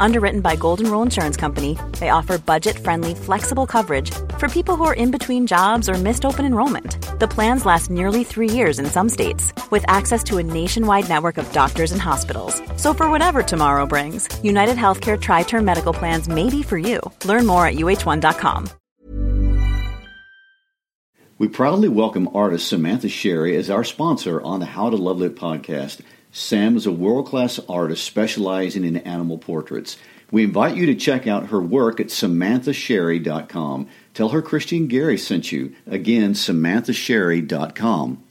Underwritten 0.00 0.40
by 0.40 0.56
Golden 0.56 0.90
Rule 0.90 1.02
Insurance 1.02 1.36
Company, 1.36 1.78
they 1.98 2.10
offer 2.10 2.38
budget 2.38 2.78
friendly, 2.78 3.14
flexible 3.14 3.66
coverage 3.66 4.10
for 4.38 4.48
people 4.48 4.76
who 4.76 4.84
are 4.84 4.94
in 4.94 5.10
between 5.10 5.46
jobs 5.46 5.88
or 5.88 5.94
missed 5.94 6.24
open 6.24 6.44
enrollment. 6.44 7.18
The 7.18 7.28
plans 7.28 7.66
last 7.66 7.90
nearly 7.90 8.24
three 8.24 8.50
years 8.50 8.78
in 8.78 8.86
some 8.86 9.08
states, 9.08 9.52
with 9.70 9.84
access 9.88 10.22
to 10.24 10.38
a 10.38 10.42
nationwide 10.42 11.08
network 11.08 11.38
of 11.38 11.52
doctors 11.52 11.92
and 11.92 12.00
hospitals. 12.00 12.62
So, 12.76 12.94
for 12.94 13.10
whatever 13.10 13.42
tomorrow 13.42 13.86
brings, 13.86 14.28
United 14.42 14.76
Healthcare 14.76 15.20
Tri 15.20 15.42
Term 15.42 15.64
Medical 15.64 15.92
Plans 15.92 16.28
may 16.28 16.50
be 16.50 16.62
for 16.62 16.78
you. 16.78 17.00
Learn 17.24 17.46
more 17.46 17.66
at 17.66 17.74
uh1.com. 17.74 18.68
We 21.36 21.48
proudly 21.48 21.88
welcome 21.88 22.28
artist 22.32 22.68
Samantha 22.68 23.08
Sherry 23.08 23.56
as 23.56 23.68
our 23.68 23.82
sponsor 23.82 24.40
on 24.40 24.60
the 24.60 24.66
How 24.66 24.88
to 24.88 24.96
Love 24.96 25.18
Lit 25.18 25.34
podcast. 25.34 26.00
Sam 26.36 26.76
is 26.76 26.84
a 26.84 26.90
world 26.90 27.28
class 27.28 27.60
artist 27.68 28.02
specializing 28.02 28.84
in 28.84 28.96
animal 28.96 29.38
portraits. 29.38 29.96
We 30.32 30.42
invite 30.42 30.74
you 30.74 30.84
to 30.86 30.96
check 30.96 31.28
out 31.28 31.50
her 31.50 31.60
work 31.60 32.00
at 32.00 32.08
samanthasherry.com. 32.08 33.86
Tell 34.14 34.30
her 34.30 34.42
Christian 34.42 34.88
Gary 34.88 35.16
sent 35.16 35.52
you. 35.52 35.76
Again, 35.86 36.32
samanthasherry.com. 36.32 38.24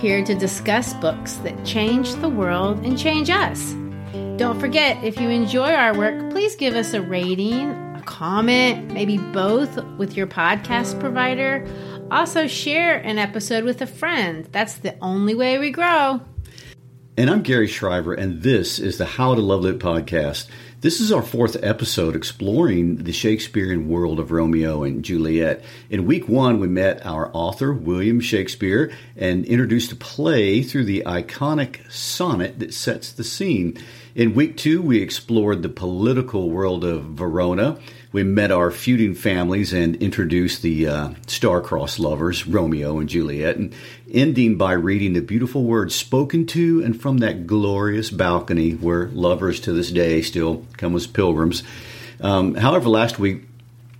here 0.00 0.24
to 0.24 0.34
discuss 0.34 0.94
books 0.94 1.34
that 1.36 1.62
change 1.62 2.14
the 2.16 2.28
world 2.28 2.84
and 2.86 2.98
change 2.98 3.28
us. 3.28 3.74
Don't 4.38 4.58
forget, 4.58 5.04
if 5.04 5.20
you 5.20 5.28
enjoy 5.28 5.72
our 5.74 5.94
work, 5.96 6.30
please 6.30 6.56
give 6.56 6.74
us 6.74 6.94
a 6.94 7.02
rating, 7.02 7.70
a 7.94 8.02
comment, 8.06 8.90
maybe 8.94 9.18
both 9.18 9.76
with 9.98 10.16
your 10.16 10.26
podcast 10.26 10.98
provider. 10.98 11.66
Also, 12.10 12.46
share 12.46 12.96
an 12.96 13.18
episode 13.18 13.64
with 13.64 13.82
a 13.82 13.86
friend. 13.86 14.48
That's 14.52 14.76
the 14.76 14.96
only 15.02 15.34
way 15.34 15.58
we 15.58 15.70
grow. 15.70 16.22
And 17.18 17.28
I'm 17.28 17.42
Gary 17.42 17.66
Shriver, 17.66 18.14
and 18.14 18.40
this 18.40 18.78
is 18.78 18.96
the 18.96 19.04
How 19.04 19.34
to 19.34 19.42
Love 19.42 19.60
Lit 19.60 19.78
podcast. 19.78 20.48
This 20.82 21.02
is 21.02 21.12
our 21.12 21.20
fourth 21.20 21.62
episode 21.62 22.16
exploring 22.16 23.04
the 23.04 23.12
Shakespearean 23.12 23.90
world 23.90 24.18
of 24.18 24.30
Romeo 24.30 24.82
and 24.82 25.04
Juliet. 25.04 25.62
In 25.90 26.06
week 26.06 26.26
one, 26.26 26.58
we 26.58 26.68
met 26.68 27.04
our 27.04 27.30
author, 27.34 27.70
William 27.70 28.18
Shakespeare, 28.18 28.90
and 29.14 29.44
introduced 29.44 29.92
a 29.92 29.96
play 29.96 30.62
through 30.62 30.86
the 30.86 31.02
iconic 31.04 31.92
sonnet 31.92 32.60
that 32.60 32.72
sets 32.72 33.12
the 33.12 33.24
scene. 33.24 33.76
In 34.14 34.32
week 34.32 34.56
two, 34.56 34.80
we 34.80 35.02
explored 35.02 35.60
the 35.60 35.68
political 35.68 36.48
world 36.48 36.82
of 36.82 37.04
Verona. 37.04 37.78
We 38.12 38.24
met 38.24 38.50
our 38.50 38.72
feuding 38.72 39.14
families 39.14 39.72
and 39.72 39.94
introduced 39.96 40.62
the 40.62 40.88
uh, 40.88 41.10
star-crossed 41.28 42.00
lovers, 42.00 42.44
Romeo 42.44 42.98
and 42.98 43.08
Juliet, 43.08 43.56
and 43.56 43.72
ending 44.10 44.56
by 44.56 44.72
reading 44.72 45.12
the 45.12 45.20
beautiful 45.20 45.62
words 45.62 45.94
spoken 45.94 46.44
to 46.46 46.82
and 46.82 47.00
from 47.00 47.18
that 47.18 47.46
glorious 47.46 48.10
balcony 48.10 48.72
where 48.72 49.06
lovers 49.08 49.60
to 49.60 49.72
this 49.72 49.92
day 49.92 50.22
still 50.22 50.66
come 50.76 50.96
as 50.96 51.06
pilgrims. 51.06 51.62
Um, 52.20 52.56
however, 52.56 52.88
last 52.88 53.20
week, 53.20 53.44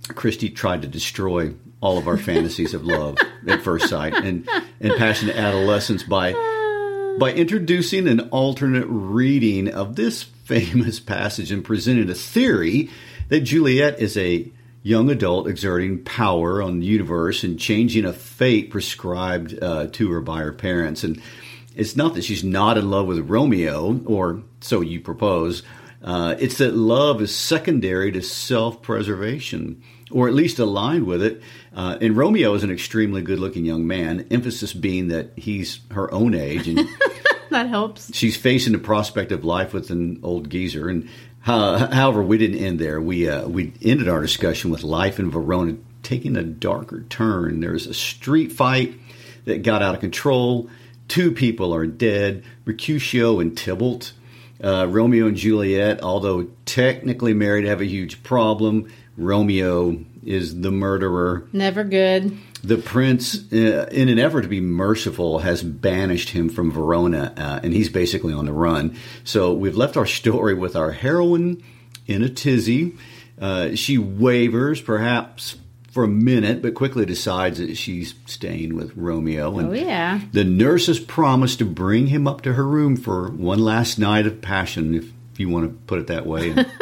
Christy 0.09 0.49
tried 0.49 0.81
to 0.81 0.89
destroy 0.89 1.53
all 1.79 1.97
of 1.97 2.09
our 2.09 2.17
fantasies 2.29 2.73
of 2.73 2.83
love 2.83 3.17
at 3.47 3.61
first 3.61 3.87
sight 3.87 4.13
and, 4.13 4.45
and 4.81 4.93
passionate 4.97 5.37
adolescence 5.37 6.03
by 6.03 6.33
by 7.19 7.33
introducing 7.33 8.07
an 8.07 8.21
alternate 8.29 8.85
reading 8.87 9.67
of 9.67 9.97
this 9.97 10.23
famous 10.23 10.99
passage 10.99 11.51
and 11.51 11.63
presented 11.63 12.09
a 12.09 12.15
theory 12.15 12.89
that 13.29 13.41
Juliet 13.41 13.99
is 13.99 14.17
a 14.17 14.51
young 14.83 15.09
adult 15.09 15.47
exerting 15.47 16.03
power 16.03 16.61
on 16.61 16.79
the 16.79 16.85
universe 16.85 17.43
and 17.43 17.59
changing 17.59 18.05
a 18.05 18.13
fate 18.13 18.71
prescribed 18.71 19.61
uh, 19.61 19.87
to 19.87 20.11
her 20.11 20.21
by 20.21 20.39
her 20.39 20.51
parents. 20.53 21.03
And 21.03 21.21
it's 21.75 21.95
not 21.95 22.15
that 22.15 22.23
she's 22.23 22.43
not 22.43 22.77
in 22.77 22.89
love 22.89 23.05
with 23.07 23.29
Romeo, 23.29 24.01
or 24.05 24.41
so 24.59 24.81
you 24.81 24.99
propose. 24.99 25.63
Uh, 26.03 26.35
it's 26.39 26.57
that 26.57 26.73
love 26.75 27.21
is 27.21 27.33
secondary 27.35 28.11
to 28.11 28.21
self 28.23 28.81
preservation, 28.81 29.83
or 30.09 30.27
at 30.27 30.33
least 30.33 30.57
aligned 30.57 31.05
with 31.05 31.21
it. 31.21 31.41
Uh, 31.75 31.97
and 32.01 32.17
Romeo 32.17 32.53
is 32.55 32.63
an 32.63 32.71
extremely 32.71 33.21
good 33.21 33.39
looking 33.39 33.65
young 33.65 33.85
man, 33.85 34.25
emphasis 34.31 34.73
being 34.73 35.09
that 35.09 35.31
he's 35.37 35.79
her 35.91 36.11
own 36.11 36.33
age. 36.33 36.67
And 36.67 36.87
That 37.51 37.67
helps. 37.67 38.15
she's 38.15 38.37
facing 38.37 38.71
the 38.73 38.79
prospect 38.79 39.31
of 39.33 39.43
life 39.43 39.73
with 39.73 39.89
an 39.91 40.21
old 40.23 40.49
geezer. 40.49 40.87
And 40.87 41.09
however, 41.41 42.21
we 42.23 42.37
didn't 42.37 42.59
end 42.59 42.79
there. 42.79 43.01
We 43.01 43.27
uh, 43.27 43.47
we 43.47 43.73
ended 43.81 44.07
our 44.07 44.21
discussion 44.21 44.71
with 44.71 44.83
life 44.83 45.19
in 45.19 45.31
Verona 45.31 45.77
taking 46.03 46.35
a 46.35 46.43
darker 46.43 47.03
turn. 47.09 47.59
There's 47.59 47.87
a 47.87 47.93
street 47.93 48.51
fight 48.51 48.95
that 49.45 49.63
got 49.63 49.81
out 49.81 49.95
of 49.95 50.01
control. 50.01 50.69
Two 51.07 51.31
people 51.31 51.73
are 51.73 51.85
dead: 51.85 52.43
Mercutio 52.65 53.39
and 53.39 53.57
Tybalt. 53.57 54.13
Uh, 54.63 54.85
Romeo 54.87 55.25
and 55.25 55.35
Juliet, 55.35 56.03
although 56.03 56.43
technically 56.65 57.33
married, 57.33 57.65
have 57.65 57.81
a 57.81 57.85
huge 57.85 58.21
problem. 58.21 58.91
Romeo 59.17 59.97
is 60.23 60.61
the 60.61 60.71
murderer. 60.71 61.47
Never 61.51 61.83
good. 61.83 62.37
The 62.63 62.77
prince, 62.77 63.51
uh, 63.51 63.87
in 63.91 64.07
an 64.09 64.19
effort 64.19 64.43
to 64.43 64.47
be 64.47 64.61
merciful, 64.61 65.39
has 65.39 65.63
banished 65.63 66.29
him 66.29 66.47
from 66.49 66.71
Verona, 66.71 67.33
uh, 67.35 67.59
and 67.63 67.73
he's 67.73 67.89
basically 67.89 68.33
on 68.33 68.45
the 68.45 68.53
run. 68.53 68.95
So 69.23 69.53
we've 69.53 69.75
left 69.75 69.97
our 69.97 70.05
story 70.05 70.53
with 70.53 70.75
our 70.75 70.91
heroine 70.91 71.63
in 72.05 72.21
a 72.23 72.29
tizzy. 72.29 72.95
Uh, 73.39 73.73
she 73.75 73.97
wavers, 73.97 74.79
perhaps 74.81 75.57
for 75.91 76.03
a 76.03 76.07
minute, 76.07 76.61
but 76.61 76.75
quickly 76.75 77.05
decides 77.05 77.57
that 77.57 77.75
she's 77.75 78.13
staying 78.27 78.75
with 78.75 78.95
Romeo. 78.95 79.57
And 79.57 79.69
Oh, 79.69 79.73
yeah. 79.73 80.21
the 80.31 80.43
nurses 80.43 80.99
promise 80.99 81.55
to 81.57 81.65
bring 81.65 82.07
him 82.07 82.27
up 82.27 82.41
to 82.41 82.53
her 82.53 82.65
room 82.65 82.95
for 82.95 83.29
one 83.31 83.59
last 83.59 83.97
night 83.97 84.25
of 84.27 84.39
passion, 84.41 84.93
if 84.95 85.39
you 85.39 85.49
want 85.49 85.65
to 85.65 85.77
put 85.87 85.99
it 85.99 86.07
that 86.07 86.25
way. 86.27 86.53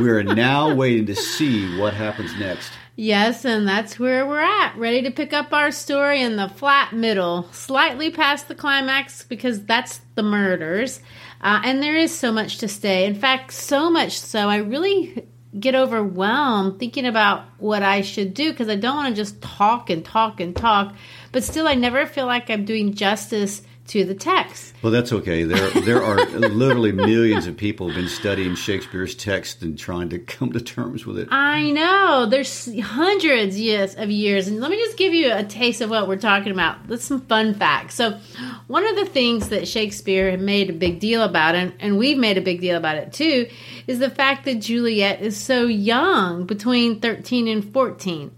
We 0.00 0.10
are 0.10 0.24
now 0.24 0.74
waiting 0.74 1.06
to 1.06 1.14
see 1.14 1.78
what 1.78 1.94
happens 1.94 2.36
next. 2.36 2.72
Yes, 2.96 3.44
and 3.44 3.66
that's 3.66 3.98
where 3.98 4.24
we're 4.24 4.38
at, 4.38 4.76
ready 4.76 5.02
to 5.02 5.10
pick 5.10 5.32
up 5.32 5.52
our 5.52 5.72
story 5.72 6.22
in 6.22 6.36
the 6.36 6.48
flat 6.48 6.92
middle, 6.92 7.48
slightly 7.50 8.10
past 8.10 8.46
the 8.46 8.54
climax 8.54 9.24
because 9.24 9.64
that's 9.64 10.00
the 10.14 10.22
murders. 10.22 11.00
Uh, 11.40 11.60
and 11.64 11.82
there 11.82 11.96
is 11.96 12.16
so 12.16 12.30
much 12.30 12.58
to 12.58 12.68
stay. 12.68 13.04
In 13.04 13.16
fact, 13.16 13.52
so 13.52 13.90
much 13.90 14.20
so, 14.20 14.48
I 14.48 14.58
really 14.58 15.26
get 15.58 15.74
overwhelmed 15.74 16.78
thinking 16.78 17.06
about 17.06 17.44
what 17.58 17.82
I 17.82 18.02
should 18.02 18.32
do 18.32 18.52
because 18.52 18.68
I 18.68 18.76
don't 18.76 18.96
want 18.96 19.08
to 19.08 19.20
just 19.20 19.42
talk 19.42 19.90
and 19.90 20.04
talk 20.04 20.38
and 20.38 20.54
talk, 20.54 20.94
but 21.32 21.42
still, 21.42 21.66
I 21.66 21.74
never 21.74 22.06
feel 22.06 22.26
like 22.26 22.48
I'm 22.48 22.64
doing 22.64 22.94
justice 22.94 23.62
to 23.86 24.04
the 24.04 24.14
text. 24.14 24.74
Well, 24.82 24.92
that's 24.92 25.12
okay. 25.12 25.44
There, 25.44 25.70
there 25.82 26.02
are 26.02 26.24
literally 26.26 26.92
millions 26.92 27.46
of 27.46 27.56
people 27.56 27.86
who've 27.86 27.96
been 27.96 28.08
studying 28.08 28.54
Shakespeare's 28.54 29.14
text 29.14 29.62
and 29.62 29.78
trying 29.78 30.08
to 30.10 30.18
come 30.18 30.52
to 30.52 30.60
terms 30.60 31.04
with 31.04 31.18
it. 31.18 31.28
I 31.30 31.70
know. 31.70 32.26
There's 32.26 32.68
hundreds 32.80 33.60
yes, 33.60 33.94
of 33.94 34.10
years. 34.10 34.48
And 34.48 34.60
let 34.60 34.70
me 34.70 34.78
just 34.78 34.96
give 34.96 35.12
you 35.12 35.32
a 35.32 35.44
taste 35.44 35.80
of 35.80 35.90
what 35.90 36.08
we're 36.08 36.16
talking 36.16 36.52
about. 36.52 36.86
That's 36.88 37.04
some 37.04 37.20
fun 37.22 37.54
facts. 37.54 37.94
So, 37.94 38.18
one 38.66 38.86
of 38.86 38.96
the 38.96 39.06
things 39.06 39.50
that 39.50 39.68
Shakespeare 39.68 40.36
made 40.38 40.70
a 40.70 40.74
big 40.74 41.00
deal 41.00 41.22
about, 41.22 41.54
and, 41.54 41.74
and 41.80 41.98
we've 41.98 42.18
made 42.18 42.38
a 42.38 42.42
big 42.42 42.60
deal 42.60 42.76
about 42.76 42.96
it 42.96 43.12
too, 43.12 43.48
is 43.86 43.98
the 43.98 44.10
fact 44.10 44.46
that 44.46 44.56
Juliet 44.56 45.20
is 45.20 45.36
so 45.36 45.66
young, 45.66 46.46
between 46.46 47.00
13 47.00 47.48
and 47.48 47.72
14. 47.72 48.30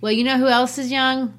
Well, 0.00 0.12
you 0.12 0.24
know 0.24 0.38
who 0.38 0.48
else 0.48 0.78
is 0.78 0.90
young? 0.90 1.34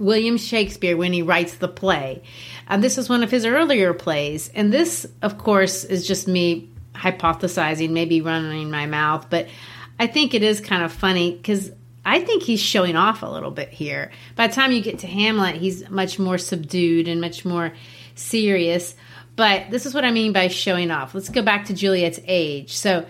William 0.00 0.36
Shakespeare 0.36 0.96
when 0.96 1.12
he 1.12 1.22
writes 1.22 1.54
the 1.56 1.68
play. 1.68 2.22
And 2.66 2.82
this 2.82 2.98
is 2.98 3.08
one 3.08 3.22
of 3.22 3.30
his 3.30 3.44
earlier 3.44 3.94
plays. 3.94 4.50
And 4.54 4.72
this, 4.72 5.06
of 5.22 5.38
course, 5.38 5.84
is 5.84 6.06
just 6.06 6.26
me 6.26 6.70
hypothesizing, 6.94 7.90
maybe 7.90 8.20
running 8.20 8.70
my 8.70 8.86
mouth, 8.86 9.28
but 9.30 9.48
I 9.98 10.06
think 10.06 10.34
it 10.34 10.42
is 10.42 10.60
kind 10.60 10.82
of 10.82 10.92
funny 10.92 11.32
because 11.32 11.70
I 12.04 12.20
think 12.20 12.42
he's 12.42 12.60
showing 12.60 12.96
off 12.96 13.22
a 13.22 13.26
little 13.26 13.50
bit 13.50 13.68
here. 13.68 14.10
By 14.34 14.46
the 14.46 14.54
time 14.54 14.72
you 14.72 14.80
get 14.80 15.00
to 15.00 15.06
Hamlet, 15.06 15.56
he's 15.56 15.88
much 15.90 16.18
more 16.18 16.38
subdued 16.38 17.06
and 17.06 17.20
much 17.20 17.44
more 17.44 17.72
serious. 18.14 18.94
But 19.36 19.70
this 19.70 19.86
is 19.86 19.94
what 19.94 20.04
I 20.04 20.10
mean 20.10 20.32
by 20.32 20.48
showing 20.48 20.90
off. 20.90 21.14
Let's 21.14 21.28
go 21.28 21.42
back 21.42 21.66
to 21.66 21.74
Juliet's 21.74 22.20
age. 22.26 22.76
So, 22.76 23.06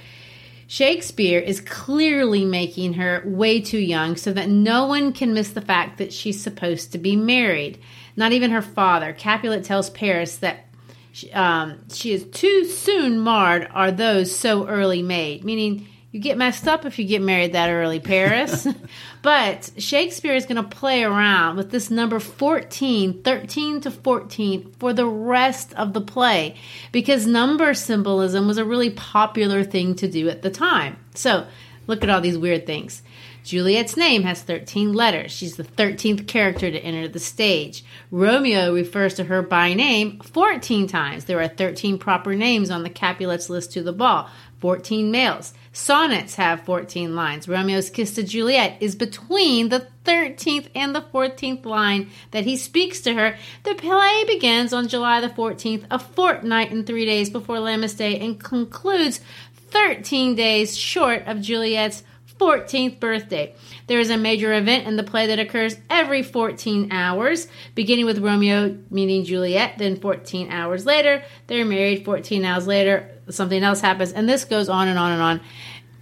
Shakespeare 0.71 1.41
is 1.41 1.61
clearly 1.61 2.45
making 2.45 2.93
her 2.93 3.25
way 3.27 3.61
too 3.61 3.81
young 3.81 4.15
so 4.15 4.33
that 4.33 4.49
no 4.49 4.87
one 4.87 5.13
can 5.13 5.35
miss 5.35 5.51
the 5.51 5.61
fact 5.61 5.99
that 5.99 6.13
she's 6.13 6.41
supposed 6.41 6.93
to 6.93 6.99
be 6.99 7.17
married. 7.17 7.81
Not 8.15 8.31
even 8.31 8.53
her 8.53 8.63
father. 8.63 9.13
Capulet 9.13 9.65
tells 9.65 9.91
Paris 9.91 10.37
that 10.37 10.67
she, 11.11 11.33
um, 11.33 11.81
she 11.93 12.13
is 12.13 12.23
too 12.23 12.67
soon 12.67 13.19
marred 13.19 13.67
are 13.73 13.91
those 13.91 14.33
so 14.33 14.69
early 14.69 15.03
made, 15.03 15.45
meaning 15.45 15.89
you 16.12 16.21
get 16.21 16.37
messed 16.37 16.67
up 16.67 16.85
if 16.85 16.99
you 16.99 17.05
get 17.05 17.23
married 17.23 17.53
that 17.53 17.71
early, 17.71 18.01
Paris. 18.01 18.67
but 19.23 19.71
Shakespeare 19.79 20.35
is 20.35 20.45
going 20.45 20.57
to 20.57 20.77
play 20.77 21.05
around 21.05 21.57
with 21.57 21.71
this 21.71 21.91
number 21.91 22.19
14, 22.19 23.23
13 23.23 23.81
to 23.83 23.91
14 23.91 24.73
for 24.79 24.93
the 24.93 25.07
rest 25.07 25.73
of 25.75 25.93
the 25.93 26.01
play 26.01 26.57
because 26.91 27.27
number 27.27 27.75
symbolism 27.75 28.49
was 28.49 28.59
a 28.59 28.65
really 28.65 28.91
popular 28.91 29.62
thing 29.62 29.95
to 29.97 30.09
do 30.09 30.29
at 30.29 30.43
the 30.43 30.51
time. 30.51 30.97
So 31.15 31.47
look 31.87 32.03
at 32.03 32.11
all 32.11 32.21
these 32.21 32.39
weird 32.39 32.67
things. 32.67 33.03
Juliet's 33.43 33.97
name 33.97 34.23
has 34.25 34.43
13 34.43 34.93
letters. 34.93 35.33
She's 35.33 35.57
the 35.57 35.65
13th 35.65 36.27
character 36.27 36.71
to 36.71 36.79
enter 36.79 37.09
the 37.09 37.19
stage. 37.19 37.85
Romeo 38.11 38.75
refers 38.75 39.15
to 39.15 39.25
her 39.25 39.43
by 39.43 39.73
name 39.73 40.21
14 40.21 40.87
times. 40.87 41.25
There 41.25 41.41
are 41.41 41.49
13 41.49 41.99
proper 41.99 42.35
names 42.35 42.71
on 42.71 42.83
the 42.83 42.91
Capulet's 42.91 43.49
list 43.49 43.73
to 43.73 43.83
the 43.83 43.93
ball, 43.93 44.29
14 44.61 45.11
males. 45.11 45.55
Sonnets 45.73 46.35
have 46.35 46.65
14 46.65 47.15
lines. 47.15 47.49
Romeo's 47.49 47.91
kiss 47.91 48.15
to 48.15 48.23
Juliet 48.23 48.77
is 48.81 48.95
between 48.95 49.69
the 49.69 49.87
13th 50.05 50.69
and 50.75 50.95
the 50.95 51.03
14th 51.03 51.65
line 51.65 52.11
that 52.33 52.45
he 52.45 52.57
speaks 52.57 53.01
to 53.03 53.15
her. 53.15 53.37
The 53.62 53.75
play 53.75 54.25
begins 54.27 54.73
on 54.73 54.89
July 54.89 55.21
the 55.21 55.29
14th, 55.29 55.85
a 55.91 55.99
fortnight 55.99 56.73
and 56.73 56.87
three 56.87 57.07
days 57.07 57.31
before 57.31 57.59
Lammas 57.59 57.97
Day, 57.97 58.19
and 58.19 58.43
concludes 58.43 59.21
13 59.71 60.35
days 60.35 60.77
short 60.77 61.27
of 61.27 61.41
Juliet's 61.41 62.03
14th 62.41 62.99
birthday. 62.99 63.55
There 63.87 64.01
is 64.01 64.09
a 64.09 64.17
major 64.17 64.55
event 64.55 64.87
in 64.87 64.97
the 64.97 65.03
play 65.03 65.27
that 65.27 65.39
occurs 65.39 65.77
every 65.91 66.23
14 66.23 66.91
hours, 66.91 67.47
beginning 67.75 68.07
with 68.07 68.19
Romeo 68.19 68.79
meeting 68.91 69.25
Juliet, 69.25 69.77
then 69.77 70.01
14 70.01 70.51
hours 70.51 70.87
later, 70.87 71.23
they're 71.47 71.67
married, 71.67 72.05
14 72.05 72.45
hours 72.45 72.67
later, 72.67 73.11
something 73.32 73.62
else 73.62 73.81
happens, 73.81 74.12
and 74.12 74.29
this 74.29 74.44
goes 74.44 74.69
on 74.69 74.88
and 74.88 74.99
on 74.99 75.12
and 75.12 75.23
on 75.23 75.41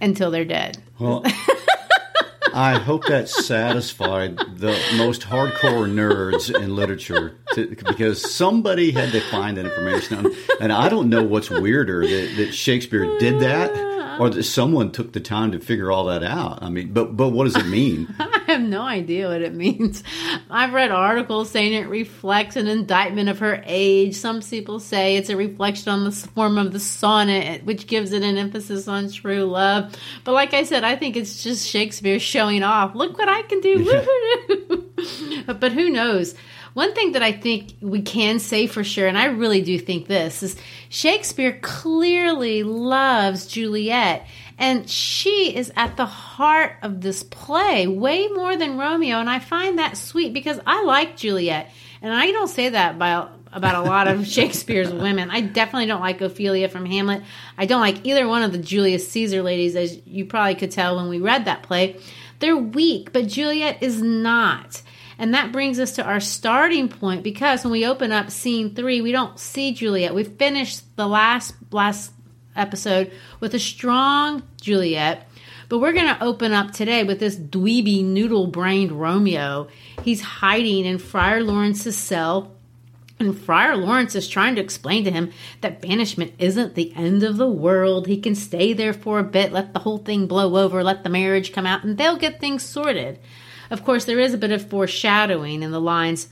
until 0.01 0.31
they're 0.31 0.45
dead. 0.45 0.77
Well, 0.99 1.23
I 2.53 2.79
hope 2.79 3.05
that 3.05 3.29
satisfied 3.29 4.37
the 4.37 4.77
most 4.97 5.21
hardcore 5.21 5.89
nerds 5.89 6.53
in 6.53 6.75
literature 6.75 7.37
to, 7.53 7.67
because 7.67 8.33
somebody 8.33 8.91
had 8.91 9.11
to 9.11 9.21
find 9.21 9.57
that 9.57 9.65
information. 9.65 10.33
And 10.59 10.71
I 10.71 10.89
don't 10.89 11.09
know 11.09 11.23
what's 11.23 11.49
weirder 11.49 12.07
that, 12.07 12.33
that 12.37 12.53
Shakespeare 12.53 13.19
did 13.19 13.39
that 13.41 13.71
or 14.19 14.29
that 14.29 14.43
someone 14.43 14.91
took 14.91 15.13
the 15.13 15.19
time 15.19 15.51
to 15.51 15.59
figure 15.59 15.91
all 15.91 16.05
that 16.05 16.23
out. 16.23 16.61
I 16.61 16.69
mean, 16.69 16.91
but 16.91 17.15
but 17.15 17.29
what 17.29 17.45
does 17.45 17.55
it 17.55 17.67
mean? 17.67 18.13
No 18.69 18.83
idea 18.83 19.27
what 19.27 19.41
it 19.41 19.53
means. 19.55 20.03
I've 20.49 20.73
read 20.73 20.91
articles 20.91 21.49
saying 21.49 21.73
it 21.73 21.89
reflects 21.89 22.55
an 22.55 22.67
indictment 22.67 23.29
of 23.29 23.39
her 23.39 23.63
age. 23.65 24.15
Some 24.15 24.41
people 24.41 24.79
say 24.79 25.15
it's 25.17 25.29
a 25.29 25.35
reflection 25.35 25.91
on 25.91 26.03
the 26.03 26.11
form 26.11 26.57
of 26.57 26.71
the 26.71 26.79
sonnet, 26.79 27.65
which 27.65 27.87
gives 27.87 28.13
it 28.13 28.23
an 28.23 28.37
emphasis 28.37 28.87
on 28.87 29.11
true 29.11 29.45
love. 29.45 29.95
But 30.23 30.33
like 30.33 30.53
I 30.53 30.63
said, 30.63 30.83
I 30.83 30.95
think 30.95 31.17
it's 31.17 31.43
just 31.43 31.67
Shakespeare 31.67 32.19
showing 32.19 32.63
off. 32.63 32.95
Look 32.95 33.17
what 33.17 33.29
I 33.29 33.41
can 33.43 33.61
do. 33.61 35.43
but 35.59 35.71
who 35.71 35.89
knows? 35.89 36.35
One 36.73 36.93
thing 36.93 37.13
that 37.13 37.23
I 37.23 37.31
think 37.31 37.73
we 37.81 38.01
can 38.01 38.39
say 38.39 38.67
for 38.67 38.83
sure, 38.83 39.07
and 39.07 39.17
I 39.17 39.25
really 39.25 39.61
do 39.61 39.79
think 39.79 40.07
this, 40.07 40.43
is 40.43 40.55
Shakespeare 40.89 41.59
clearly 41.61 42.63
loves 42.63 43.47
Juliet. 43.47 44.27
And 44.59 44.89
she 44.89 45.55
is 45.55 45.71
at 45.77 45.95
the 45.95 46.05
heart 46.05 46.73
of 46.81 46.99
this 46.99 47.23
play 47.23 47.87
way 47.87 48.27
more 48.27 48.57
than 48.57 48.77
Romeo. 48.77 49.17
And 49.17 49.29
I 49.29 49.39
find 49.39 49.79
that 49.79 49.95
sweet 49.95 50.33
because 50.33 50.59
I 50.67 50.83
like 50.83 51.15
Juliet. 51.15 51.71
And 52.01 52.13
I 52.13 52.31
don't 52.31 52.49
say 52.49 52.69
that 52.69 52.95
about 52.95 53.31
about 53.51 53.83
a 53.83 53.89
lot 53.89 54.07
of 54.07 54.27
Shakespeare's 54.27 54.91
women. 54.91 55.31
I 55.31 55.41
definitely 55.41 55.87
don't 55.87 56.01
like 56.01 56.21
Ophelia 56.21 56.67
from 56.69 56.85
Hamlet. 56.85 57.23
I 57.57 57.65
don't 57.65 57.81
like 57.81 58.05
either 58.05 58.27
one 58.27 58.43
of 58.43 58.51
the 58.51 58.59
Julius 58.59 59.09
Caesar 59.11 59.41
ladies, 59.41 59.75
as 59.75 60.05
you 60.05 60.25
probably 60.25 60.55
could 60.55 60.71
tell 60.71 60.97
when 60.97 61.07
we 61.07 61.19
read 61.19 61.45
that 61.45 61.63
play. 61.63 61.95
They're 62.39 62.57
weak, 62.57 63.11
but 63.11 63.27
Juliet 63.27 63.81
is 63.81 64.01
not. 64.01 64.81
And 65.17 65.33
that 65.33 65.51
brings 65.51 65.79
us 65.79 65.93
to 65.93 66.03
our 66.03 66.19
starting 66.19 66.89
point 66.89 67.23
because 67.23 67.63
when 67.63 67.71
we 67.71 67.85
open 67.85 68.11
up 68.11 68.29
scene 68.29 68.75
three, 68.75 69.01
we 69.01 69.11
don't 69.11 69.39
see 69.39 69.73
Juliet. 69.73 70.13
We 70.13 70.23
finished 70.23 70.95
the 70.95 71.07
last 71.07 71.55
last 71.71 72.13
episode 72.59 73.11
with 73.39 73.53
a 73.55 73.59
strong 73.59 74.43
Juliet. 74.59 75.27
But 75.69 75.79
we're 75.79 75.93
going 75.93 76.13
to 76.13 76.23
open 76.23 76.51
up 76.51 76.71
today 76.71 77.03
with 77.03 77.19
this 77.19 77.35
dweeby, 77.35 78.03
noodle 78.03 78.47
brained 78.47 78.91
Romeo. 78.91 79.67
He's 80.03 80.21
hiding 80.21 80.85
in 80.85 80.97
Friar 80.97 81.43
Lawrence's 81.43 81.95
cell. 81.95 82.55
And 83.19 83.37
Friar 83.37 83.75
Lawrence 83.75 84.15
is 84.15 84.29
trying 84.29 84.55
to 84.55 84.61
explain 84.61 85.03
to 85.03 85.11
him 85.11 85.31
that 85.61 85.81
banishment 85.81 86.33
isn't 86.39 86.75
the 86.75 86.93
end 86.95 87.21
of 87.21 87.37
the 87.37 87.49
world. 87.49 88.07
He 88.07 88.19
can 88.19 88.33
stay 88.33 88.71
there 88.73 88.93
for 88.93 89.19
a 89.19 89.23
bit, 89.23 89.51
let 89.51 89.73
the 89.73 89.79
whole 89.79 89.97
thing 89.97 90.25
blow 90.25 90.55
over, 90.55 90.83
let 90.83 91.03
the 91.03 91.09
marriage 91.09 91.51
come 91.51 91.65
out, 91.65 91.83
and 91.83 91.97
they'll 91.97 92.17
get 92.17 92.39
things 92.39 92.63
sorted. 92.63 93.19
Of 93.69 93.83
course, 93.83 94.05
there 94.05 94.19
is 94.19 94.33
a 94.33 94.37
bit 94.37 94.51
of 94.51 94.67
foreshadowing 94.67 95.61
in 95.61 95.71
the 95.71 95.81
lines 95.81 96.29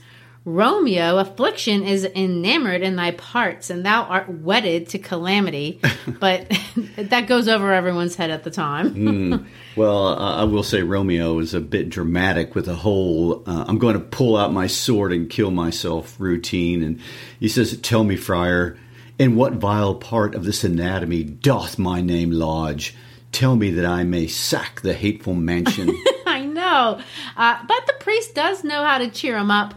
Romeo, 0.54 1.18
affliction 1.18 1.82
is 1.82 2.04
enamored 2.04 2.82
in 2.82 2.96
thy 2.96 3.10
parts, 3.10 3.70
and 3.70 3.84
thou 3.84 4.04
art 4.04 4.28
wedded 4.30 4.88
to 4.90 4.98
calamity. 4.98 5.80
But 6.20 6.50
that 6.96 7.28
goes 7.28 7.48
over 7.48 7.72
everyone's 7.72 8.16
head 8.16 8.30
at 8.30 8.42
the 8.42 8.50
time. 8.50 8.94
mm. 8.94 9.46
Well, 9.76 10.08
uh, 10.08 10.40
I 10.40 10.44
will 10.44 10.62
say 10.62 10.82
Romeo 10.82 11.38
is 11.38 11.54
a 11.54 11.60
bit 11.60 11.90
dramatic 11.90 12.54
with 12.54 12.66
a 12.66 12.74
whole 12.74 13.44
uh, 13.46 13.66
I'm 13.68 13.78
going 13.78 13.94
to 13.94 14.00
pull 14.00 14.36
out 14.36 14.52
my 14.52 14.66
sword 14.66 15.12
and 15.12 15.28
kill 15.28 15.50
myself 15.50 16.16
routine. 16.18 16.82
And 16.82 17.00
he 17.38 17.48
says, 17.48 17.76
Tell 17.78 18.04
me, 18.04 18.16
friar, 18.16 18.76
in 19.18 19.36
what 19.36 19.54
vile 19.54 19.94
part 19.94 20.34
of 20.34 20.44
this 20.44 20.64
anatomy 20.64 21.24
doth 21.24 21.78
my 21.78 22.00
name 22.00 22.30
lodge? 22.30 22.96
Tell 23.30 23.54
me 23.54 23.70
that 23.72 23.84
I 23.84 24.04
may 24.04 24.26
sack 24.26 24.80
the 24.80 24.94
hateful 24.94 25.34
mansion. 25.34 25.90
I 26.26 26.44
know. 26.46 27.00
Uh, 27.36 27.58
but 27.66 27.86
the 27.86 27.94
priest 28.00 28.34
does 28.34 28.64
know 28.64 28.84
how 28.84 28.98
to 28.98 29.10
cheer 29.10 29.36
him 29.36 29.50
up. 29.50 29.74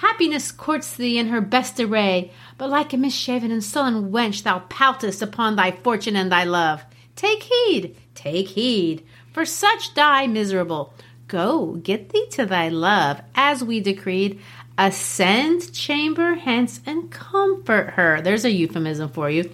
Happiness 0.00 0.52
courts 0.52 0.94
thee 0.94 1.18
in 1.18 1.28
her 1.28 1.40
best 1.40 1.80
array, 1.80 2.30
but 2.58 2.70
like 2.70 2.92
a 2.92 2.96
misshaven 2.96 3.50
and 3.50 3.64
sullen 3.64 4.10
wench, 4.10 4.42
thou 4.42 4.60
poutest 4.68 5.22
upon 5.22 5.56
thy 5.56 5.70
fortune 5.70 6.16
and 6.16 6.30
thy 6.30 6.44
love. 6.44 6.84
Take 7.14 7.44
heed, 7.44 7.96
take 8.14 8.48
heed, 8.48 9.06
for 9.32 9.44
such 9.44 9.94
die 9.94 10.26
miserable. 10.26 10.92
Go, 11.28 11.76
get 11.76 12.10
thee 12.10 12.26
to 12.32 12.46
thy 12.46 12.68
love, 12.68 13.20
as 13.34 13.64
we 13.64 13.80
decreed. 13.80 14.40
Ascend 14.78 15.72
chamber 15.72 16.34
hence 16.34 16.80
and 16.84 17.10
comfort 17.10 17.90
her. 17.94 18.20
There's 18.20 18.44
a 18.44 18.50
euphemism 18.50 19.08
for 19.08 19.30
you. 19.30 19.50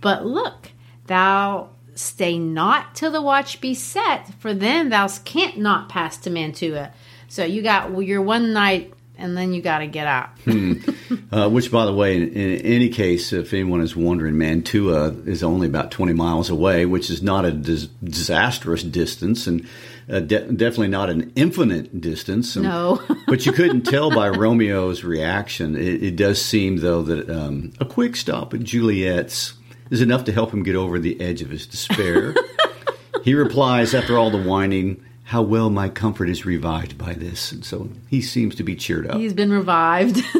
But 0.00 0.26
look, 0.26 0.72
thou 1.06 1.70
Stay 2.00 2.38
not 2.38 2.94
till 2.94 3.10
the 3.10 3.20
watch 3.20 3.60
be 3.60 3.74
set, 3.74 4.32
for 4.38 4.54
then 4.54 4.88
thou 4.88 5.06
can't 5.24 5.58
not 5.58 5.90
pass 5.90 6.16
to 6.16 6.30
Mantua. 6.30 6.92
So 7.28 7.44
you 7.44 7.62
got 7.62 7.96
your 8.02 8.22
one 8.22 8.54
night, 8.54 8.94
and 9.20 9.36
then 9.36 9.52
you 9.52 9.60
got 9.60 9.78
to 9.78 9.86
get 9.86 10.06
out. 10.06 10.30
hmm. 10.44 10.74
uh, 11.32 11.48
which, 11.48 11.70
by 11.70 11.84
the 11.84 11.92
way, 11.92 12.16
in, 12.16 12.32
in, 12.32 12.60
any 12.60 12.88
case, 12.88 13.32
if 13.32 13.52
anyone 13.52 13.80
is 13.80 13.94
wondering, 13.94 14.38
Mantua 14.38 15.10
is 15.26 15.42
only 15.42 15.66
about 15.66 15.90
20 15.90 16.12
miles 16.14 16.50
away, 16.50 16.86
which 16.86 17.10
is 17.10 17.22
not 17.22 17.44
a 17.44 17.52
dis- 17.52 17.86
disastrous 18.02 18.82
distance, 18.82 19.46
and 19.46 19.68
uh, 20.10 20.20
de- 20.20 20.52
definitely 20.52 20.88
not 20.88 21.10
an 21.10 21.32
infinite 21.36 22.00
distance. 22.00 22.56
And, 22.56 22.64
no. 22.64 23.00
but 23.26 23.46
you 23.46 23.52
couldn't 23.52 23.82
tell 23.82 24.10
by 24.10 24.30
Romeo's 24.30 25.04
reaction. 25.04 25.76
It, 25.76 26.02
it 26.02 26.16
does 26.16 26.42
seem, 26.42 26.78
though, 26.78 27.02
that 27.02 27.28
um, 27.30 27.72
a 27.78 27.84
quick 27.84 28.16
stop 28.16 28.54
at 28.54 28.60
Juliet's 28.60 29.54
is 29.90 30.00
enough 30.00 30.24
to 30.24 30.32
help 30.32 30.52
him 30.52 30.62
get 30.62 30.76
over 30.76 30.98
the 30.98 31.20
edge 31.20 31.42
of 31.42 31.50
his 31.50 31.66
despair. 31.66 32.34
he 33.24 33.34
replies, 33.34 33.94
after 33.94 34.16
all 34.16 34.30
the 34.30 34.42
whining, 34.42 35.04
how 35.30 35.42
well 35.42 35.70
my 35.70 35.88
comfort 35.88 36.28
is 36.28 36.44
revived 36.44 36.98
by 36.98 37.12
this. 37.12 37.52
And 37.52 37.64
so 37.64 37.88
he 38.08 38.20
seems 38.20 38.56
to 38.56 38.64
be 38.64 38.74
cheered 38.74 39.06
up. 39.06 39.16
He's 39.16 39.32
been 39.32 39.52
revived. 39.52 40.20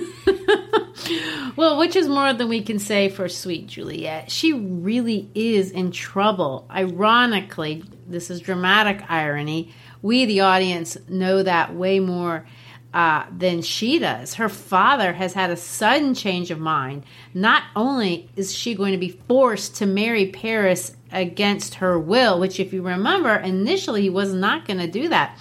Well, 1.57 1.77
which 1.77 1.95
is 1.95 2.09
more 2.09 2.33
than 2.33 2.49
we 2.49 2.63
can 2.63 2.79
say 2.79 3.11
for 3.11 3.29
sweet 3.29 3.67
Juliet. 3.67 4.31
She 4.31 4.55
really 4.55 5.29
is 5.35 5.71
in 5.71 5.91
trouble. 5.91 6.67
Ironically, 6.71 7.85
this 8.09 8.31
is 8.31 8.41
dramatic 8.41 9.11
irony. 9.11 9.75
We, 10.01 10.25
the 10.25 10.41
audience, 10.41 10.97
know 11.07 11.43
that 11.43 11.75
way 11.75 12.01
more 12.01 12.47
uh, 12.95 13.27
than 13.37 13.61
she 13.61 13.99
does. 13.99 14.35
Her 14.35 14.49
father 14.49 15.13
has 15.13 15.35
had 15.35 15.51
a 15.51 15.57
sudden 15.57 16.15
change 16.15 16.51
of 16.51 16.59
mind. 16.59 17.05
Not 17.35 17.65
only 17.77 18.31
is 18.37 18.55
she 18.55 18.75
going 18.75 18.93
to 18.93 18.99
be 18.99 19.21
forced 19.29 19.77
to 19.77 19.87
marry 19.87 20.31
Paris 20.31 20.97
against 21.13 21.77
her 21.77 21.99
will, 21.99 22.39
which, 22.39 22.61
if 22.61 22.73
you 22.73 22.83
remember, 22.83 23.35
initially 23.35 24.03
he 24.03 24.11
was 24.11 24.33
not 24.33 24.67
going 24.67 24.79
to 24.79 24.87
do 24.87 25.09
that 25.09 25.39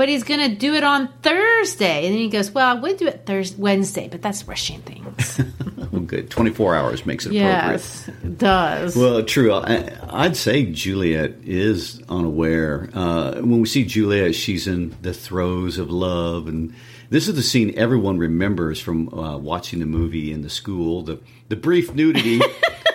but 0.00 0.08
he's 0.08 0.24
going 0.24 0.40
to 0.40 0.56
do 0.56 0.72
it 0.72 0.82
on 0.82 1.08
Thursday. 1.20 2.06
And 2.06 2.14
then 2.14 2.22
he 2.22 2.30
goes, 2.30 2.50
Well, 2.50 2.66
I 2.66 2.80
would 2.80 2.96
do 2.96 3.06
it 3.06 3.26
Thursday, 3.26 3.60
Wednesday, 3.60 4.08
but 4.08 4.22
that's 4.22 4.48
rushing 4.48 4.80
things. 4.80 5.38
well, 5.92 6.00
good. 6.00 6.30
24 6.30 6.74
hours 6.74 7.04
makes 7.04 7.26
it 7.26 7.32
yes, 7.32 8.08
appropriate. 8.08 8.32
it 8.32 8.38
does. 8.38 8.96
Well, 8.96 9.22
true. 9.24 9.52
I, 9.52 10.26
would 10.26 10.38
say 10.38 10.64
Juliet 10.64 11.34
is 11.44 12.02
unaware. 12.08 12.88
Uh, 12.94 13.42
when 13.42 13.60
we 13.60 13.66
see 13.66 13.84
Juliet, 13.84 14.34
she's 14.34 14.66
in 14.66 14.96
the 15.02 15.12
throes 15.12 15.76
of 15.76 15.90
love. 15.90 16.48
And 16.48 16.74
this 17.10 17.28
is 17.28 17.34
the 17.34 17.42
scene 17.42 17.74
everyone 17.76 18.16
remembers 18.16 18.80
from 18.80 19.12
uh, 19.12 19.36
watching 19.36 19.80
the 19.80 19.86
movie 19.86 20.32
in 20.32 20.40
the 20.40 20.48
school 20.48 21.02
the, 21.02 21.20
the 21.48 21.56
brief 21.56 21.94
nudity. 21.94 22.40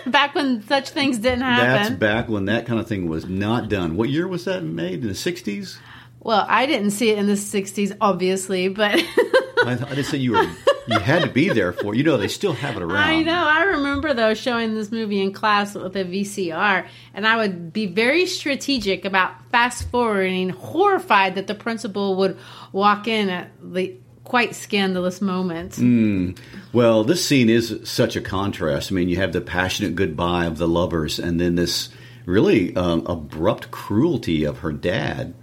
back 0.11 0.35
when 0.35 0.65
such 0.67 0.89
things 0.89 1.17
didn't 1.17 1.41
happen. 1.41 1.67
That's 1.67 1.89
back 1.91 2.29
when 2.29 2.45
that 2.45 2.65
kind 2.65 2.79
of 2.79 2.87
thing 2.87 3.09
was 3.09 3.25
not 3.25 3.69
done. 3.69 3.95
What 3.95 4.09
year 4.09 4.27
was 4.27 4.45
that 4.45 4.63
made? 4.63 5.01
In 5.01 5.07
the 5.07 5.13
60s? 5.13 5.77
Well, 6.25 6.43
I 6.49 6.65
didn't 6.65 6.89
see 6.89 7.11
it 7.11 7.19
in 7.19 7.27
the 7.27 7.33
'60s, 7.33 7.95
obviously, 8.01 8.67
but 8.67 8.95
I, 8.95 9.73
I 9.73 9.75
didn't 9.75 10.05
say 10.05 10.17
you 10.17 10.31
were. 10.31 10.49
You 10.87 10.97
had 10.99 11.21
to 11.21 11.29
be 11.29 11.49
there 11.49 11.71
for. 11.71 11.93
You 11.93 12.03
know, 12.03 12.17
they 12.17 12.27
still 12.27 12.53
have 12.53 12.77
it 12.77 12.81
around. 12.81 12.97
I 12.97 13.21
know. 13.21 13.47
I 13.47 13.63
remember 13.65 14.11
though 14.15 14.33
showing 14.33 14.73
this 14.73 14.91
movie 14.91 15.21
in 15.21 15.33
class 15.33 15.75
with 15.75 15.95
a 15.95 16.03
VCR, 16.03 16.87
and 17.13 17.27
I 17.27 17.37
would 17.37 17.71
be 17.71 17.85
very 17.85 18.25
strategic 18.25 19.05
about 19.05 19.33
fast 19.51 19.87
forwarding, 19.91 20.49
horrified 20.49 21.35
that 21.35 21.45
the 21.45 21.53
principal 21.53 22.15
would 22.15 22.39
walk 22.71 23.07
in 23.07 23.29
at 23.29 23.51
the 23.61 23.95
quite 24.25 24.53
scandalous 24.53 25.21
moment. 25.21 25.73
Mm. 25.73 26.37
Well, 26.73 27.05
this 27.05 27.25
scene 27.25 27.49
is 27.49 27.79
such 27.85 28.17
a 28.17 28.21
contrast. 28.21 28.91
I 28.91 28.95
mean, 28.95 29.07
you 29.07 29.15
have 29.15 29.31
the 29.31 29.39
passionate 29.39 29.95
goodbye 29.95 30.45
of 30.45 30.57
the 30.57 30.67
lovers, 30.67 31.17
and 31.17 31.39
then 31.39 31.55
this 31.55 31.89
really 32.25 32.75
um, 32.75 33.05
abrupt 33.05 33.71
cruelty 33.71 34.43
of 34.43 34.59
her 34.59 34.73
dad 34.73 35.33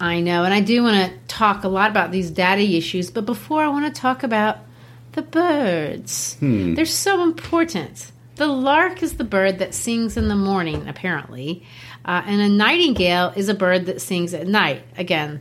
I 0.00 0.20
know, 0.20 0.44
and 0.44 0.52
I 0.52 0.60
do 0.60 0.82
want 0.82 1.10
to 1.10 1.18
talk 1.28 1.64
a 1.64 1.68
lot 1.68 1.90
about 1.90 2.10
these 2.10 2.30
daddy 2.30 2.76
issues, 2.76 3.10
but 3.10 3.26
before 3.26 3.62
I 3.62 3.68
want 3.68 3.92
to 3.92 4.00
talk 4.00 4.22
about 4.22 4.58
the 5.12 5.22
birds. 5.22 6.34
Hmm. 6.40 6.74
They're 6.74 6.84
so 6.84 7.22
important. 7.22 8.10
The 8.36 8.48
lark 8.48 9.02
is 9.02 9.16
the 9.16 9.24
bird 9.24 9.60
that 9.60 9.74
sings 9.74 10.16
in 10.16 10.28
the 10.28 10.34
morning, 10.34 10.88
apparently, 10.88 11.64
uh, 12.04 12.22
and 12.26 12.40
a 12.40 12.48
nightingale 12.48 13.32
is 13.36 13.48
a 13.48 13.54
bird 13.54 13.86
that 13.86 14.00
sings 14.00 14.34
at 14.34 14.48
night. 14.48 14.82
Again, 14.98 15.40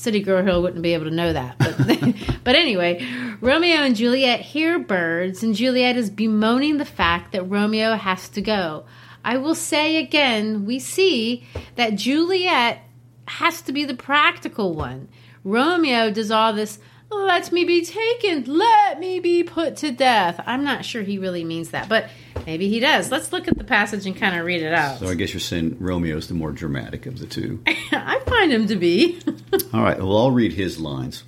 City 0.00 0.20
Girl 0.20 0.42
Hill 0.42 0.62
wouldn't 0.62 0.82
be 0.82 0.94
able 0.94 1.04
to 1.04 1.10
know 1.10 1.32
that. 1.32 1.58
But, 1.58 2.14
but 2.44 2.54
anyway, 2.54 3.06
Romeo 3.42 3.76
and 3.76 3.94
Juliet 3.94 4.40
hear 4.40 4.78
birds, 4.78 5.42
and 5.42 5.54
Juliet 5.54 5.96
is 5.96 6.08
bemoaning 6.08 6.78
the 6.78 6.86
fact 6.86 7.32
that 7.32 7.42
Romeo 7.44 7.96
has 7.96 8.28
to 8.30 8.40
go. 8.40 8.86
I 9.22 9.36
will 9.36 9.54
say 9.54 9.98
again, 9.98 10.64
we 10.64 10.78
see 10.78 11.46
that 11.76 11.96
Juliet 11.96 12.82
has 13.26 13.60
to 13.62 13.72
be 13.72 13.84
the 13.84 13.94
practical 13.94 14.74
one. 14.74 15.08
Romeo 15.44 16.10
does 16.10 16.30
all 16.30 16.54
this, 16.54 16.78
let 17.10 17.50
me 17.52 17.64
be 17.64 17.84
taken, 17.84 18.44
let 18.44 18.98
me 19.00 19.18
be 19.20 19.42
put 19.42 19.76
to 19.78 19.90
death. 19.90 20.42
I'm 20.46 20.64
not 20.64 20.84
sure 20.84 21.02
he 21.02 21.18
really 21.18 21.44
means 21.44 21.70
that, 21.70 21.88
but 21.88 22.08
maybe 22.46 22.68
he 22.68 22.80
does. 22.80 23.10
Let's 23.10 23.32
look 23.32 23.48
at 23.48 23.58
the 23.58 23.64
passage 23.64 24.06
and 24.06 24.16
kind 24.16 24.38
of 24.38 24.46
read 24.46 24.62
it 24.62 24.72
out. 24.72 25.00
So 25.00 25.08
I 25.08 25.14
guess 25.14 25.32
you're 25.32 25.40
saying 25.40 25.76
Romeo's 25.80 26.28
the 26.28 26.34
more 26.34 26.52
dramatic 26.52 27.06
of 27.06 27.18
the 27.18 27.26
two. 27.26 27.62
I 27.66 28.20
find 28.26 28.52
him 28.52 28.66
to 28.68 28.76
be. 28.76 29.20
all 29.72 29.82
right, 29.82 29.98
well, 29.98 30.16
I'll 30.16 30.30
read 30.30 30.52
his 30.52 30.80
lines. 30.80 31.24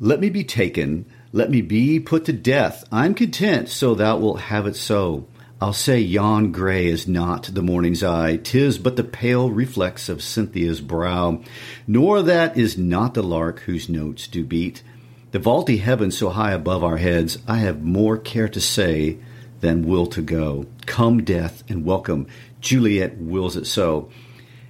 Let 0.00 0.20
me 0.20 0.30
be 0.30 0.44
taken, 0.44 1.06
let 1.32 1.50
me 1.50 1.60
be 1.60 1.98
put 1.98 2.24
to 2.26 2.32
death. 2.32 2.84
I'm 2.92 3.14
content, 3.14 3.68
so 3.68 3.94
thou 3.94 4.16
wilt 4.18 4.40
have 4.42 4.66
it 4.66 4.76
so. 4.76 5.26
I'll 5.60 5.72
say 5.72 5.98
yon 5.98 6.52
grey 6.52 6.86
is 6.86 7.08
not 7.08 7.50
the 7.52 7.62
morning's 7.62 8.04
eye, 8.04 8.36
tis 8.36 8.78
but 8.78 8.94
the 8.94 9.02
pale 9.02 9.50
reflex 9.50 10.08
of 10.08 10.22
Cynthia's 10.22 10.80
brow, 10.80 11.42
nor 11.84 12.22
that 12.22 12.56
is 12.56 12.78
not 12.78 13.14
the 13.14 13.24
lark 13.24 13.60
whose 13.60 13.88
notes 13.88 14.28
do 14.28 14.44
beat. 14.44 14.84
The 15.32 15.40
vaulty 15.40 15.78
heaven 15.78 16.12
so 16.12 16.28
high 16.28 16.52
above 16.52 16.84
our 16.84 16.98
heads, 16.98 17.38
I 17.48 17.56
have 17.56 17.82
more 17.82 18.16
care 18.16 18.48
to 18.48 18.60
say 18.60 19.18
than 19.58 19.88
will 19.88 20.06
to 20.06 20.22
go. 20.22 20.66
Come, 20.86 21.24
death, 21.24 21.64
and 21.68 21.84
welcome. 21.84 22.28
Juliet 22.60 23.18
wills 23.18 23.56
it 23.56 23.66
so. 23.66 24.10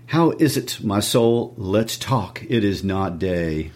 How 0.06 0.30
is 0.30 0.56
it, 0.56 0.82
my 0.82 1.00
soul? 1.00 1.52
Let's 1.58 1.98
talk. 1.98 2.42
It 2.48 2.64
is 2.64 2.82
not 2.82 3.18
day. 3.18 3.72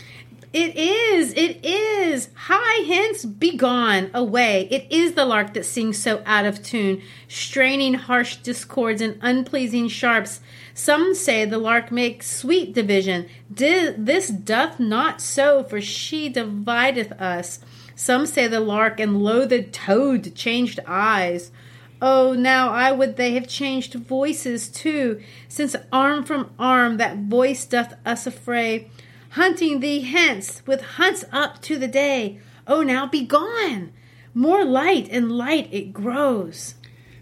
It 0.53 0.77
is. 0.77 1.33
It 1.33 1.65
is. 1.65 2.29
Hence, 2.35 3.25
be 3.25 3.57
gone, 3.57 4.11
away. 4.13 4.69
It 4.71 4.87
is 4.91 5.13
the 5.15 5.25
lark 5.25 5.55
that 5.55 5.65
sings 5.65 5.99
so 5.99 6.23
out 6.27 6.45
of 6.45 6.63
tune, 6.63 7.01
straining 7.29 7.95
harsh 7.95 8.37
discords 8.37 9.01
and 9.01 9.19
unpleasing 9.23 9.89
sharps. 9.89 10.41
Some 10.75 11.15
say 11.15 11.45
the 11.45 11.59
lark 11.59 11.91
makes 11.91 12.31
sweet 12.31 12.75
division. 12.75 13.29
This 13.49 14.29
doth 14.29 14.79
not 14.79 15.21
so, 15.23 15.65
for 15.65 15.81
she 15.81 16.29
divideth 16.29 17.13
us. 17.13 17.61
Some 17.95 18.27
say 18.27 18.47
the 18.47 18.61
lark 18.61 19.01
and 19.01 19.23
loathed 19.23 19.73
toad 19.73 20.35
changed 20.35 20.81
eyes. 20.87 21.51
Oh, 22.01 22.33
now 22.33 22.71
I 22.71 22.91
would 22.91 23.17
they 23.17 23.35
have 23.35 23.47
changed 23.47 23.95
voices 23.95 24.69
too, 24.69 25.23
since 25.49 25.77
arm 25.93 26.25
from 26.25 26.51
arm 26.59 26.97
that 26.97 27.17
voice 27.19 27.65
doth 27.65 27.95
us 28.05 28.27
affray 28.27 28.89
hunting 29.33 29.81
thee 29.81 30.01
hence 30.01 30.62
with 30.67 30.83
hunts 30.83 31.25
up 31.33 31.61
to 31.62 31.79
the 31.79 31.89
day. 31.89 32.39
Oh, 32.67 32.83
now 32.83 33.07
be 33.07 33.25
gone. 33.25 33.93
More 34.35 34.65
light 34.65 35.09
and 35.11 35.33
light 35.33 35.69
it 35.73 35.93
grows. 35.93 36.75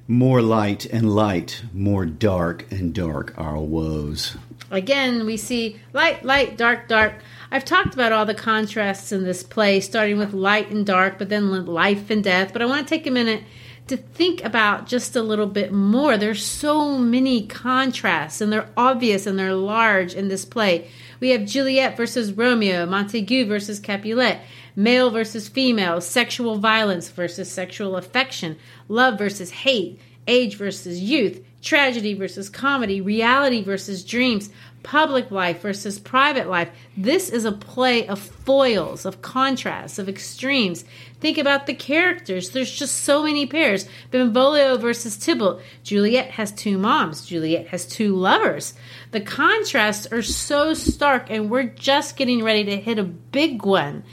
More 0.09 0.43
light 0.43 0.87
and 0.87 1.15
light, 1.15 1.63
more 1.73 2.05
dark 2.05 2.71
and 2.73 2.93
dark 2.93 3.33
our 3.37 3.59
woes. 3.59 4.37
Again, 4.73 5.25
we 5.25 5.37
see 5.37 5.81
light, 5.93 6.25
light, 6.25 6.57
dark, 6.57 6.89
dark. 6.89 7.15
I've 7.51 7.65
talked 7.65 7.95
about 7.95 8.13
all 8.13 8.27
the 8.27 8.35
contrasts 8.35 9.13
in 9.13 9.25
this 9.25 9.43
play, 9.43 9.81
starting 9.81 10.19
with 10.19 10.33
light 10.33 10.71
and 10.71 10.85
dark, 10.85 11.19
but 11.19 11.29
then 11.29 11.65
life 11.67 12.11
and 12.11 12.23
death. 12.23 12.53
But 12.53 12.63
I 12.63 12.67
want 12.67 12.87
to 12.87 12.95
take 12.95 13.07
a 13.07 13.11
minute 13.11 13.45
to 13.87 13.97
think 13.97 14.45
about 14.45 14.87
just 14.87 15.17
a 15.17 15.23
little 15.23 15.47
bit 15.47 15.73
more. 15.73 16.17
There's 16.17 16.45
so 16.45 16.97
many 16.97 17.47
contrasts, 17.47 18.41
and 18.41 18.53
they're 18.53 18.71
obvious 18.77 19.27
and 19.27 19.39
they're 19.39 19.55
large 19.55 20.15
in 20.15 20.29
this 20.29 20.45
play. 20.45 20.89
We 21.21 21.31
have 21.31 21.45
Juliet 21.45 21.97
versus 21.97 22.33
Romeo, 22.33 22.87
Montague 22.87 23.47
versus 23.47 23.79
Capulet, 23.79 24.41
male 24.75 25.11
versus 25.11 25.49
female, 25.49 26.01
sexual 26.01 26.59
violence 26.59 27.11
versus 27.11 27.51
sexual 27.51 27.97
affection, 27.97 28.57
love 28.89 29.19
versus 29.19 29.51
hate, 29.51 30.01
age 30.27 30.57
versus 30.57 31.01
youth, 31.01 31.45
tragedy 31.61 32.15
versus 32.15 32.49
comedy, 32.49 33.01
reality 33.01 33.63
versus 33.63 34.03
dreams, 34.03 34.49
public 34.83 35.31
life 35.31 35.61
versus 35.61 35.99
private 35.99 36.49
life. 36.49 36.71
This 36.97 37.29
is 37.29 37.45
a 37.45 37.53
play 37.53 38.07
of 38.07 38.19
foils, 38.19 39.05
of 39.05 39.21
contrasts, 39.21 39.99
of 39.99 40.09
extremes. 40.09 40.85
Think 41.21 41.37
about 41.37 41.67
the 41.67 41.75
characters. 41.75 42.51
There's 42.51 42.71
just 42.71 42.99
so 42.99 43.25
many 43.25 43.47
pairs. 43.47 43.87
Benvolio 44.11 44.79
versus 44.79 45.19
Tybalt. 45.19 45.61
Juliet 45.83 46.31
has 46.33 46.53
two 46.53 46.79
moms. 46.79 47.27
Juliet 47.27 47.69
has 47.69 47.85
two 47.85 48.17
lovers. 48.17 48.73
The 49.11 49.21
contrasts 49.21 50.07
are 50.13 50.23
so 50.23 50.75
stark, 50.75 51.31
and 51.31 51.51
we're 51.51 51.65
just 51.65 52.17
getting 52.17 52.45
ready 52.45 52.65
to 52.65 52.77
hit 52.77 52.99
a 52.99 53.05
big 53.05 53.65
one. 53.65 54.05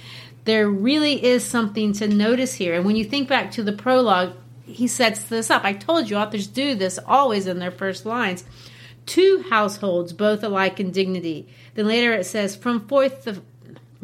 There 0.45 0.69
really 0.69 1.23
is 1.23 1.43
something 1.43 1.93
to 1.93 2.07
notice 2.07 2.55
here. 2.55 2.73
And 2.73 2.85
when 2.85 2.95
you 2.95 3.03
think 3.03 3.27
back 3.27 3.51
to 3.51 3.63
the 3.63 3.73
prologue, 3.73 4.33
he 4.65 4.87
sets 4.87 5.23
this 5.23 5.49
up. 5.49 5.63
I 5.63 5.73
told 5.73 6.09
you 6.09 6.17
authors 6.17 6.47
do 6.47 6.75
this 6.75 6.99
always 7.05 7.47
in 7.47 7.59
their 7.59 7.71
first 7.71 8.05
lines 8.05 8.43
two 9.07 9.45
households, 9.49 10.13
both 10.13 10.43
alike 10.43 10.79
in 10.79 10.91
dignity. 10.91 11.47
Then 11.73 11.87
later 11.87 12.13
it 12.13 12.25
says, 12.25 12.55
from 12.55 12.87
forth 12.87 13.23
the 13.23 13.41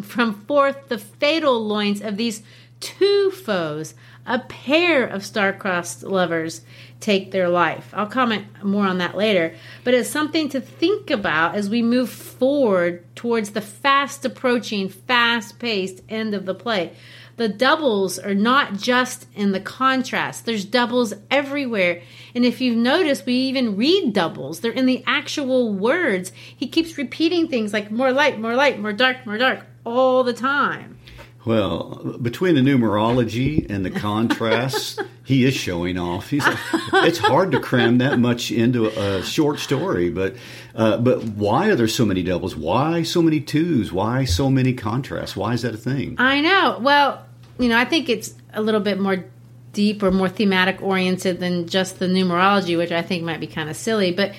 from 0.01 0.45
forth 0.45 0.87
the 0.87 0.97
fatal 0.97 1.63
loins 1.63 2.01
of 2.01 2.17
these 2.17 2.41
two 2.79 3.29
foes, 3.29 3.93
a 4.25 4.39
pair 4.39 5.05
of 5.05 5.23
star-crossed 5.23 6.03
lovers 6.03 6.61
take 7.03 7.31
their 7.31 7.49
life. 7.49 7.89
I'll 7.93 8.07
comment 8.07 8.63
more 8.63 8.85
on 8.85 8.97
that 8.99 9.15
later, 9.15 9.55
but 9.83 9.93
it's 9.93 10.09
something 10.09 10.49
to 10.49 10.61
think 10.61 11.09
about 11.09 11.55
as 11.55 11.69
we 11.69 11.81
move 11.81 12.09
forward 12.09 13.03
towards 13.15 13.51
the 13.51 13.61
fast 13.61 14.25
approaching, 14.25 14.89
fast-paced 14.89 16.01
end 16.09 16.33
of 16.33 16.45
the 16.45 16.55
play 16.55 16.93
the 17.35 17.49
doubles 17.49 18.19
are 18.19 18.35
not 18.35 18.73
just 18.73 19.25
in 19.33 19.51
the 19.51 19.59
contrast, 19.59 20.45
there's 20.45 20.65
doubles 20.65 21.13
everywhere. 21.31 22.01
And 22.35 22.45
if 22.45 22.61
you've 22.61 22.77
noticed, 22.77 23.25
we 23.25 23.33
even 23.33 23.75
read 23.75 24.13
doubles, 24.13 24.59
they're 24.59 24.71
in 24.71 24.85
the 24.85 25.03
actual 25.07 25.73
words. 25.73 26.31
He 26.55 26.67
keeps 26.67 26.97
repeating 26.97 27.47
things 27.47 27.73
like 27.73 27.89
more 27.89 28.11
light, 28.11 28.39
more 28.39 28.55
light, 28.55 28.79
more 28.79 28.93
dark, 28.93 29.25
more 29.25 29.37
dark 29.37 29.65
all 29.83 30.23
the 30.23 30.33
time. 30.33 30.99
Well, 31.45 32.17
between 32.21 32.55
the 32.55 32.61
numerology 32.61 33.69
and 33.69 33.85
the 33.85 33.89
contrasts, 33.89 34.97
he 35.25 35.45
is 35.45 35.53
showing 35.53 35.97
off. 35.97 36.29
He's 36.29 36.45
it's 36.93 37.17
hard 37.17 37.51
to 37.51 37.59
cram 37.59 37.97
that 37.97 38.17
much 38.17 38.49
into 38.51 38.87
a 38.87 39.23
short 39.23 39.59
story, 39.59 40.09
but 40.09 40.35
uh, 40.73 40.97
but 40.97 41.23
why 41.23 41.69
are 41.69 41.75
there 41.75 41.87
so 41.87 42.05
many 42.05 42.23
doubles? 42.23 42.55
Why 42.55 43.03
so 43.03 43.21
many 43.21 43.41
twos? 43.41 43.91
Why 43.91 44.23
so 44.23 44.49
many 44.49 44.73
contrasts? 44.73 45.35
Why 45.35 45.53
is 45.53 45.63
that 45.63 45.73
a 45.73 45.77
thing? 45.77 46.15
I 46.17 46.39
know. 46.39 46.79
Well, 46.79 47.25
you 47.59 47.67
know, 47.67 47.77
I 47.77 47.85
think 47.85 48.07
it's 48.07 48.35
a 48.53 48.61
little 48.61 48.81
bit 48.81 48.99
more 48.99 49.25
deep 49.73 50.01
or 50.01 50.11
more 50.11 50.29
thematic 50.29 50.81
oriented 50.81 51.39
than 51.39 51.67
just 51.67 51.99
the 51.99 52.05
numerology, 52.05 52.77
which 52.77 52.91
I 52.91 53.01
think 53.01 53.23
might 53.23 53.39
be 53.39 53.47
kind 53.47 53.69
of 53.69 53.75
silly, 53.75 54.11
but 54.11 54.33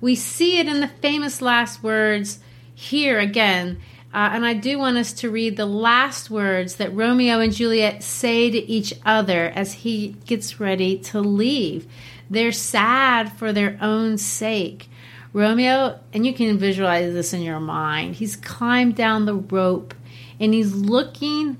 we 0.00 0.14
see 0.14 0.58
it 0.58 0.66
in 0.66 0.80
the 0.80 0.88
famous 0.88 1.40
last 1.40 1.82
words 1.82 2.40
here 2.74 3.18
again 3.18 3.80
uh, 4.12 4.30
and 4.32 4.44
I 4.44 4.54
do 4.54 4.78
want 4.78 4.96
us 4.96 5.12
to 5.14 5.30
read 5.30 5.56
the 5.56 5.66
last 5.66 6.30
words 6.30 6.76
that 6.76 6.94
Romeo 6.94 7.38
and 7.38 7.52
Juliet 7.52 8.02
say 8.02 8.50
to 8.50 8.58
each 8.58 8.92
other 9.04 9.46
as 9.54 9.72
he 9.72 10.16
gets 10.26 10.58
ready 10.58 10.98
to 10.98 11.20
leave. 11.20 11.86
They're 12.28 12.50
sad 12.50 13.32
for 13.32 13.52
their 13.52 13.78
own 13.80 14.18
sake. 14.18 14.88
Romeo, 15.32 16.00
and 16.12 16.26
you 16.26 16.34
can 16.34 16.58
visualize 16.58 17.12
this 17.12 17.32
in 17.32 17.42
your 17.42 17.60
mind, 17.60 18.16
he's 18.16 18.34
climbed 18.34 18.96
down 18.96 19.26
the 19.26 19.34
rope 19.36 19.94
and 20.40 20.52
he's 20.52 20.74
looking 20.74 21.58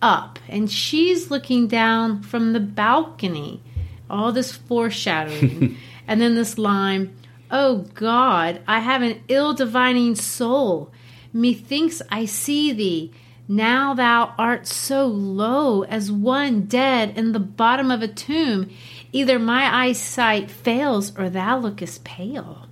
up, 0.00 0.38
and 0.48 0.70
she's 0.70 1.30
looking 1.30 1.66
down 1.66 2.22
from 2.22 2.52
the 2.52 2.60
balcony. 2.60 3.62
All 4.08 4.30
this 4.32 4.52
foreshadowing. 4.52 5.76
and 6.06 6.20
then 6.20 6.34
this 6.34 6.58
line, 6.58 7.16
Oh 7.50 7.86
God, 7.94 8.60
I 8.68 8.78
have 8.78 9.02
an 9.02 9.22
ill 9.28 9.54
divining 9.54 10.14
soul 10.14 10.92
Methinks 11.32 12.02
I 12.10 12.24
see 12.24 12.72
thee. 12.72 13.12
Now 13.48 13.94
thou 13.94 14.34
art 14.38 14.66
so 14.66 15.06
low 15.06 15.82
as 15.82 16.12
one 16.12 16.62
dead 16.62 17.18
in 17.18 17.32
the 17.32 17.40
bottom 17.40 17.90
of 17.90 18.02
a 18.02 18.08
tomb. 18.08 18.70
Either 19.12 19.38
my 19.38 19.86
eyesight 19.86 20.50
fails 20.50 21.16
or 21.18 21.28
thou 21.28 21.58
lookest 21.58 22.04
pale. 22.04 22.66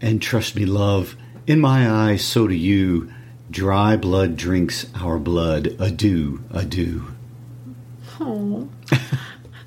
And 0.00 0.22
trust 0.22 0.56
me, 0.56 0.64
love, 0.64 1.16
in 1.46 1.60
my 1.60 1.90
eyes, 1.90 2.24
so 2.24 2.46
do 2.46 2.54
you. 2.54 3.12
Dry 3.50 3.96
blood 3.96 4.36
drinks 4.36 4.86
our 4.94 5.18
blood. 5.18 5.76
Adieu, 5.78 6.42
adieu. 6.50 7.06
Oh. 8.20 8.68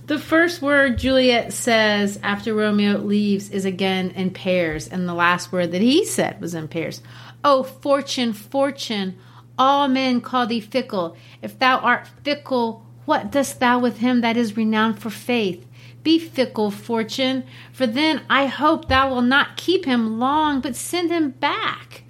the 0.08 0.20
first 0.20 0.62
word 0.62 0.98
Juliet 0.98 1.54
says 1.54 2.20
after 2.22 2.54
Romeo 2.54 2.98
leaves 2.98 3.50
is 3.50 3.66
again 3.66 4.12
in 4.12 4.32
pairs, 4.32 4.88
and 4.88 5.08
the 5.08 5.14
last 5.14 5.52
word 5.52 5.72
that 5.72 5.82
he 5.82 6.06
said 6.06 6.40
was 6.40 6.54
in 6.54 6.68
pairs. 6.68 7.02
O 7.44 7.64
fortune, 7.64 8.34
fortune, 8.34 9.18
all 9.58 9.88
men 9.88 10.22
call 10.22 10.48
thee 10.48 10.60
fickle. 10.60 11.16
If 11.42 11.58
thou 11.58 11.78
art 11.80 12.08
fickle, 12.24 12.86
what 13.06 13.32
dost 13.32 13.60
thou 13.60 13.80
with 13.80 13.98
him 13.98 14.22
that 14.22 14.38
is 14.38 14.58
renowned 14.58 15.00
for 15.00 15.10
faith? 15.10 15.66
Be 16.04 16.18
fickle, 16.18 16.72
fortune, 16.72 17.44
for 17.72 17.86
then 17.86 18.22
I 18.30 18.48
hope 18.48 18.88
thou 18.88 19.10
wilt 19.10 19.26
not 19.26 19.58
keep 19.58 19.86
him 19.86 20.20
long, 20.20 20.62
but 20.62 20.76
send 20.76 21.12
him 21.12 21.32
back. 21.32 22.04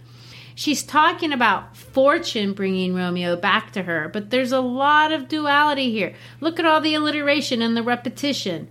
She's 0.56 0.84
talking 0.84 1.34
about 1.34 1.76
fortune 1.76 2.54
bringing 2.54 2.94
Romeo 2.94 3.36
back 3.36 3.72
to 3.72 3.84
her, 3.84 4.10
but 4.10 4.30
there's 4.30 4.52
a 4.52 4.60
lot 4.60 5.12
of 5.12 5.28
duality 5.28 5.92
here. 5.92 6.14
Look 6.40 6.60
at 6.60 6.66
all 6.66 6.80
the 6.82 6.94
alliteration 6.94 7.62
and 7.62 7.76
the 7.76 7.84
repetition. 7.84 8.70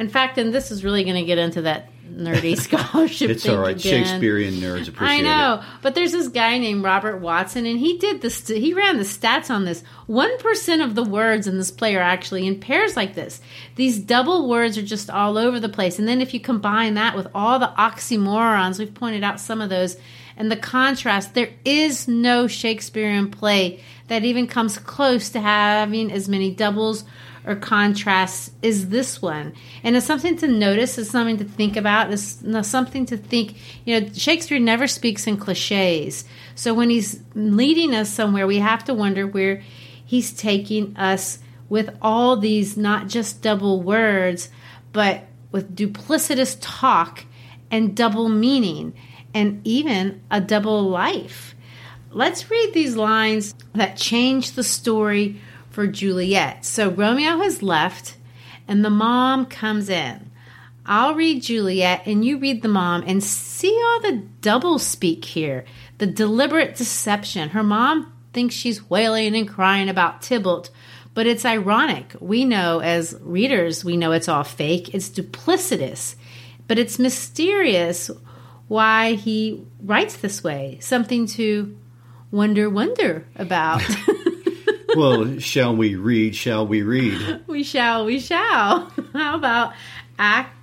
In 0.00 0.08
fact, 0.08 0.38
and 0.38 0.52
this 0.52 0.70
is 0.70 0.82
really 0.82 1.04
going 1.04 1.16
to 1.16 1.24
get 1.24 1.36
into 1.36 1.62
that 1.62 1.90
nerdy 2.10 2.56
scholarship. 2.58 3.30
it's 3.30 3.46
all 3.46 3.58
right. 3.58 3.78
Again. 3.78 4.04
Shakespearean 4.04 4.54
nerds 4.54 4.88
appreciate 4.88 5.18
it. 5.18 5.20
I 5.20 5.20
know, 5.20 5.60
it. 5.60 5.66
but 5.82 5.94
there's 5.94 6.12
this 6.12 6.28
guy 6.28 6.56
named 6.56 6.82
Robert 6.82 7.18
Watson, 7.18 7.66
and 7.66 7.78
he 7.78 7.98
did 7.98 8.22
this. 8.22 8.48
He 8.48 8.72
ran 8.72 8.96
the 8.96 9.04
stats 9.04 9.50
on 9.50 9.66
this. 9.66 9.84
One 10.06 10.36
percent 10.38 10.80
of 10.80 10.94
the 10.94 11.04
words 11.04 11.46
in 11.46 11.58
this 11.58 11.70
play 11.70 11.94
are 11.96 12.02
actually 12.02 12.46
in 12.46 12.60
pairs 12.60 12.96
like 12.96 13.14
this. 13.14 13.42
These 13.76 13.98
double 13.98 14.48
words 14.48 14.78
are 14.78 14.82
just 14.82 15.10
all 15.10 15.36
over 15.36 15.60
the 15.60 15.68
place, 15.68 15.98
and 15.98 16.08
then 16.08 16.22
if 16.22 16.32
you 16.32 16.40
combine 16.40 16.94
that 16.94 17.14
with 17.14 17.28
all 17.34 17.58
the 17.58 17.72
oxymorons, 17.78 18.78
we've 18.78 18.94
pointed 18.94 19.22
out 19.22 19.38
some 19.38 19.60
of 19.60 19.68
those, 19.68 19.98
and 20.36 20.50
the 20.50 20.56
contrast, 20.56 21.34
there 21.34 21.50
is 21.66 22.08
no 22.08 22.46
Shakespearean 22.46 23.30
play 23.30 23.82
that 24.08 24.24
even 24.24 24.46
comes 24.46 24.78
close 24.78 25.28
to 25.30 25.40
having 25.40 26.10
as 26.10 26.26
many 26.26 26.54
doubles 26.54 27.04
or 27.46 27.56
contrasts 27.56 28.50
is 28.62 28.90
this 28.90 29.22
one. 29.22 29.54
And 29.82 29.96
it's 29.96 30.06
something 30.06 30.36
to 30.38 30.48
notice, 30.48 30.98
it's 30.98 31.10
something 31.10 31.38
to 31.38 31.44
think 31.44 31.76
about, 31.76 32.12
it's 32.12 32.42
something 32.68 33.06
to 33.06 33.16
think. 33.16 33.54
You 33.84 34.00
know, 34.00 34.08
Shakespeare 34.12 34.58
never 34.58 34.86
speaks 34.86 35.26
in 35.26 35.36
cliches. 35.36 36.24
So 36.54 36.74
when 36.74 36.90
he's 36.90 37.20
leading 37.34 37.94
us 37.94 38.10
somewhere, 38.10 38.46
we 38.46 38.58
have 38.58 38.84
to 38.84 38.94
wonder 38.94 39.26
where 39.26 39.62
he's 40.04 40.32
taking 40.32 40.96
us 40.96 41.38
with 41.68 41.96
all 42.02 42.36
these 42.36 42.76
not 42.76 43.08
just 43.08 43.42
double 43.42 43.82
words, 43.82 44.50
but 44.92 45.24
with 45.52 45.74
duplicitous 45.74 46.58
talk 46.60 47.24
and 47.70 47.96
double 47.96 48.28
meaning 48.28 48.92
and 49.32 49.60
even 49.64 50.20
a 50.30 50.40
double 50.40 50.82
life. 50.82 51.54
Let's 52.10 52.50
read 52.50 52.74
these 52.74 52.96
lines 52.96 53.54
that 53.74 53.96
change 53.96 54.52
the 54.52 54.64
story 54.64 55.40
for 55.70 55.86
Juliet. 55.86 56.64
So 56.64 56.90
Romeo 56.90 57.38
has 57.38 57.62
left 57.62 58.16
and 58.68 58.84
the 58.84 58.90
mom 58.90 59.46
comes 59.46 59.88
in. 59.88 60.30
I'll 60.86 61.14
read 61.14 61.42
Juliet 61.42 62.02
and 62.06 62.24
you 62.24 62.38
read 62.38 62.62
the 62.62 62.68
mom 62.68 63.04
and 63.06 63.22
see 63.22 63.80
all 63.84 64.00
the 64.00 64.22
double 64.40 64.78
speak 64.78 65.24
here, 65.24 65.64
the 65.98 66.06
deliberate 66.06 66.74
deception. 66.74 67.50
Her 67.50 67.62
mom 67.62 68.12
thinks 68.32 68.54
she's 68.54 68.88
wailing 68.88 69.36
and 69.36 69.48
crying 69.48 69.88
about 69.88 70.22
Tybalt, 70.22 70.70
but 71.14 71.26
it's 71.26 71.44
ironic. 71.44 72.14
We 72.20 72.44
know 72.44 72.80
as 72.80 73.16
readers, 73.20 73.84
we 73.84 73.96
know 73.96 74.12
it's 74.12 74.28
all 74.28 74.44
fake, 74.44 74.94
it's 74.94 75.08
duplicitous, 75.08 76.16
but 76.66 76.78
it's 76.78 76.98
mysterious 76.98 78.10
why 78.68 79.14
he 79.14 79.64
writes 79.82 80.16
this 80.16 80.42
way. 80.44 80.78
Something 80.80 81.26
to 81.26 81.76
wonder, 82.30 82.70
wonder 82.70 83.26
about. 83.36 83.82
well, 84.96 85.38
shall 85.38 85.74
we 85.74 85.94
read? 85.94 86.34
Shall 86.34 86.66
we 86.66 86.82
read? 86.82 87.44
We 87.46 87.62
shall, 87.62 88.04
we 88.04 88.18
shall. 88.18 88.90
How 89.12 89.36
about 89.36 89.72
Act 90.18 90.54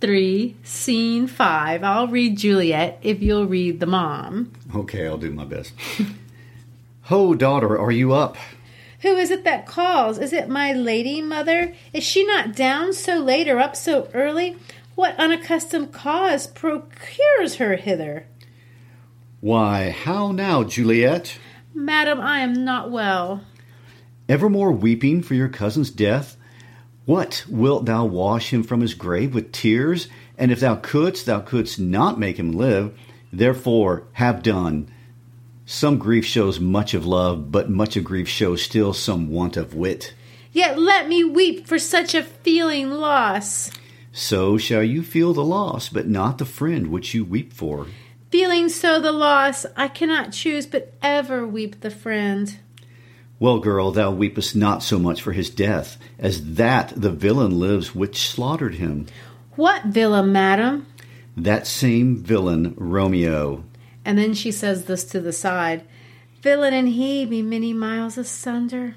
3, 0.00 0.56
Scene 0.62 1.26
5? 1.26 1.84
I'll 1.84 2.08
read 2.08 2.38
Juliet 2.38 2.98
if 3.02 3.22
you'll 3.22 3.46
read 3.46 3.80
the 3.80 3.86
mom. 3.86 4.52
Okay, 4.74 5.06
I'll 5.06 5.18
do 5.18 5.30
my 5.30 5.44
best. 5.44 5.74
Ho, 7.02 7.34
daughter, 7.34 7.78
are 7.78 7.90
you 7.90 8.12
up? 8.12 8.36
Who 9.02 9.16
is 9.16 9.30
it 9.30 9.44
that 9.44 9.66
calls? 9.66 10.18
Is 10.18 10.32
it 10.32 10.48
my 10.48 10.72
lady, 10.72 11.22
mother? 11.22 11.74
Is 11.92 12.04
she 12.04 12.24
not 12.24 12.54
down 12.54 12.92
so 12.92 13.18
late 13.18 13.48
or 13.48 13.58
up 13.58 13.76
so 13.76 14.08
early? 14.12 14.56
What 14.94 15.16
unaccustomed 15.16 15.92
cause 15.92 16.46
procures 16.48 17.56
her 17.56 17.76
hither? 17.76 18.26
Why, 19.40 19.90
how 19.90 20.32
now, 20.32 20.64
Juliet? 20.64 21.38
Madam, 21.72 22.20
I 22.20 22.40
am 22.40 22.64
not 22.64 22.90
well 22.90 23.42
evermore 24.28 24.72
weeping 24.72 25.22
for 25.22 25.34
your 25.34 25.48
cousin's 25.48 25.90
death? 25.90 26.36
What, 27.04 27.44
wilt 27.48 27.86
thou 27.86 28.04
wash 28.04 28.52
him 28.52 28.62
from 28.62 28.80
his 28.80 28.94
grave 28.94 29.34
with 29.34 29.52
tears? 29.52 30.08
And 30.36 30.52
if 30.52 30.60
thou 30.60 30.76
couldst, 30.76 31.26
thou 31.26 31.40
couldst 31.40 31.78
not 31.80 32.18
make 32.18 32.38
him 32.38 32.52
live. 32.52 32.98
Therefore, 33.32 34.04
have 34.12 34.42
done. 34.42 34.90
Some 35.64 35.98
grief 35.98 36.24
shows 36.24 36.60
much 36.60 36.94
of 36.94 37.06
love, 37.06 37.50
but 37.50 37.70
much 37.70 37.96
of 37.96 38.04
grief 38.04 38.28
shows 38.28 38.62
still 38.62 38.92
some 38.92 39.30
want 39.30 39.56
of 39.56 39.74
wit. 39.74 40.14
Yet 40.52 40.78
let 40.78 41.08
me 41.08 41.24
weep 41.24 41.66
for 41.66 41.78
such 41.78 42.14
a 42.14 42.22
feeling 42.22 42.90
loss. 42.90 43.70
So 44.12 44.56
shall 44.58 44.82
you 44.82 45.02
feel 45.02 45.32
the 45.34 45.44
loss, 45.44 45.88
but 45.88 46.08
not 46.08 46.38
the 46.38 46.44
friend 46.44 46.88
which 46.88 47.14
you 47.14 47.24
weep 47.24 47.52
for. 47.52 47.86
Feeling 48.30 48.68
so 48.68 49.00
the 49.00 49.12
loss, 49.12 49.64
I 49.76 49.88
cannot 49.88 50.32
choose 50.32 50.66
but 50.66 50.94
ever 51.02 51.46
weep 51.46 51.80
the 51.80 51.90
friend. 51.90 52.58
Well, 53.40 53.60
girl, 53.60 53.92
thou 53.92 54.12
weepest 54.12 54.56
not 54.56 54.82
so 54.82 54.98
much 54.98 55.22
for 55.22 55.32
his 55.32 55.48
death, 55.48 55.96
as 56.18 56.54
that 56.54 56.92
the 56.96 57.12
villain 57.12 57.58
lives 57.60 57.94
which 57.94 58.28
slaughtered 58.28 58.74
him. 58.74 59.06
What 59.54 59.84
villain, 59.84 60.32
madam? 60.32 60.86
That 61.36 61.66
same 61.66 62.16
villain, 62.16 62.74
Romeo. 62.76 63.64
And 64.04 64.18
then 64.18 64.34
she 64.34 64.50
says 64.50 64.86
this 64.86 65.04
to 65.04 65.20
the 65.20 65.32
side 65.32 65.84
Villain 66.42 66.72
and 66.72 66.88
he 66.88 67.26
be 67.26 67.42
many 67.42 67.72
miles 67.72 68.16
asunder. 68.16 68.96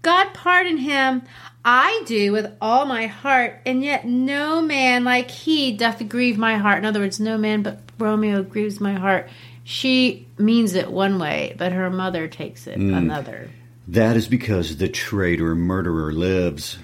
God 0.00 0.32
pardon 0.34 0.78
him. 0.78 1.22
I 1.64 2.02
do 2.06 2.32
with 2.32 2.52
all 2.60 2.86
my 2.86 3.06
heart, 3.06 3.60
and 3.64 3.84
yet 3.84 4.04
no 4.04 4.60
man 4.60 5.04
like 5.04 5.30
he 5.30 5.70
doth 5.72 6.08
grieve 6.08 6.36
my 6.36 6.56
heart. 6.56 6.78
In 6.78 6.84
other 6.84 7.00
words, 7.00 7.20
no 7.20 7.38
man 7.38 7.62
but 7.62 7.78
Romeo 7.98 8.42
grieves 8.42 8.80
my 8.80 8.94
heart. 8.94 9.28
She 9.62 10.26
means 10.38 10.74
it 10.74 10.90
one 10.90 11.20
way, 11.20 11.54
but 11.56 11.72
her 11.72 11.88
mother 11.88 12.26
takes 12.26 12.66
it 12.66 12.78
mm. 12.78 12.96
another. 12.96 13.50
That 13.92 14.16
is 14.16 14.26
because 14.26 14.78
the 14.78 14.88
traitor 14.88 15.54
murderer 15.54 16.14
lives. 16.14 16.78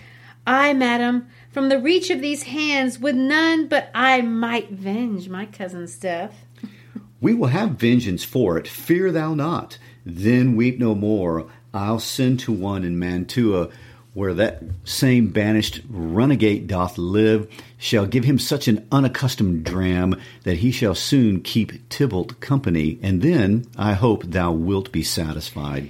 I, 0.47 0.75
madam, 0.75 1.31
from 1.51 1.71
the 1.71 1.79
reach 1.79 2.11
of 2.11 2.21
these 2.21 2.43
hands 2.43 2.99
would 2.99 3.17
none 3.17 3.67
but 3.67 3.91
I 3.95 4.21
might 4.21 4.69
venge 4.69 5.27
my 5.27 5.47
cousin's 5.47 5.97
death. 5.97 6.45
we 7.19 7.33
will 7.33 7.47
have 7.49 7.71
vengeance 7.71 8.25
for 8.25 8.59
it, 8.59 8.69
fear 8.69 9.11
thou 9.11 9.33
not. 9.33 9.79
Then 10.05 10.55
weep 10.55 10.79
no 10.79 10.95
more. 10.95 11.47
I'll 11.73 11.99
send 11.99 12.41
to 12.41 12.53
one 12.53 12.85
in 12.85 12.99
Mantua 12.99 13.71
where 14.13 14.35
that 14.35 14.63
same 14.85 15.29
banished 15.29 15.81
runagate 15.91 16.67
doth 16.67 16.99
live, 16.99 17.51
shall 17.79 18.05
give 18.05 18.25
him 18.25 18.39
such 18.39 18.69
an 18.69 18.87
unaccustomed 18.93 19.65
dram 19.65 20.15
that 20.43 20.59
he 20.59 20.71
shall 20.71 20.95
soon 20.95 21.41
keep 21.41 21.89
Tybalt 21.89 22.39
company, 22.41 22.99
and 23.01 23.23
then 23.23 23.65
I 23.79 23.95
hope 23.95 24.25
thou 24.25 24.53
wilt 24.53 24.93
be 24.93 25.03
satisfied. 25.03 25.89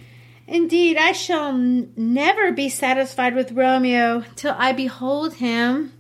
Indeed, 0.48 0.96
I 0.96 1.12
shall 1.12 1.48
n- 1.48 1.92
never 1.94 2.52
be 2.52 2.70
satisfied 2.70 3.34
with 3.34 3.52
Romeo 3.52 4.24
till 4.34 4.54
I 4.56 4.72
behold 4.72 5.34
him. 5.34 5.92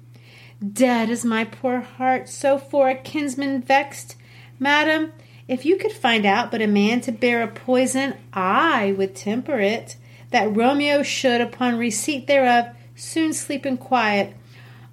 Dead 0.72 1.10
is 1.10 1.22
my 1.22 1.44
poor 1.44 1.80
heart, 1.80 2.30
so 2.30 2.56
for 2.56 2.88
a 2.88 2.94
kinsman 2.94 3.60
vexed. 3.60 4.16
Madam, 4.58 5.12
if 5.48 5.66
you 5.66 5.76
could 5.76 5.92
find 5.92 6.24
out 6.24 6.50
but 6.50 6.62
a 6.62 6.66
man 6.66 7.02
to 7.02 7.12
bear 7.12 7.42
a 7.42 7.48
poison, 7.48 8.14
I 8.32 8.94
would 8.96 9.14
temper 9.14 9.60
it 9.60 9.96
that 10.30 10.56
Romeo 10.56 11.02
should, 11.02 11.42
upon 11.42 11.76
receipt 11.76 12.26
thereof, 12.26 12.68
soon 12.96 13.34
sleep 13.34 13.66
in 13.66 13.76
quiet. 13.76 14.34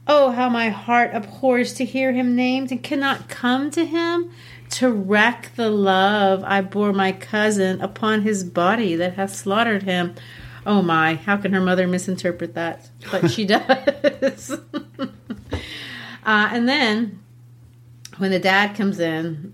Oh, 0.06 0.32
how 0.32 0.50
my 0.50 0.68
heart 0.68 1.12
abhors 1.14 1.74
to 1.76 1.86
hear 1.86 2.12
him 2.12 2.36
named, 2.36 2.72
and 2.72 2.84
cannot 2.84 3.30
come 3.30 3.72
to 3.72 3.86
him 3.86 4.32
to 4.72 4.92
wreck 4.92 5.52
the 5.56 5.70
love 5.70 6.44
I 6.46 6.62
bore 6.62 6.94
my 6.94 7.12
cousin 7.12 7.82
upon 7.82 8.22
his 8.22 8.44
body 8.44 8.96
that 8.96 9.16
hath 9.16 9.36
slaughtered 9.36 9.84
him. 9.84 10.16
Oh 10.66 10.82
my, 10.82 11.16
how 11.16 11.38
can 11.38 11.54
her 11.54 11.62
mother 11.62 11.88
misinterpret 11.88 12.56
that? 12.56 12.90
But 13.12 13.30
she 13.30 13.46
does. 13.46 14.52
uh, 15.02 15.58
and 16.26 16.68
then 16.68 17.24
when 18.18 18.32
the 18.32 18.40
dad 18.40 18.76
comes 18.76 19.00
in, 19.00 19.54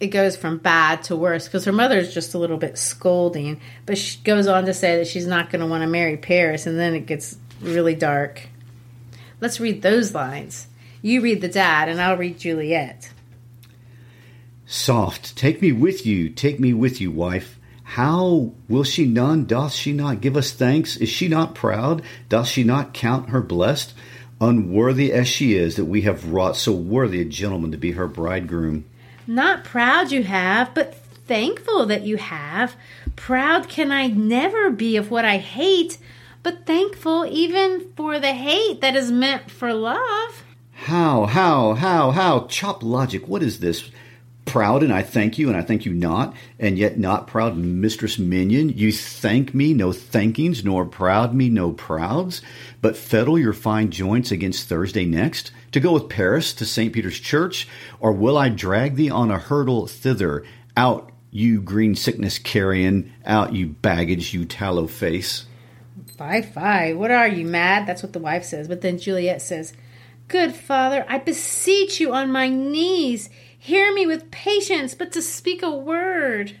it 0.00 0.08
goes 0.08 0.36
from 0.36 0.58
bad 0.58 1.02
to 1.04 1.16
worse 1.16 1.46
because 1.46 1.64
her 1.64 1.72
mother 1.72 1.98
is 1.98 2.14
just 2.14 2.34
a 2.34 2.38
little 2.38 2.56
bit 2.56 2.78
scolding, 2.78 3.60
but 3.84 3.98
she 3.98 4.20
goes 4.22 4.46
on 4.46 4.64
to 4.66 4.74
say 4.74 4.96
that 4.96 5.08
she's 5.08 5.26
not 5.26 5.50
going 5.50 5.60
to 5.60 5.66
want 5.66 5.82
to 5.82 5.88
marry 5.88 6.16
Paris, 6.16 6.66
and 6.66 6.78
then 6.78 6.94
it 6.94 7.06
gets 7.06 7.36
really 7.60 7.94
dark. 7.94 8.48
Let's 9.40 9.60
read 9.60 9.82
those 9.82 10.14
lines. 10.14 10.68
You 11.02 11.20
read 11.20 11.40
the 11.40 11.48
dad, 11.48 11.88
and 11.88 12.00
I'll 12.00 12.16
read 12.16 12.38
Juliet. 12.38 13.10
Soft, 14.70 15.34
take 15.34 15.62
me 15.62 15.72
with 15.72 16.04
you, 16.04 16.28
take 16.28 16.60
me 16.60 16.74
with 16.74 17.00
you, 17.00 17.10
wife. 17.10 17.58
How 17.84 18.52
will 18.68 18.84
she 18.84 19.06
none? 19.06 19.46
Doth 19.46 19.72
she 19.72 19.94
not 19.94 20.20
give 20.20 20.36
us 20.36 20.52
thanks? 20.52 20.98
Is 20.98 21.08
she 21.08 21.26
not 21.26 21.54
proud? 21.54 22.02
Doth 22.28 22.48
she 22.48 22.64
not 22.64 22.92
count 22.92 23.30
her 23.30 23.40
blessed? 23.40 23.94
Unworthy 24.42 25.10
as 25.10 25.26
she 25.26 25.54
is, 25.54 25.76
that 25.76 25.86
we 25.86 26.02
have 26.02 26.30
wrought 26.30 26.54
so 26.54 26.72
worthy 26.72 27.22
a 27.22 27.24
gentleman 27.24 27.72
to 27.72 27.78
be 27.78 27.92
her 27.92 28.06
bridegroom. 28.06 28.84
Not 29.26 29.64
proud 29.64 30.12
you 30.12 30.24
have, 30.24 30.74
but 30.74 30.96
thankful 31.26 31.86
that 31.86 32.02
you 32.02 32.18
have. 32.18 32.76
Proud 33.16 33.70
can 33.70 33.90
I 33.90 34.08
never 34.08 34.68
be 34.68 34.98
of 34.98 35.10
what 35.10 35.24
I 35.24 35.38
hate, 35.38 35.96
but 36.42 36.66
thankful 36.66 37.24
even 37.24 37.90
for 37.96 38.20
the 38.20 38.34
hate 38.34 38.82
that 38.82 38.94
is 38.94 39.10
meant 39.10 39.50
for 39.50 39.72
love. 39.72 40.44
How, 40.72 41.24
how, 41.24 41.72
how, 41.72 42.10
how? 42.10 42.40
Chop 42.48 42.82
logic. 42.82 43.26
What 43.26 43.42
is 43.42 43.60
this? 43.60 43.90
Proud 44.48 44.82
and 44.82 44.92
I 44.92 45.02
thank 45.02 45.38
you 45.38 45.48
and 45.48 45.56
I 45.56 45.62
thank 45.62 45.84
you 45.84 45.92
not, 45.92 46.34
and 46.58 46.78
yet 46.78 46.98
not 46.98 47.26
proud, 47.26 47.56
Mistress 47.56 48.18
Minion. 48.18 48.70
You 48.70 48.92
thank 48.92 49.54
me, 49.54 49.74
no 49.74 49.90
thankings, 49.90 50.64
nor 50.64 50.84
proud 50.84 51.34
me, 51.34 51.48
no 51.48 51.72
prouds, 51.72 52.42
but 52.80 52.96
fettle 52.96 53.38
your 53.38 53.52
fine 53.52 53.90
joints 53.90 54.30
against 54.30 54.68
Thursday 54.68 55.04
next 55.04 55.52
to 55.72 55.80
go 55.80 55.92
with 55.92 56.08
Paris 56.08 56.52
to 56.54 56.64
St. 56.64 56.92
Peter's 56.92 57.20
Church, 57.20 57.68
or 58.00 58.12
will 58.12 58.38
I 58.38 58.48
drag 58.48 58.96
thee 58.96 59.10
on 59.10 59.30
a 59.30 59.38
hurdle 59.38 59.86
thither? 59.86 60.44
Out, 60.76 61.12
you 61.30 61.60
green 61.60 61.94
sickness 61.94 62.38
carrion, 62.38 63.12
out, 63.26 63.52
you 63.52 63.66
baggage, 63.66 64.32
you 64.32 64.44
tallow 64.44 64.86
face. 64.86 65.44
Fie, 66.16 66.42
fie, 66.42 66.94
what 66.94 67.10
are 67.10 67.28
you, 67.28 67.44
mad? 67.44 67.86
That's 67.86 68.02
what 68.02 68.12
the 68.12 68.18
wife 68.18 68.44
says. 68.44 68.66
But 68.66 68.80
then 68.80 68.98
Juliet 68.98 69.42
says, 69.42 69.72
Good 70.28 70.54
father, 70.54 71.06
I 71.08 71.18
beseech 71.18 72.00
you 72.00 72.12
on 72.12 72.30
my 72.30 72.48
knees, 72.48 73.30
hear 73.58 73.92
me 73.92 74.06
with 74.06 74.30
patience, 74.30 74.94
but 74.94 75.12
to 75.12 75.22
speak 75.22 75.62
a 75.62 75.70
word. 75.70 76.56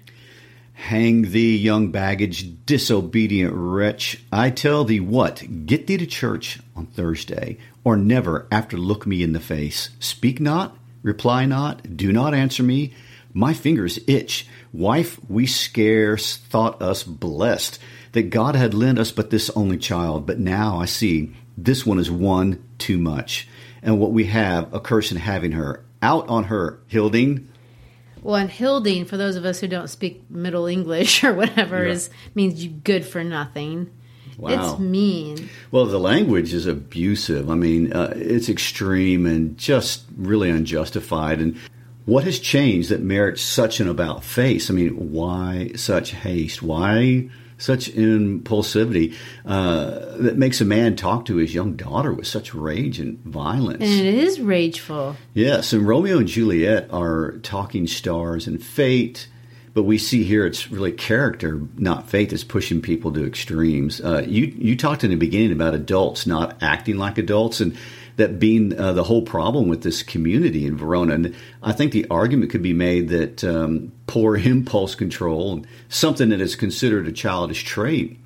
Hang 0.74 1.30
thee, 1.32 1.56
young 1.56 1.90
baggage, 1.90 2.64
disobedient 2.64 3.52
wretch. 3.52 4.22
I 4.30 4.50
tell 4.50 4.84
thee 4.84 5.00
what, 5.00 5.66
get 5.66 5.86
thee 5.86 5.96
to 5.96 6.06
church 6.06 6.60
on 6.76 6.86
Thursday, 6.86 7.58
or 7.82 7.96
never 7.96 8.46
after 8.52 8.76
look 8.76 9.04
me 9.06 9.22
in 9.22 9.32
the 9.32 9.40
face. 9.40 9.90
Speak 9.98 10.38
not, 10.40 10.76
reply 11.02 11.46
not, 11.46 11.96
do 11.96 12.12
not 12.12 12.32
answer 12.32 12.62
me. 12.62 12.94
My 13.32 13.54
fingers 13.54 13.98
itch. 14.06 14.46
Wife, 14.72 15.18
we 15.28 15.46
scarce 15.46 16.36
thought 16.36 16.80
us 16.80 17.02
blessed 17.02 17.78
that 18.12 18.30
God 18.30 18.54
had 18.54 18.74
lent 18.74 18.98
us 18.98 19.12
but 19.12 19.30
this 19.30 19.50
only 19.50 19.78
child, 19.78 20.26
but 20.26 20.38
now 20.38 20.78
I 20.78 20.84
see 20.84 21.34
this 21.56 21.84
one 21.84 21.98
is 21.98 22.10
one 22.10 22.62
too 22.78 22.98
much. 22.98 23.48
And 23.82 23.98
what 23.98 24.12
we 24.12 24.24
have, 24.26 24.72
a 24.72 24.80
curse 24.80 25.10
in 25.10 25.18
having 25.18 25.52
her. 25.52 25.84
Out 26.02 26.28
on 26.28 26.44
her, 26.44 26.80
Hilding. 26.86 27.48
Well, 28.22 28.36
and 28.36 28.50
Hilding, 28.50 29.04
for 29.04 29.16
those 29.16 29.36
of 29.36 29.44
us 29.44 29.60
who 29.60 29.68
don't 29.68 29.88
speak 29.88 30.30
Middle 30.30 30.66
English 30.66 31.24
or 31.24 31.34
whatever, 31.34 31.84
yeah. 31.84 31.92
is 31.92 32.10
means 32.34 32.62
you 32.62 32.70
good 32.70 33.04
for 33.04 33.24
nothing. 33.24 33.90
Wow. 34.36 34.50
It's 34.50 34.78
mean. 34.78 35.48
Well, 35.72 35.86
the 35.86 35.98
language 35.98 36.54
is 36.54 36.66
abusive. 36.66 37.50
I 37.50 37.56
mean, 37.56 37.92
uh, 37.92 38.12
it's 38.14 38.48
extreme 38.48 39.26
and 39.26 39.58
just 39.58 40.04
really 40.16 40.48
unjustified. 40.48 41.40
And 41.40 41.58
what 42.04 42.22
has 42.24 42.38
changed 42.38 42.90
that 42.90 43.00
merits 43.00 43.42
such 43.42 43.80
an 43.80 43.88
about 43.88 44.22
face? 44.22 44.70
I 44.70 44.74
mean, 44.74 45.12
why 45.12 45.72
such 45.74 46.12
haste? 46.12 46.62
Why 46.62 47.30
such 47.58 47.90
impulsivity 47.90 49.14
uh, 49.44 50.16
that 50.18 50.38
makes 50.38 50.60
a 50.60 50.64
man 50.64 50.96
talk 50.96 51.26
to 51.26 51.36
his 51.36 51.52
young 51.52 51.74
daughter 51.74 52.12
with 52.12 52.26
such 52.26 52.54
rage 52.54 52.98
and 52.98 53.18
violence. 53.24 53.82
And 53.82 54.06
it 54.06 54.14
is 54.14 54.40
rageful. 54.40 55.16
Yes, 55.34 55.72
and 55.72 55.86
Romeo 55.86 56.18
and 56.18 56.28
Juliet 56.28 56.88
are 56.92 57.32
talking 57.38 57.86
stars 57.86 58.46
and 58.46 58.62
fate. 58.62 59.28
But 59.74 59.82
we 59.82 59.98
see 59.98 60.24
here 60.24 60.44
it's 60.44 60.72
really 60.72 60.90
character, 60.90 61.60
not 61.76 62.08
faith, 62.08 62.32
is 62.32 62.42
pushing 62.42 62.80
people 62.80 63.12
to 63.12 63.24
extremes. 63.24 64.00
Uh, 64.00 64.24
you 64.26 64.46
you 64.46 64.76
talked 64.76 65.04
in 65.04 65.10
the 65.10 65.16
beginning 65.16 65.52
about 65.52 65.74
adults 65.74 66.26
not 66.26 66.60
acting 66.62 66.96
like 66.96 67.16
adults, 67.18 67.60
and 67.60 67.76
that 68.18 68.40
being 68.40 68.78
uh, 68.78 68.92
the 68.92 69.04
whole 69.04 69.22
problem 69.22 69.68
with 69.68 69.82
this 69.82 70.02
community 70.02 70.66
in 70.66 70.76
Verona. 70.76 71.14
And 71.14 71.36
I 71.62 71.72
think 71.72 71.92
the 71.92 72.06
argument 72.10 72.50
could 72.50 72.62
be 72.62 72.72
made 72.72 73.08
that 73.08 73.42
um, 73.44 73.92
poor 74.06 74.36
impulse 74.36 74.94
control, 74.94 75.64
something 75.88 76.28
that 76.28 76.40
is 76.40 76.54
considered 76.54 77.06
a 77.08 77.12
childish 77.12 77.64
trait, 77.64 78.18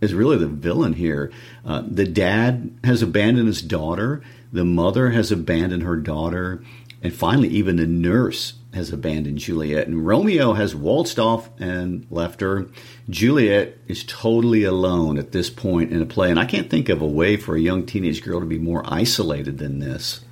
is 0.00 0.14
really 0.14 0.38
the 0.38 0.46
villain 0.46 0.94
here. 0.94 1.30
Uh, 1.64 1.82
the 1.86 2.06
dad 2.06 2.76
has 2.84 3.02
abandoned 3.02 3.48
his 3.48 3.62
daughter, 3.62 4.22
the 4.52 4.64
mother 4.64 5.10
has 5.10 5.30
abandoned 5.32 5.82
her 5.82 5.96
daughter, 5.96 6.62
and 7.02 7.12
finally, 7.12 7.48
even 7.48 7.76
the 7.76 7.86
nurse 7.86 8.54
has 8.74 8.90
abandoned 8.90 9.38
Juliet, 9.38 9.86
and 9.86 10.06
Romeo 10.06 10.54
has 10.54 10.74
waltzed 10.74 11.18
off 11.18 11.50
and 11.60 12.06
left 12.10 12.40
her. 12.40 12.68
Juliet 13.10 13.76
is 13.86 14.04
totally 14.04 14.64
alone 14.64 15.18
at 15.18 15.32
this 15.32 15.50
point 15.50 15.92
in 15.92 16.00
a 16.00 16.06
play, 16.06 16.30
and 16.30 16.40
I 16.40 16.46
can't 16.46 16.70
think 16.70 16.88
of 16.88 17.02
a 17.02 17.06
way 17.06 17.36
for 17.36 17.54
a 17.54 17.60
young 17.60 17.84
teenage 17.84 18.22
girl 18.22 18.40
to 18.40 18.46
be 18.46 18.58
more 18.58 18.82
isolated 18.86 19.58
than 19.58 19.78
this. 19.78 20.24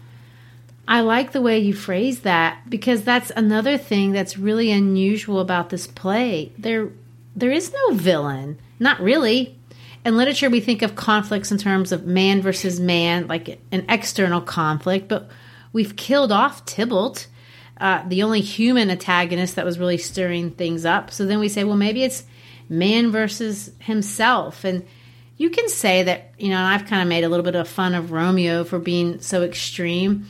I 0.88 1.02
like 1.02 1.30
the 1.30 1.40
way 1.40 1.58
you 1.58 1.72
phrase 1.72 2.22
that 2.22 2.68
because 2.68 3.02
that's 3.02 3.30
another 3.36 3.78
thing 3.78 4.10
that's 4.10 4.36
really 4.36 4.72
unusual 4.72 5.38
about 5.38 5.70
this 5.70 5.86
play. 5.86 6.50
There 6.58 6.90
there 7.36 7.52
is 7.52 7.72
no 7.72 7.94
villain. 7.94 8.58
Not 8.80 8.98
really. 8.98 9.56
In 10.04 10.16
literature 10.16 10.50
we 10.50 10.58
think 10.58 10.82
of 10.82 10.96
conflicts 10.96 11.52
in 11.52 11.58
terms 11.58 11.92
of 11.92 12.06
man 12.06 12.42
versus 12.42 12.80
man, 12.80 13.28
like 13.28 13.60
an 13.70 13.84
external 13.88 14.40
conflict, 14.40 15.06
but 15.06 15.28
we've 15.72 15.94
killed 15.94 16.32
off 16.32 16.64
Tybalt 16.64 17.28
uh, 17.80 18.02
the 18.06 18.22
only 18.22 18.42
human 18.42 18.90
antagonist 18.90 19.56
that 19.56 19.64
was 19.64 19.78
really 19.78 19.96
stirring 19.96 20.50
things 20.50 20.84
up. 20.84 21.10
So 21.10 21.24
then 21.24 21.40
we 21.40 21.48
say, 21.48 21.64
well, 21.64 21.76
maybe 21.76 22.04
it's 22.04 22.24
man 22.68 23.10
versus 23.10 23.70
himself. 23.78 24.64
And 24.64 24.86
you 25.38 25.48
can 25.48 25.68
say 25.70 26.02
that, 26.02 26.34
you 26.38 26.50
know, 26.50 26.60
I've 26.62 26.84
kind 26.84 27.00
of 27.00 27.08
made 27.08 27.24
a 27.24 27.30
little 27.30 27.44
bit 27.44 27.54
of 27.54 27.66
fun 27.66 27.94
of 27.94 28.12
Romeo 28.12 28.64
for 28.64 28.78
being 28.78 29.20
so 29.20 29.42
extreme, 29.42 30.26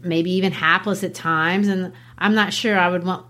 maybe 0.00 0.32
even 0.32 0.50
hapless 0.50 1.04
at 1.04 1.14
times. 1.14 1.68
And 1.68 1.92
I'm 2.18 2.34
not 2.34 2.52
sure 2.52 2.76
I 2.76 2.88
would 2.88 3.04
want, 3.04 3.24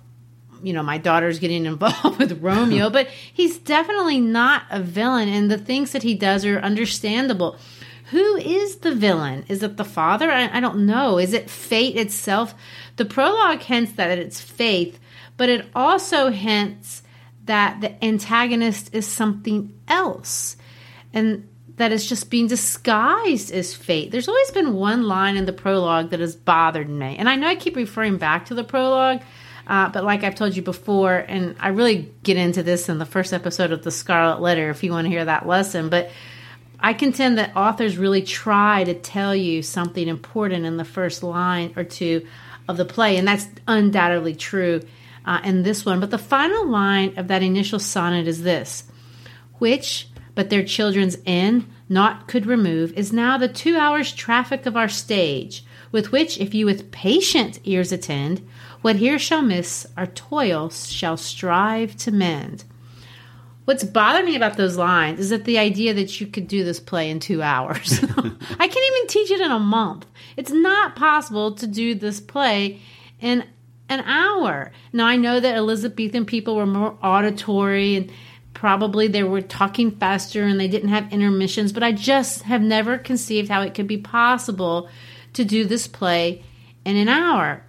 you 0.63 0.73
know, 0.73 0.83
my 0.83 0.97
daughter's 0.97 1.39
getting 1.39 1.67
involved 1.67 2.19
with 2.19 2.41
Romeo, 2.41 2.89
but 2.89 3.09
he's 3.09 3.59
definitely 3.59 4.21
not 4.21 4.63
a 4.71 4.81
villain. 4.81 5.29
And 5.29 5.51
the 5.51 5.59
things 5.59 5.93
that 5.93 6.03
he 6.03 6.15
does 6.15 6.47
are 6.47 6.59
understandable. 6.61 7.59
Who 8.11 8.37
is 8.37 8.77
the 8.77 8.95
villain? 8.95 9.45
Is 9.49 9.63
it 9.63 9.77
the 9.77 9.85
father? 9.85 10.31
I, 10.31 10.59
I 10.59 10.61
don't 10.61 10.87
know. 10.87 11.19
Is 11.19 11.33
it 11.33 11.49
fate 11.49 11.97
itself? 11.97 12.55
The 12.97 13.05
prologue 13.05 13.61
hints 13.61 13.93
that 13.93 14.19
it's 14.19 14.41
faith, 14.41 14.99
but 15.37 15.49
it 15.49 15.67
also 15.75 16.31
hints 16.31 17.03
that 17.45 17.81
the 17.81 18.05
antagonist 18.05 18.95
is 18.95 19.07
something 19.07 19.73
else 19.89 20.57
and 21.13 21.49
that 21.77 21.93
it's 21.93 22.07
just 22.07 22.31
being 22.31 22.47
disguised 22.47 23.51
as 23.53 23.75
fate. 23.75 24.11
There's 24.11 24.29
always 24.29 24.51
been 24.53 24.75
one 24.75 25.05
line 25.05 25.37
in 25.37 25.45
the 25.45 25.53
prologue 25.53 26.11
that 26.11 26.21
has 26.21 26.37
bothered 26.37 26.89
me. 26.89 27.17
And 27.19 27.29
I 27.29 27.37
know 27.37 27.49
I 27.49 27.57
keep 27.57 27.75
referring 27.75 28.17
back 28.17 28.47
to 28.47 28.55
the 28.55 28.65
prologue. 28.65 29.23
Uh, 29.67 29.89
but 29.89 30.05
like 30.05 30.25
I've 30.25 30.35
told 30.35 30.55
you 30.55 30.63
before, 30.63 31.15
and 31.15 31.57
I 31.59 31.69
really 31.69 32.13
get 32.23 32.37
into 32.37 32.63
this 32.63 32.91
in 32.91 32.99
the 32.99 33.07
first 33.07 33.33
episode 33.33 33.73
of 33.73 33.83
the 33.83 33.91
Scarlet 33.91 34.41
Letter 34.43 34.69
if 34.69 34.85
you 34.85 34.93
want 34.93 35.07
to 35.07 35.09
hear 35.09 35.25
that 35.25 35.47
lesson. 35.47 35.89
But 35.89 36.11
I 36.85 36.93
contend 36.93 37.39
that 37.39 37.57
authors 37.57 37.97
really 37.97 38.21
try 38.21 38.85
to 38.85 38.93
tell 38.93 39.35
you 39.35 39.63
something 39.63 40.07
important 40.07 40.67
in 40.67 40.77
the 40.77 40.85
first 40.85 41.23
line 41.23 41.73
or 41.77 41.83
two 41.83 42.27
of 42.69 42.77
the 42.77 42.85
play, 42.85 43.17
and 43.17 43.27
that's 43.27 43.47
undoubtedly 43.67 44.35
true 44.35 44.83
uh, 45.25 45.41
in 45.45 45.63
this 45.63 45.87
one. 45.87 45.99
But 45.99 46.11
the 46.11 46.19
final 46.19 46.69
line 46.69 47.17
of 47.17 47.29
that 47.29 47.43
initial 47.43 47.79
sonnet 47.79 48.29
is 48.29 48.43
this 48.43 48.85
which, 49.59 50.09
but 50.35 50.51
their 50.51 50.63
children's 50.63 51.17
end, 51.25 51.67
naught 51.89 52.29
could 52.29 52.45
remove, 52.45 52.93
is 52.93 53.15
now 53.15 53.39
the 53.39 53.49
two 53.49 53.79
hours' 53.79 54.13
traffic 54.13 54.67
of 54.67 54.77
our 54.77 54.89
stage, 54.89 55.65
with 55.91 56.13
which, 56.13 56.39
if 56.39 56.53
you 56.53 56.67
with 56.67 56.93
patient 56.93 57.61
ears 57.65 57.93
attend, 57.93 58.47
what 58.83 58.97
here 58.97 59.19
shall 59.19 59.41
miss, 59.41 59.87
our 59.97 60.09
toil 60.09 60.69
shall 60.69 61.17
strive 61.17 61.97
to 61.97 62.11
mend. 62.11 62.65
What's 63.65 63.85
bothering 63.85 64.27
me 64.27 64.37
about 64.37 64.57
those 64.57 64.77
lines 64.77 65.21
is 65.21 65.31
that 65.31 65.45
the 65.45 65.59
idea 65.59 65.95
that 65.95 66.21
you 66.21 66.27
could 66.27 66.47
do 66.47 66.65
this 66.65 66.81
play 66.81 67.11
in 67.11 67.19
two 67.19 67.43
hours. 67.43 67.99
I 68.03 68.69
can't 68.69 68.97
even 68.97 69.07
teach 69.09 69.31
it 69.31 69.41
in 69.41 69.51
a 69.51 69.59
month. 69.59 70.07
It's 70.37 70.51
not 70.51 70.97
possible 70.97 71.53
to 71.53 71.67
do 71.67 71.95
this 71.95 72.21
play 72.21 72.81
in 73.21 73.45
an 73.89 74.01
hour. 74.01 74.71
Now, 74.93 75.07
I 75.07 75.17
know 75.17 75.41
that 75.41 75.57
Elizabethan 75.57 76.27
people 76.27 76.57
were 76.57 76.67
more 76.67 76.99
auditory 77.03 77.97
and 77.97 78.13
probably 78.53 79.09
they 79.09 79.23
were 79.23 79.41
talking 79.41 79.91
faster 79.93 80.43
and 80.43 80.61
they 80.61 80.69
didn't 80.69 80.91
have 80.91 81.13
intermissions, 81.13 81.73
but 81.73 81.83
I 81.83 81.93
just 81.93 82.43
have 82.43 82.63
never 82.63 82.99
conceived 82.99 83.49
how 83.49 83.63
it 83.63 83.75
could 83.75 83.87
be 83.87 83.99
possible 83.99 84.89
to 85.33 85.45
do 85.45 85.65
this 85.65 85.89
play 85.89 86.43
in 86.85 86.97
an 86.97 87.09
hour. 87.09 87.65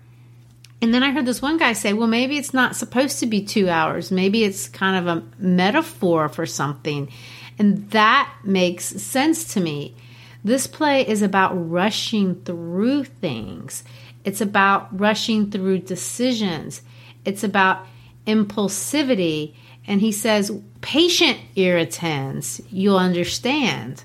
And 0.81 0.93
then 0.93 1.03
I 1.03 1.11
heard 1.11 1.25
this 1.25 1.41
one 1.41 1.57
guy 1.57 1.73
say, 1.73 1.93
well, 1.93 2.07
maybe 2.07 2.37
it's 2.37 2.53
not 2.53 2.75
supposed 2.75 3.19
to 3.19 3.25
be 3.25 3.43
two 3.43 3.69
hours. 3.69 4.11
Maybe 4.11 4.43
it's 4.43 4.67
kind 4.67 5.07
of 5.07 5.17
a 5.17 5.23
metaphor 5.39 6.29
for 6.29 6.45
something. 6.45 7.09
And 7.57 7.89
that 7.91 8.31
makes 8.43 8.85
sense 8.85 9.53
to 9.53 9.61
me. 9.61 9.95
This 10.43 10.67
play 10.67 11.07
is 11.07 11.21
about 11.21 11.53
rushing 11.53 12.35
through 12.43 13.05
things, 13.05 13.83
it's 14.23 14.41
about 14.41 14.99
rushing 14.99 15.49
through 15.49 15.79
decisions, 15.79 16.83
it's 17.25 17.43
about 17.43 17.87
impulsivity. 18.27 19.55
And 19.87 20.01
he 20.01 20.11
says, 20.11 20.51
patient 20.81 21.39
irritants, 21.55 22.61
you'll 22.71 22.97
understand. 22.97 24.03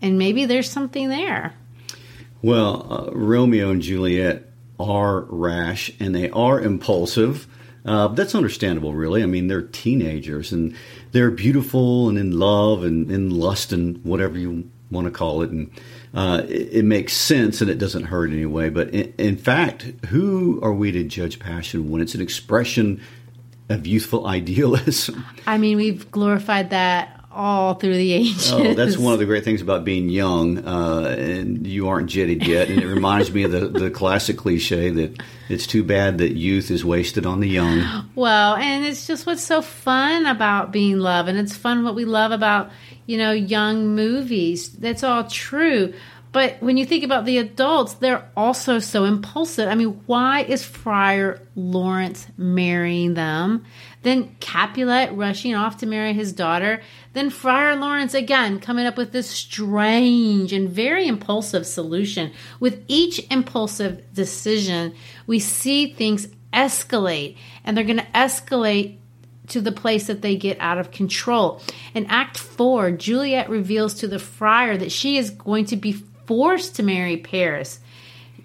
And 0.00 0.18
maybe 0.18 0.44
there's 0.44 0.70
something 0.70 1.08
there. 1.08 1.54
Well, 2.42 2.86
uh, 2.92 3.10
Romeo 3.12 3.70
and 3.70 3.82
Juliet 3.82 4.45
are 4.78 5.22
rash 5.22 5.90
and 6.00 6.14
they 6.14 6.30
are 6.30 6.60
impulsive. 6.60 7.46
Uh, 7.84 8.08
that's 8.08 8.34
understandable, 8.34 8.94
really. 8.94 9.22
I 9.22 9.26
mean, 9.26 9.46
they're 9.46 9.62
teenagers 9.62 10.52
and 10.52 10.74
they're 11.12 11.30
beautiful 11.30 12.08
and 12.08 12.18
in 12.18 12.38
love 12.38 12.82
and 12.82 13.10
in 13.10 13.30
lust 13.30 13.72
and 13.72 14.04
whatever 14.04 14.38
you 14.38 14.68
want 14.90 15.06
to 15.06 15.10
call 15.10 15.42
it. 15.42 15.50
And 15.50 15.70
uh, 16.12 16.42
it, 16.48 16.68
it, 16.72 16.84
makes 16.84 17.12
sense 17.12 17.60
and 17.60 17.70
it 17.70 17.78
doesn't 17.78 18.04
hurt 18.04 18.30
anyway. 18.30 18.70
But 18.70 18.90
in, 18.90 19.14
in, 19.18 19.36
fact, 19.36 19.82
who 20.06 20.60
are 20.62 20.72
we 20.72 20.90
to 20.92 21.04
judge 21.04 21.38
passion 21.38 21.90
when 21.90 22.00
it's 22.02 22.14
an 22.14 22.20
expression 22.20 23.00
of 23.68 23.86
youthful 23.86 24.26
idealism? 24.26 25.24
I 25.46 25.58
mean, 25.58 25.76
we've 25.76 26.10
glorified 26.10 26.70
that 26.70 27.15
all 27.36 27.74
through 27.74 27.96
the 27.96 28.12
ages. 28.12 28.52
Oh, 28.52 28.74
that's 28.74 28.96
one 28.96 29.12
of 29.12 29.18
the 29.18 29.26
great 29.26 29.44
things 29.44 29.60
about 29.60 29.84
being 29.84 30.08
young, 30.08 30.66
uh, 30.66 31.14
and 31.18 31.66
you 31.66 31.88
aren't 31.88 32.08
jetted 32.08 32.46
yet. 32.46 32.68
And 32.68 32.82
it 32.82 32.86
reminds 32.86 33.30
me 33.32 33.44
of 33.44 33.52
the, 33.52 33.68
the 33.68 33.90
classic 33.90 34.38
cliche 34.38 34.90
that 34.90 35.22
it's 35.48 35.66
too 35.66 35.84
bad 35.84 36.18
that 36.18 36.34
youth 36.34 36.70
is 36.70 36.84
wasted 36.84 37.26
on 37.26 37.40
the 37.40 37.48
young. 37.48 38.08
Well, 38.14 38.56
and 38.56 38.84
it's 38.84 39.06
just 39.06 39.26
what's 39.26 39.42
so 39.42 39.62
fun 39.62 40.26
about 40.26 40.72
being 40.72 40.98
love, 40.98 41.28
and 41.28 41.38
it's 41.38 41.54
fun 41.54 41.84
what 41.84 41.94
we 41.94 42.04
love 42.04 42.32
about 42.32 42.70
you 43.04 43.18
know 43.18 43.32
young 43.32 43.94
movies. 43.94 44.70
That's 44.70 45.02
all 45.02 45.24
true. 45.24 45.92
But 46.32 46.60
when 46.60 46.76
you 46.76 46.84
think 46.84 47.02
about 47.02 47.24
the 47.24 47.38
adults, 47.38 47.94
they're 47.94 48.28
also 48.36 48.78
so 48.78 49.04
impulsive. 49.04 49.68
I 49.68 49.74
mean, 49.74 50.02
why 50.06 50.42
is 50.42 50.62
Friar 50.62 51.40
Lawrence 51.54 52.26
marrying 52.36 53.14
them? 53.14 53.64
Then 54.02 54.36
Capulet 54.40 55.12
rushing 55.12 55.54
off 55.54 55.78
to 55.78 55.86
marry 55.86 56.12
his 56.12 56.32
daughter. 56.32 56.82
Then 57.12 57.30
Friar 57.30 57.76
Lawrence 57.76 58.14
again 58.14 58.60
coming 58.60 58.86
up 58.86 58.96
with 58.96 59.12
this 59.12 59.30
strange 59.30 60.52
and 60.52 60.68
very 60.68 61.08
impulsive 61.08 61.66
solution. 61.66 62.32
With 62.60 62.84
each 62.86 63.26
impulsive 63.30 64.12
decision, 64.12 64.94
we 65.26 65.38
see 65.38 65.92
things 65.92 66.28
escalate, 66.52 67.36
and 67.64 67.76
they're 67.76 67.84
going 67.84 67.96
to 67.98 68.06
escalate 68.14 68.98
to 69.48 69.60
the 69.60 69.72
place 69.72 70.08
that 70.08 70.22
they 70.22 70.36
get 70.36 70.58
out 70.60 70.78
of 70.78 70.90
control. 70.90 71.60
In 71.94 72.06
Act 72.06 72.36
4, 72.36 72.90
Juliet 72.92 73.48
reveals 73.48 73.94
to 73.94 74.08
the 74.08 74.18
friar 74.18 74.76
that 74.76 74.92
she 74.92 75.18
is 75.18 75.30
going 75.30 75.66
to 75.66 75.76
be 75.76 75.96
forced 76.26 76.76
to 76.76 76.82
marry 76.82 77.16
Paris. 77.16 77.80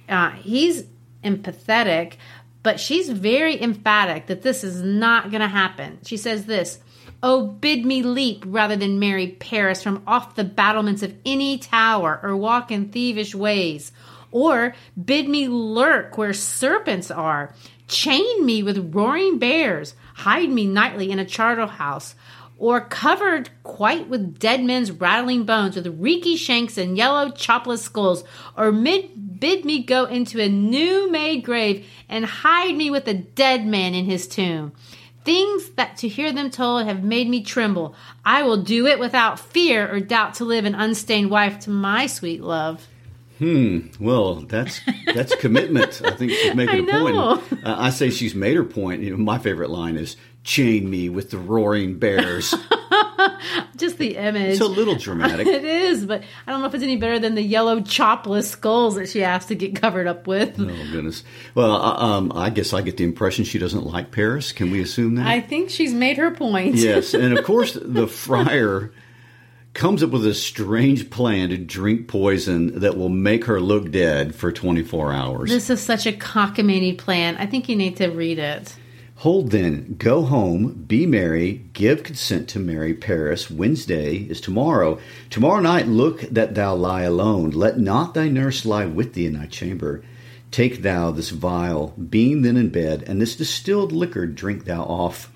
Uh, 0.08 0.32
he's 0.32 0.84
empathetic, 1.24 2.14
but 2.64 2.80
she's 2.80 3.10
very 3.10 3.62
emphatic 3.62 4.28
that 4.28 4.42
this 4.42 4.64
is 4.64 4.82
not 4.82 5.32
going 5.32 5.42
to 5.42 5.48
happen. 5.48 6.00
She 6.04 6.18
says 6.18 6.46
this 6.46 6.80
Oh, 7.24 7.46
bid 7.46 7.86
me 7.86 8.02
leap 8.02 8.44
rather 8.48 8.76
than 8.76 9.00
marry 9.00 9.28
Paris 9.28 9.84
from 9.84 10.02
off 10.08 10.36
the 10.36 10.44
battlements 10.44 11.04
of 11.04 11.16
any 11.26 11.58
tower 11.60 12.20
or 12.24 12.36
walk 12.36 12.72
in 12.72 12.90
thievish 12.90 13.36
ways. 13.36 13.92
Or 14.32 14.74
bid 15.04 15.28
me 15.30 15.48
lurk 15.48 16.18
where 16.18 16.34
serpents 16.34 17.12
are. 17.12 17.54
Chain 17.88 18.46
me 18.46 18.64
with 18.64 18.94
roaring 18.94 19.38
bears. 19.38 19.94
Hide 20.16 20.50
me 20.50 20.66
nightly 20.66 21.12
in 21.12 21.20
a 21.20 21.26
charnel 21.26 21.68
house 21.68 22.16
or 22.62 22.80
covered 22.80 23.50
quite 23.64 24.08
with 24.08 24.38
dead 24.38 24.64
men's 24.64 24.92
rattling 24.92 25.44
bones, 25.46 25.76
with 25.76 26.00
reeky 26.00 26.38
shanks 26.38 26.78
and 26.78 26.96
yellow 26.96 27.32
chopless 27.32 27.82
skulls, 27.82 28.24
or 28.56 28.72
mid, 28.72 29.40
bid 29.40 29.66
me 29.66 29.82
go 29.82 30.06
into 30.06 30.40
a 30.40 30.48
new 30.48 31.10
made 31.10 31.44
grave 31.44 31.84
and 32.08 32.24
hide 32.24 32.76
me 32.76 32.92
with 32.92 33.08
a 33.08 33.16
dead 33.16 33.66
man 33.66 33.96
in 33.96 34.06
his 34.06 34.28
tomb. 34.28 34.72
Things 35.26 35.70
that 35.72 35.98
to 35.98 36.08
hear 36.08 36.32
them 36.32 36.52
told 36.52 36.86
have 36.86 37.04
made 37.04 37.28
me 37.28 37.44
tremble. 37.44 37.96
I 38.24 38.44
will 38.44 38.62
do 38.62 38.86
it 38.86 39.00
without 39.00 39.40
fear 39.40 39.92
or 39.92 40.00
doubt 40.00 40.36
to 40.36 40.46
live 40.46 40.66
an 40.66 40.76
unstained 40.76 41.32
wife 41.32 41.62
to 41.62 41.72
my 41.72 42.06
sweet 42.06 42.44
love. 42.44 42.88
Hmm. 43.40 43.88
Well, 44.00 44.36
that's 44.36 44.82
that's 45.16 45.36
commitment. 45.40 46.00
I 46.06 46.12
think 46.12 46.32
she's 46.32 46.54
making 46.54 46.88
a 46.88 46.92
point. 46.92 47.66
Uh, 47.66 47.76
I 47.76 47.90
say 47.90 48.12
she's 48.12 48.36
made 48.36 48.56
her 48.56 48.64
point. 48.64 49.02
You 49.02 49.12
know, 49.12 49.18
my 49.18 49.40
favorite 49.40 49.72
line 49.72 49.98
is 49.98 50.16
"Chain 50.44 50.90
me 50.90 51.10
with 51.10 51.32
the 51.32 51.38
roaring 51.38 51.98
bears." 52.00 52.54
Just 53.76 53.98
the 53.98 54.16
image. 54.18 54.54
It's 54.54 54.62
a 54.62 54.68
little 54.68 54.96
dramatic. 54.96 55.48
it 55.48 55.64
is, 55.64 56.06
but 56.06 56.24
I 56.46 56.52
don't 56.52 56.62
know 56.62 56.68
if 56.68 56.74
it's 56.74 56.84
any 56.84 56.98
better 56.98 57.20
than 57.20 57.36
the 57.36 57.42
yellow 57.42 57.80
chopless 57.80 58.50
skulls 58.50 58.96
that 58.96 59.10
she 59.10 59.20
has 59.20 59.46
to 59.48 59.56
get 59.56 59.76
covered 59.76 60.08
up 60.08 60.28
with. 60.28 60.60
Oh 60.60 60.92
goodness. 60.92 61.24
Well, 61.56 61.72
uh, 61.72 61.96
um, 61.96 62.32
I 62.36 62.50
guess 62.50 62.74
I 62.74 62.82
get 62.82 62.98
the 62.98 63.04
impression 63.04 63.46
she 63.46 63.60
doesn't 63.60 63.86
like 63.86 64.12
Paris. 64.12 64.52
Can 64.52 64.72
we 64.72 64.82
assume 64.82 65.16
that? 65.16 65.28
I 65.28 65.42
think 65.42 65.70
she's 65.70 65.94
made 65.94 66.18
her 66.18 66.32
point. 66.32 66.76
yes, 66.76 67.14
and 67.16 67.38
of 67.38 67.44
course 67.46 67.78
the 67.82 68.08
friar 68.08 68.92
comes 69.74 70.04
up 70.04 70.10
with 70.10 70.26
a 70.26 70.34
strange 70.34 71.10
plan 71.10 71.50
to 71.50 71.58
drink 71.58 72.08
poison 72.08 72.82
that 72.82 72.98
will 72.98 73.10
make 73.10 73.46
her 73.46 73.62
look 73.62 73.90
dead 73.90 74.36
for 74.36 74.52
24 74.52 75.14
hours. 75.14 75.50
This 75.50 75.70
is 75.70 75.82
such 75.82 76.06
a 76.06 76.12
cockamamie 76.12 76.98
plan. 76.98 77.38
I 77.38 77.46
think 77.46 77.70
you 77.70 77.76
need 77.76 77.98
to 77.98 78.10
read 78.10 78.38
it. 78.38 78.76
Hold 79.22 79.52
then, 79.52 79.98
go 80.00 80.24
home, 80.24 80.86
be 80.88 81.06
merry, 81.06 81.64
give 81.74 82.02
consent 82.02 82.48
to 82.50 82.60
marry 82.60 82.96
Paris. 82.96 83.52
Wednesday 83.52 84.16
is 84.16 84.42
tomorrow. 84.42 84.98
Tomorrow 85.30 85.60
night 85.60 85.88
look 85.88 86.22
that 86.22 86.56
thou 86.56 86.74
lie 86.74 87.04
alone. 87.04 87.52
Let 87.52 87.78
not 87.78 88.16
thy 88.16 88.30
nurse 88.30 88.66
lie 88.66 88.88
with 88.88 89.14
thee 89.14 89.28
in 89.28 89.34
thy 89.34 89.46
chamber. 89.46 90.04
Take 90.50 90.82
thou 90.82 91.12
this 91.12 91.30
vial, 91.30 91.90
being 91.90 92.42
then 92.42 92.58
in 92.58 92.70
bed, 92.70 93.04
and 93.06 93.22
this 93.22 93.36
distilled 93.36 93.92
liquor 93.92 94.26
drink 94.26 94.66
thou 94.66 94.82
off. 94.82 95.32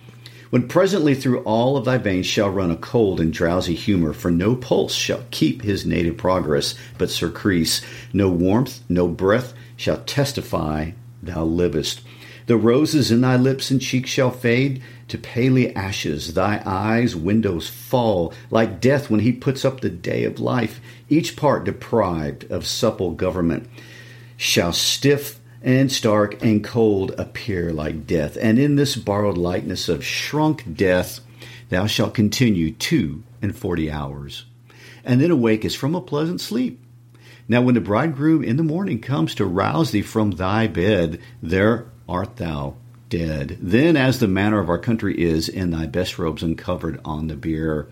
When 0.50 0.67
presently 0.67 1.13
through 1.13 1.43
all 1.43 1.78
of 1.78 1.86
thy 1.86 2.00
veins 2.00 2.26
shall 2.26 2.50
run 2.50 2.71
a 2.71 2.78
cold 2.78 3.21
and 3.21 3.32
drowsy 3.32 3.76
humor, 3.76 4.13
for 4.13 4.32
no 4.32 4.56
pulse 4.56 4.95
shall 4.95 5.26
keep 5.30 5.62
his 5.62 5.86
native 5.86 6.17
progress, 6.17 6.74
but 6.98 7.10
surcrease. 7.10 7.86
No 8.12 8.30
warmth, 8.30 8.82
no 8.89 9.08
breath 9.08 9.54
shall 9.78 9.98
testify 10.06 10.93
thou 11.21 11.43
livest. 11.43 12.02
The 12.47 12.58
roses 12.58 13.12
in 13.12 13.21
thy 13.21 13.38
lips 13.38 13.71
and 13.71 13.81
cheeks 13.81 14.10
shall 14.10 14.31
fade 14.31 14.81
to 15.08 15.17
paly 15.17 15.75
ashes. 15.75 16.34
Thy 16.34 16.62
eyes' 16.65 17.15
windows 17.15 17.67
fall 17.67 18.34
like 18.51 18.79
death 18.79 19.10
when 19.10 19.21
he 19.21 19.31
puts 19.31 19.65
up 19.65 19.81
the 19.81 19.89
day 19.89 20.23
of 20.25 20.39
life. 20.39 20.79
Each 21.10 21.36
part 21.36 21.63
deprived 21.63 22.49
of 22.51 22.67
supple 22.67 23.12
government 23.12 23.67
shall 24.38 24.73
stiff 24.73 25.39
and 25.63 25.91
stark 25.91 26.43
and 26.43 26.63
cold 26.63 27.12
appear 27.17 27.73
like 27.73 28.05
death. 28.05 28.38
And 28.39 28.60
in 28.60 28.75
this 28.75 28.95
borrowed 28.95 29.38
likeness 29.38 29.89
of 29.89 30.05
shrunk 30.05 30.75
death, 30.75 31.21
thou 31.69 31.88
shalt 31.88 32.13
continue 32.13 32.71
two 32.71 33.23
and 33.41 33.58
forty 33.58 33.89
hours, 33.89 34.45
and 35.03 35.19
then 35.19 35.31
awake 35.31 35.65
as 35.65 35.73
from 35.73 35.95
a 35.95 36.01
pleasant 36.01 36.41
sleep. 36.41 36.79
Now, 37.47 37.62
when 37.62 37.75
the 37.75 37.81
bridegroom 37.81 38.43
in 38.43 38.58
the 38.58 38.63
morning 38.63 38.99
comes 38.99 39.36
to 39.36 39.45
rouse 39.45 39.91
thee 39.91 40.01
from 40.01 40.31
thy 40.31 40.67
bed, 40.67 41.19
there 41.41 41.88
art 42.08 42.38
thou, 42.38 42.76
dead. 43.10 43.58
Then, 43.62 43.96
as 43.98 44.20
the 44.20 44.28
manner 44.28 44.60
of 44.60 44.70
our 44.70 44.78
country 44.78 45.20
is, 45.22 45.50
in 45.50 45.72
thy 45.72 45.86
best 45.86 46.18
robes 46.20 46.44
uncovered 46.44 47.00
on 47.06 47.28
the 47.28 47.36
bier. 47.36 47.88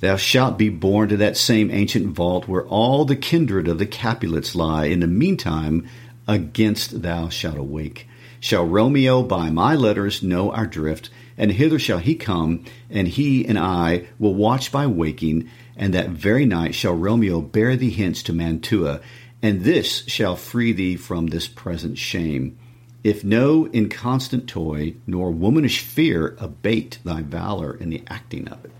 Thou 0.00 0.16
shalt 0.16 0.58
be 0.58 0.68
borne 0.68 1.08
to 1.08 1.16
that 1.16 1.36
same 1.36 1.70
ancient 1.70 2.06
vault 2.08 2.46
where 2.46 2.66
all 2.66 3.04
the 3.04 3.16
kindred 3.16 3.66
of 3.66 3.78
the 3.78 3.86
Capulets 3.86 4.54
lie. 4.54 4.86
In 4.86 5.00
the 5.00 5.06
meantime, 5.06 5.88
against 6.26 7.02
thou 7.02 7.28
shalt 7.28 7.56
awake. 7.56 8.06
Shall 8.40 8.64
Romeo 8.64 9.22
by 9.22 9.50
my 9.50 9.74
letters 9.74 10.22
know 10.22 10.52
our 10.52 10.66
drift, 10.66 11.10
and 11.36 11.50
hither 11.50 11.78
shall 11.78 11.98
he 11.98 12.14
come, 12.14 12.64
and 12.88 13.08
he 13.08 13.44
and 13.44 13.58
I 13.58 14.06
will 14.18 14.34
watch 14.34 14.70
by 14.70 14.86
waking, 14.86 15.48
and 15.76 15.92
that 15.94 16.10
very 16.10 16.46
night 16.46 16.74
shall 16.74 16.94
Romeo 16.94 17.40
bear 17.40 17.74
thee 17.74 17.90
hence 17.90 18.22
to 18.24 18.32
Mantua, 18.32 19.00
and 19.42 19.62
this 19.62 20.04
shall 20.06 20.36
free 20.36 20.72
thee 20.72 20.96
from 20.96 21.28
this 21.28 21.48
present 21.48 21.98
shame. 21.98 22.58
If 23.08 23.24
no 23.24 23.66
inconstant 23.68 24.46
toy 24.46 24.92
nor 25.06 25.30
womanish 25.30 25.80
fear 25.80 26.36
abate 26.38 26.98
thy 27.04 27.22
valor 27.22 27.74
in 27.74 27.88
the 27.88 28.02
acting 28.06 28.46
of 28.48 28.62
it. 28.66 28.70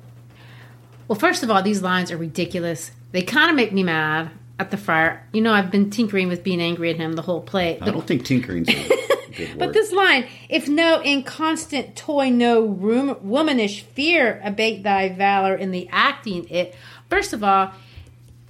Well, 1.08 1.18
first 1.18 1.42
of 1.42 1.50
all, 1.50 1.62
these 1.62 1.80
lines 1.80 2.12
are 2.12 2.18
ridiculous. 2.18 2.90
They 3.12 3.22
kind 3.22 3.48
of 3.48 3.56
make 3.56 3.72
me 3.72 3.82
mad 3.82 4.28
at 4.58 4.70
the 4.70 4.76
friar. 4.76 5.26
You 5.32 5.40
know, 5.40 5.54
I've 5.54 5.70
been 5.70 5.88
tinkering 5.88 6.28
with 6.28 6.44
being 6.44 6.60
angry 6.60 6.90
at 6.90 6.96
him 6.96 7.14
the 7.14 7.22
whole 7.22 7.40
play. 7.40 7.78
I 7.80 7.90
don't 7.90 8.06
think 8.06 8.26
tinkering's 8.26 8.68
a 8.68 8.74
good 8.74 9.38
word. 9.48 9.58
But 9.58 9.72
this 9.72 9.92
line, 9.92 10.26
if 10.50 10.68
no 10.68 11.02
inconstant 11.02 11.96
toy, 11.96 12.28
no 12.28 12.60
room, 12.60 13.16
womanish 13.22 13.80
fear 13.80 14.42
abate 14.44 14.82
thy 14.82 15.08
valor 15.08 15.54
in 15.54 15.70
the 15.70 15.88
acting 15.90 16.46
it. 16.50 16.74
First 17.08 17.32
of 17.32 17.42
all, 17.42 17.72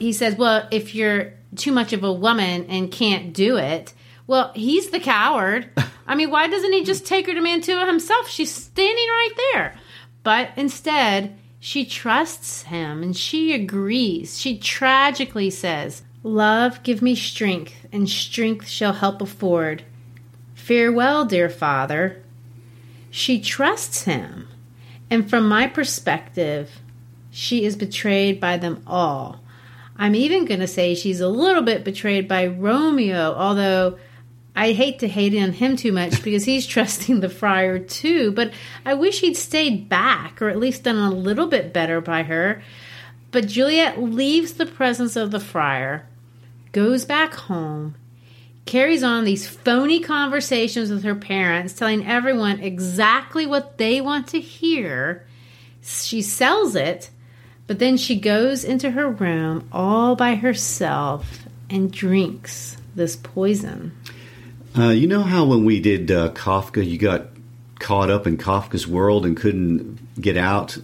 he 0.00 0.12
says, 0.12 0.34
well, 0.34 0.66
if 0.72 0.96
you're 0.96 1.34
too 1.54 1.70
much 1.70 1.92
of 1.92 2.02
a 2.02 2.12
woman 2.12 2.66
and 2.68 2.90
can't 2.90 3.32
do 3.32 3.58
it, 3.58 3.94
well, 4.28 4.52
he's 4.54 4.90
the 4.90 5.00
coward. 5.00 5.70
I 6.06 6.14
mean, 6.14 6.30
why 6.30 6.46
doesn't 6.46 6.72
he 6.72 6.84
just 6.84 7.06
take 7.06 7.26
her 7.26 7.34
to 7.34 7.40
Mantua 7.40 7.86
himself? 7.86 8.28
She's 8.28 8.54
standing 8.54 9.08
right 9.08 9.30
there. 9.52 9.74
But 10.22 10.50
instead, 10.54 11.36
she 11.58 11.86
trusts 11.86 12.62
him 12.62 13.02
and 13.02 13.16
she 13.16 13.54
agrees. 13.54 14.38
She 14.38 14.58
tragically 14.58 15.48
says, 15.48 16.02
Love, 16.22 16.82
give 16.82 17.00
me 17.00 17.14
strength, 17.14 17.86
and 17.90 18.08
strength 18.08 18.68
shall 18.68 18.92
help 18.92 19.22
afford. 19.22 19.84
Farewell, 20.54 21.24
dear 21.24 21.48
father. 21.48 22.22
She 23.10 23.40
trusts 23.40 24.02
him. 24.02 24.48
And 25.08 25.30
from 25.30 25.48
my 25.48 25.66
perspective, 25.66 26.80
she 27.30 27.64
is 27.64 27.76
betrayed 27.76 28.40
by 28.40 28.58
them 28.58 28.82
all. 28.86 29.40
I'm 29.96 30.14
even 30.14 30.44
going 30.44 30.60
to 30.60 30.66
say 30.66 30.94
she's 30.94 31.20
a 31.20 31.28
little 31.28 31.62
bit 31.62 31.82
betrayed 31.82 32.28
by 32.28 32.46
Romeo, 32.46 33.34
although 33.34 33.98
I 34.58 34.72
hate 34.72 34.98
to 34.98 35.08
hate 35.08 35.40
on 35.40 35.52
him 35.52 35.76
too 35.76 35.92
much 35.92 36.22
because 36.24 36.44
he's 36.44 36.66
trusting 36.66 37.20
the 37.20 37.28
friar 37.28 37.78
too. 37.78 38.32
But 38.32 38.52
I 38.84 38.94
wish 38.94 39.20
he'd 39.20 39.36
stayed 39.36 39.88
back 39.88 40.42
or 40.42 40.48
at 40.48 40.58
least 40.58 40.82
done 40.82 40.96
a 40.96 41.10
little 41.10 41.46
bit 41.46 41.72
better 41.72 42.00
by 42.00 42.24
her. 42.24 42.62
But 43.30 43.46
Juliet 43.46 44.02
leaves 44.02 44.54
the 44.54 44.66
presence 44.66 45.14
of 45.14 45.30
the 45.30 45.38
friar, 45.40 46.08
goes 46.72 47.04
back 47.04 47.34
home, 47.34 47.94
carries 48.64 49.02
on 49.02 49.24
these 49.24 49.46
phony 49.46 50.00
conversations 50.00 50.90
with 50.90 51.04
her 51.04 51.14
parents, 51.14 51.74
telling 51.74 52.06
everyone 52.06 52.58
exactly 52.60 53.46
what 53.46 53.78
they 53.78 54.00
want 54.00 54.28
to 54.28 54.40
hear. 54.40 55.26
She 55.82 56.22
sells 56.22 56.74
it, 56.74 57.10
but 57.66 57.78
then 57.78 57.96
she 57.96 58.18
goes 58.18 58.64
into 58.64 58.90
her 58.90 59.08
room 59.08 59.68
all 59.70 60.16
by 60.16 60.34
herself 60.34 61.46
and 61.70 61.92
drinks 61.92 62.76
this 62.94 63.14
poison. 63.14 63.92
Uh, 64.76 64.90
you 64.90 65.06
know 65.06 65.22
how 65.22 65.44
when 65.44 65.64
we 65.64 65.80
did 65.80 66.10
uh, 66.10 66.30
Kafka, 66.30 66.86
you 66.86 66.98
got 66.98 67.28
caught 67.78 68.10
up 68.10 68.26
in 68.26 68.36
Kafka's 68.36 68.86
world 68.86 69.24
and 69.24 69.36
couldn't 69.36 70.20
get 70.20 70.36
out? 70.36 70.76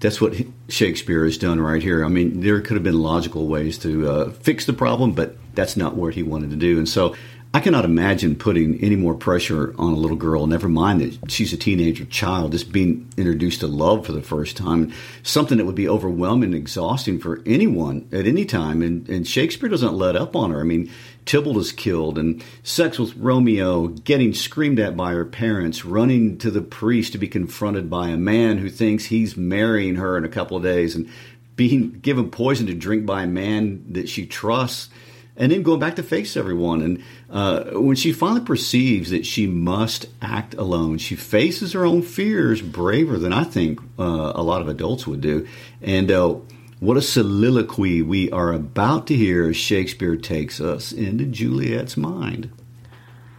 That's 0.00 0.20
what 0.20 0.34
Shakespeare 0.68 1.24
has 1.24 1.38
done 1.38 1.60
right 1.60 1.82
here. 1.82 2.04
I 2.04 2.08
mean, 2.08 2.40
there 2.40 2.60
could 2.60 2.74
have 2.74 2.82
been 2.82 3.00
logical 3.00 3.46
ways 3.46 3.78
to 3.78 4.08
uh, 4.08 4.30
fix 4.30 4.66
the 4.66 4.72
problem, 4.72 5.12
but 5.12 5.36
that's 5.54 5.76
not 5.76 5.96
what 5.96 6.14
he 6.14 6.22
wanted 6.22 6.50
to 6.50 6.56
do. 6.56 6.78
And 6.78 6.88
so 6.88 7.14
I 7.56 7.60
cannot 7.60 7.86
imagine 7.86 8.36
putting 8.36 8.78
any 8.84 8.96
more 8.96 9.14
pressure 9.14 9.74
on 9.78 9.94
a 9.94 9.96
little 9.96 10.18
girl, 10.18 10.46
never 10.46 10.68
mind 10.68 11.00
that 11.00 11.30
she's 11.32 11.54
a 11.54 11.56
teenager 11.56 12.04
child, 12.04 12.52
just 12.52 12.70
being 12.70 13.10
introduced 13.16 13.60
to 13.60 13.66
love 13.66 14.04
for 14.04 14.12
the 14.12 14.20
first 14.20 14.58
time, 14.58 14.92
something 15.22 15.56
that 15.56 15.64
would 15.64 15.74
be 15.74 15.88
overwhelming 15.88 16.52
and 16.52 16.54
exhausting 16.54 17.18
for 17.18 17.40
anyone 17.46 18.10
at 18.12 18.26
any 18.26 18.44
time. 18.44 18.82
And, 18.82 19.08
and 19.08 19.26
Shakespeare 19.26 19.70
doesn't 19.70 19.94
let 19.94 20.16
up 20.16 20.36
on 20.36 20.50
her. 20.50 20.60
I 20.60 20.64
mean, 20.64 20.92
Tybalt 21.24 21.56
is 21.56 21.72
killed, 21.72 22.18
and 22.18 22.44
sex 22.62 22.98
with 22.98 23.16
Romeo, 23.16 23.86
getting 23.86 24.34
screamed 24.34 24.78
at 24.78 24.94
by 24.94 25.12
her 25.12 25.24
parents, 25.24 25.82
running 25.82 26.36
to 26.36 26.50
the 26.50 26.60
priest 26.60 27.12
to 27.12 27.18
be 27.18 27.26
confronted 27.26 27.88
by 27.88 28.10
a 28.10 28.18
man 28.18 28.58
who 28.58 28.68
thinks 28.68 29.06
he's 29.06 29.34
marrying 29.34 29.94
her 29.94 30.18
in 30.18 30.26
a 30.26 30.28
couple 30.28 30.58
of 30.58 30.62
days, 30.62 30.94
and 30.94 31.08
being 31.56 31.92
given 32.00 32.30
poison 32.30 32.66
to 32.66 32.74
drink 32.74 33.06
by 33.06 33.22
a 33.22 33.26
man 33.26 33.82
that 33.92 34.10
she 34.10 34.26
trusts 34.26 34.90
and 35.36 35.52
then 35.52 35.62
going 35.62 35.80
back 35.80 35.96
to 35.96 36.02
face 36.02 36.36
everyone. 36.36 36.82
And 36.82 37.02
uh, 37.30 37.64
when 37.72 37.96
she 37.96 38.12
finally 38.12 38.40
perceives 38.40 39.10
that 39.10 39.26
she 39.26 39.46
must 39.46 40.06
act 40.22 40.54
alone, 40.54 40.98
she 40.98 41.16
faces 41.16 41.72
her 41.72 41.84
own 41.84 42.02
fears 42.02 42.62
braver 42.62 43.18
than 43.18 43.32
I 43.32 43.44
think 43.44 43.80
uh, 43.98 44.32
a 44.34 44.42
lot 44.42 44.60
of 44.62 44.68
adults 44.68 45.06
would 45.06 45.20
do. 45.20 45.46
And 45.82 46.10
uh, 46.10 46.36
what 46.80 46.96
a 46.96 47.02
soliloquy 47.02 48.02
we 48.02 48.30
are 48.30 48.52
about 48.52 49.06
to 49.08 49.14
hear 49.14 49.48
as 49.48 49.56
Shakespeare 49.56 50.16
takes 50.16 50.60
us 50.60 50.92
into 50.92 51.24
Juliet's 51.24 51.96
mind. 51.96 52.50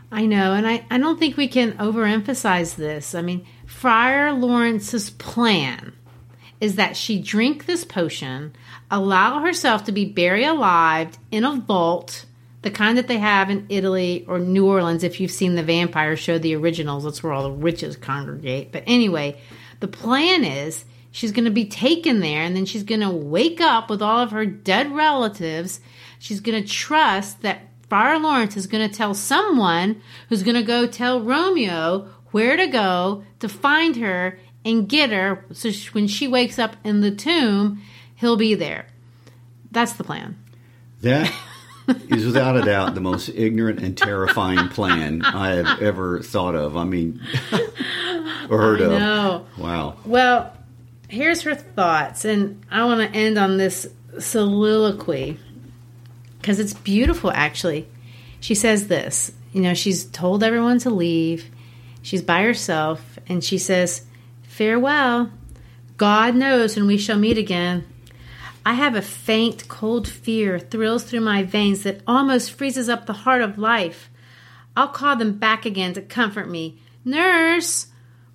I 0.10 0.26
know, 0.26 0.54
and 0.54 0.66
I, 0.66 0.86
I 0.90 0.98
don't 0.98 1.20
think 1.20 1.36
we 1.36 1.50
can 1.50 1.74
overemphasize 1.74 2.76
this. 2.76 3.14
I 3.14 3.22
mean, 3.22 3.46
Friar 3.66 4.32
Lawrence's 4.32 5.10
plan 5.10 5.94
is 6.60 6.76
that 6.76 6.98
she 6.98 7.22
drink 7.22 7.66
this 7.66 7.86
potion, 7.86 8.54
allow 8.90 9.40
herself 9.40 9.84
to 9.86 9.92
be 9.92 10.06
buried 10.06 10.46
alive 10.46 11.18
in 11.32 11.46
a 11.46 11.56
vault, 11.56 12.26
the 12.64 12.72
kind 12.72 12.98
that 12.98 13.08
they 13.08 13.20
have 13.20 13.50
in 13.50 13.66
Italy 13.70 14.26
or 14.28 14.40
New 14.40 14.66
Orleans. 14.66 15.04
If 15.04 15.20
you've 15.20 15.32
seen 15.32 15.56
the 15.56 15.64
vampire 15.64 16.16
show, 16.16 16.38
the 16.38 16.56
originals, 16.56 17.04
that's 17.04 17.22
where 17.22 17.34
all 17.34 17.44
the 17.44 17.50
witches 17.50 17.96
congregate. 17.96 18.72
But 18.72 18.84
anyway, 18.88 19.40
the 19.80 19.88
plan 19.88 20.44
is 20.44 20.84
she's 21.12 21.32
going 21.32 21.46
to 21.46 21.52
be 21.52 21.66
taken 21.66 22.20
there 22.20 22.42
and 22.42 22.56
then 22.56 22.66
she's 22.66 22.84
going 22.84 23.02
to 23.02 23.12
wake 23.12 23.62
up 23.62 23.90
with 23.90 24.02
all 24.02 24.20
of 24.20 24.32
her 24.32 24.46
dead 24.46 24.92
relatives. 24.92 25.80
She's 26.20 26.40
going 26.40 26.62
to 26.62 26.68
trust 26.68 27.44
that 27.44 27.62
Friar 27.88 28.20
Lawrence 28.20 28.58
is 28.58 28.68
going 28.68 28.88
to 28.90 28.94
tell 28.94 29.14
someone 29.14 30.02
who's 30.28 30.44
going 30.44 30.56
to 30.56 30.64
go 30.64 30.88
tell 30.88 31.22
Romeo 31.22 32.10
where 32.32 32.58
to 32.58 32.68
go 32.68 33.24
to 33.40 33.48
find 33.48 33.96
her 33.96 34.40
and 34.68 34.88
get 34.88 35.12
her 35.12 35.46
so 35.54 35.72
she, 35.72 35.90
when 35.90 36.08
she 36.08 36.28
wakes 36.28 36.60
up 36.60 36.76
in 36.84 37.02
the 37.02 37.12
tomb, 37.12 37.82
he'll 38.16 38.36
be 38.36 38.54
there. 38.54 38.86
That's 39.72 39.94
the 39.94 40.04
plan. 40.04 40.38
That 41.02 41.34
is 42.10 42.26
without 42.26 42.58
a 42.58 42.62
doubt 42.62 42.94
the 42.94 43.02
most 43.02 43.30
ignorant 43.30 43.80
and 43.80 43.98
terrifying 43.98 44.68
plan 44.70 45.24
I 45.24 45.56
have 45.56 45.82
ever 45.82 46.22
thought 46.22 46.56
of. 46.56 46.76
I 46.76 46.84
mean, 46.84 47.22
or 48.50 48.60
heard 48.60 48.82
I 48.82 48.86
of. 48.86 49.58
Wow. 49.58 49.96
Well, 50.06 50.54
here's 51.08 51.44
her 51.44 51.56
thoughts, 51.56 52.26
and 52.26 52.64
I 52.70 52.84
want 52.86 53.02
to 53.02 53.18
end 53.18 53.38
on 53.38 53.58
this 53.58 53.88
soliloquy 54.20 55.40
because 56.42 56.60
it's 56.60 56.74
beautiful, 56.74 57.32
actually. 57.32 57.88
She 58.42 58.54
says 58.54 58.88
this 58.88 59.32
you 59.54 59.62
know, 59.62 59.74
she's 59.74 60.04
told 60.06 60.44
everyone 60.44 60.80
to 60.80 60.90
leave, 60.90 61.50
she's 62.02 62.22
by 62.22 62.44
herself, 62.44 63.18
and 63.28 63.44
she 63.44 63.58
says, 63.58 64.06
Farewell. 64.58 65.30
God 65.98 66.34
knows 66.34 66.76
when 66.76 66.88
we 66.88 66.98
shall 66.98 67.20
meet 67.20 67.38
again. 67.38 67.86
I 68.66 68.74
have 68.74 68.96
a 68.96 69.04
faint, 69.04 69.68
cold 69.68 70.08
fear 70.08 70.58
thrills 70.58 71.04
through 71.04 71.22
my 71.22 71.44
veins 71.44 71.84
that 71.84 72.02
almost 72.08 72.50
freezes 72.50 72.90
up 72.90 73.06
the 73.06 73.22
heart 73.22 73.44
of 73.44 73.60
life. 73.60 74.10
I'll 74.76 74.88
call 74.88 75.16
them 75.16 75.38
back 75.38 75.68
again 75.68 75.94
to 75.94 76.02
comfort 76.02 76.50
me. 76.50 76.80
Nurse, 77.06 77.90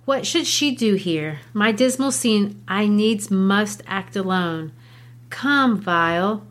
what 0.05 0.25
should 0.25 0.47
she 0.47 0.73
do 0.73 0.93
here? 0.93 1.41
My 1.51 1.73
dismal 1.73 2.13
scene, 2.13 2.63
I 2.69 2.87
needs 2.87 3.29
must 3.29 3.83
act 3.85 4.15
alone. 4.15 4.71
Come, 5.29 5.77
Vial. 5.77 6.47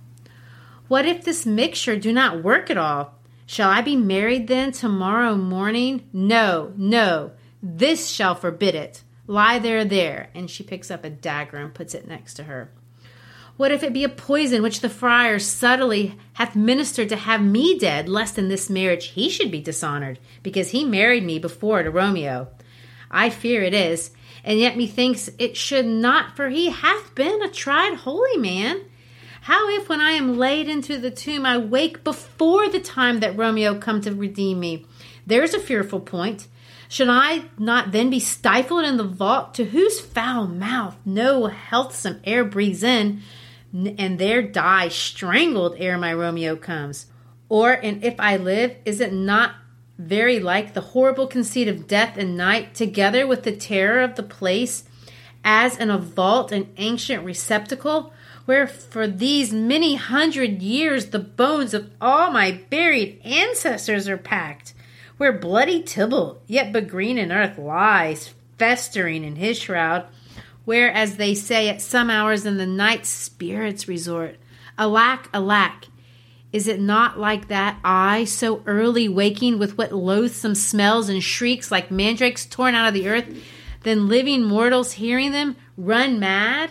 What 0.88 1.06
if 1.06 1.24
this 1.24 1.46
mixture 1.46 1.96
do 1.96 2.12
not 2.12 2.44
work 2.44 2.68
at 2.68 2.76
all? 2.76 3.14
Shall 3.46 3.70
I 3.70 3.80
be 3.80 3.96
married 3.96 4.48
then 4.48 4.72
tomorrow 4.72 5.34
morning? 5.34 6.06
No, 6.12 6.74
no, 6.76 7.30
this 7.62 8.10
shall 8.10 8.34
forbid 8.34 8.74
it. 8.74 9.02
Lie 9.32 9.60
there, 9.60 9.82
there. 9.82 10.28
And 10.34 10.50
she 10.50 10.62
picks 10.62 10.90
up 10.90 11.04
a 11.04 11.10
dagger 11.10 11.56
and 11.56 11.72
puts 11.72 11.94
it 11.94 12.06
next 12.06 12.34
to 12.34 12.42
her. 12.44 12.70
What 13.56 13.72
if 13.72 13.82
it 13.82 13.94
be 13.94 14.04
a 14.04 14.10
poison 14.10 14.62
which 14.62 14.80
the 14.80 14.90
friar 14.90 15.38
subtly 15.38 16.18
hath 16.34 16.54
ministered 16.54 17.08
to 17.08 17.16
have 17.16 17.42
me 17.42 17.78
dead, 17.78 18.10
lest 18.10 18.36
in 18.36 18.48
this 18.48 18.68
marriage 18.68 19.06
he 19.06 19.30
should 19.30 19.50
be 19.50 19.62
dishonored, 19.62 20.18
because 20.42 20.72
he 20.72 20.84
married 20.84 21.24
me 21.24 21.38
before 21.38 21.82
to 21.82 21.90
Romeo? 21.90 22.48
I 23.10 23.30
fear 23.30 23.62
it 23.62 23.72
is, 23.72 24.10
and 24.44 24.58
yet 24.58 24.76
methinks 24.76 25.30
it 25.38 25.56
should 25.56 25.86
not, 25.86 26.36
for 26.36 26.50
he 26.50 26.68
hath 26.68 27.14
been 27.14 27.42
a 27.42 27.48
tried 27.48 27.94
holy 27.94 28.36
man. 28.36 28.82
How 29.40 29.70
if 29.70 29.88
when 29.88 30.02
I 30.02 30.10
am 30.10 30.36
laid 30.36 30.68
into 30.68 30.98
the 30.98 31.10
tomb 31.10 31.46
I 31.46 31.56
wake 31.56 32.04
before 32.04 32.68
the 32.68 32.80
time 32.80 33.20
that 33.20 33.38
Romeo 33.38 33.78
come 33.78 34.02
to 34.02 34.14
redeem 34.14 34.60
me? 34.60 34.84
There's 35.26 35.54
a 35.54 35.58
fearful 35.58 36.00
point. 36.00 36.48
Should 36.92 37.08
I 37.08 37.44
not 37.58 37.90
then 37.90 38.10
be 38.10 38.20
stifled 38.20 38.84
in 38.84 38.98
the 38.98 39.02
vault 39.02 39.54
to 39.54 39.64
whose 39.64 39.98
foul 39.98 40.46
mouth 40.46 40.94
no 41.06 41.46
healthsome 41.46 42.20
air 42.22 42.44
breathes 42.44 42.82
in, 42.82 43.22
and 43.72 44.18
there 44.18 44.42
die 44.42 44.88
strangled 44.88 45.76
ere 45.78 45.96
my 45.96 46.12
Romeo 46.12 46.54
comes? 46.54 47.06
Or, 47.48 47.72
and 47.72 48.04
if 48.04 48.16
I 48.18 48.36
live, 48.36 48.76
is 48.84 49.00
it 49.00 49.10
not 49.10 49.54
very 49.96 50.38
like 50.38 50.74
the 50.74 50.82
horrible 50.82 51.26
conceit 51.26 51.66
of 51.66 51.86
death 51.86 52.18
and 52.18 52.36
night, 52.36 52.74
together 52.74 53.26
with 53.26 53.44
the 53.44 53.56
terror 53.56 54.02
of 54.02 54.16
the 54.16 54.22
place, 54.22 54.84
as 55.42 55.78
in 55.78 55.88
a 55.88 55.96
vault 55.96 56.52
an 56.52 56.74
ancient 56.76 57.24
receptacle, 57.24 58.12
where 58.44 58.66
for 58.66 59.06
these 59.08 59.50
many 59.50 59.94
hundred 59.94 60.60
years 60.60 61.06
the 61.06 61.18
bones 61.18 61.72
of 61.72 61.90
all 62.02 62.30
my 62.30 62.60
buried 62.68 63.18
ancestors 63.24 64.10
are 64.10 64.18
packed, 64.18 64.74
where 65.22 65.32
bloody 65.32 65.80
Tybalt, 65.80 66.42
yet 66.48 66.72
but 66.72 66.88
green 66.88 67.16
in 67.16 67.30
earth, 67.30 67.56
lies 67.56 68.34
festering 68.58 69.22
in 69.22 69.36
his 69.36 69.56
shroud, 69.56 70.04
where, 70.64 70.90
as 70.90 71.14
they 71.14 71.32
say, 71.32 71.68
at 71.68 71.80
some 71.80 72.10
hours 72.10 72.44
in 72.44 72.56
the 72.56 72.66
night 72.66 73.06
spirits 73.06 73.86
resort. 73.86 74.34
Alack, 74.76 75.28
alack! 75.32 75.86
Is 76.52 76.66
it 76.66 76.80
not 76.80 77.20
like 77.20 77.46
that 77.46 77.78
I, 77.84 78.24
so 78.24 78.64
early 78.66 79.08
waking 79.08 79.60
with 79.60 79.78
what 79.78 79.92
loathsome 79.92 80.56
smells 80.56 81.08
and 81.08 81.22
shrieks 81.22 81.70
like 81.70 81.92
mandrakes 81.92 82.44
torn 82.44 82.74
out 82.74 82.88
of 82.88 82.94
the 82.94 83.08
earth, 83.08 83.32
then 83.84 84.08
living 84.08 84.42
mortals 84.42 84.94
hearing 84.94 85.30
them 85.30 85.54
run 85.76 86.18
mad? 86.18 86.70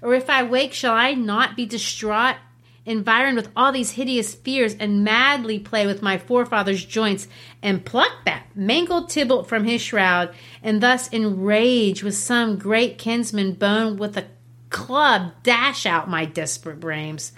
Or 0.00 0.14
if 0.14 0.30
I 0.30 0.44
wake, 0.44 0.72
shall 0.72 0.94
I 0.94 1.12
not 1.12 1.56
be 1.56 1.66
distraught, 1.66 2.36
environed 2.84 3.36
with 3.36 3.48
all 3.56 3.72
these 3.72 3.92
hideous 3.92 4.34
fears, 4.34 4.74
and 4.74 5.04
madly 5.04 5.58
play 5.58 5.86
with 5.86 6.02
my 6.02 6.18
forefathers' 6.18 6.84
joints, 6.84 7.28
and 7.62 7.84
pluck 7.84 8.12
that 8.24 8.46
mangled 8.54 9.08
Tybalt 9.08 9.48
from 9.48 9.64
his 9.64 9.80
shroud, 9.80 10.34
and 10.62 10.82
thus 10.82 11.12
enrage 11.12 12.02
with 12.02 12.14
some 12.14 12.58
great 12.58 12.98
kinsman 12.98 13.54
bone 13.54 13.96
with 13.96 14.16
a 14.16 14.26
club 14.70 15.32
dash 15.42 15.86
out 15.86 16.10
my 16.10 16.24
desperate 16.24 16.80
brains? 16.80 17.32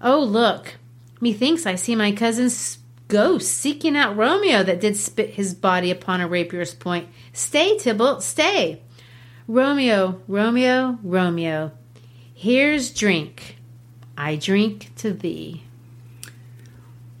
Oh, 0.00 0.20
look! 0.20 0.76
Methinks 1.20 1.66
I 1.66 1.74
see 1.74 1.96
my 1.96 2.12
cousin's 2.12 2.78
ghost 3.08 3.52
seeking 3.52 3.96
out 3.96 4.16
Romeo 4.16 4.62
that 4.62 4.80
did 4.80 4.96
spit 4.96 5.30
his 5.30 5.54
body 5.54 5.90
upon 5.90 6.20
a 6.20 6.28
rapier's 6.28 6.74
point. 6.74 7.08
Stay, 7.32 7.76
Tybalt, 7.78 8.22
stay. 8.22 8.82
Romeo, 9.48 10.20
Romeo, 10.28 10.98
Romeo, 11.02 11.72
here's 12.34 12.90
drink. 12.92 13.57
I 14.18 14.34
drink 14.36 14.90
to 14.96 15.12
thee. 15.12 15.62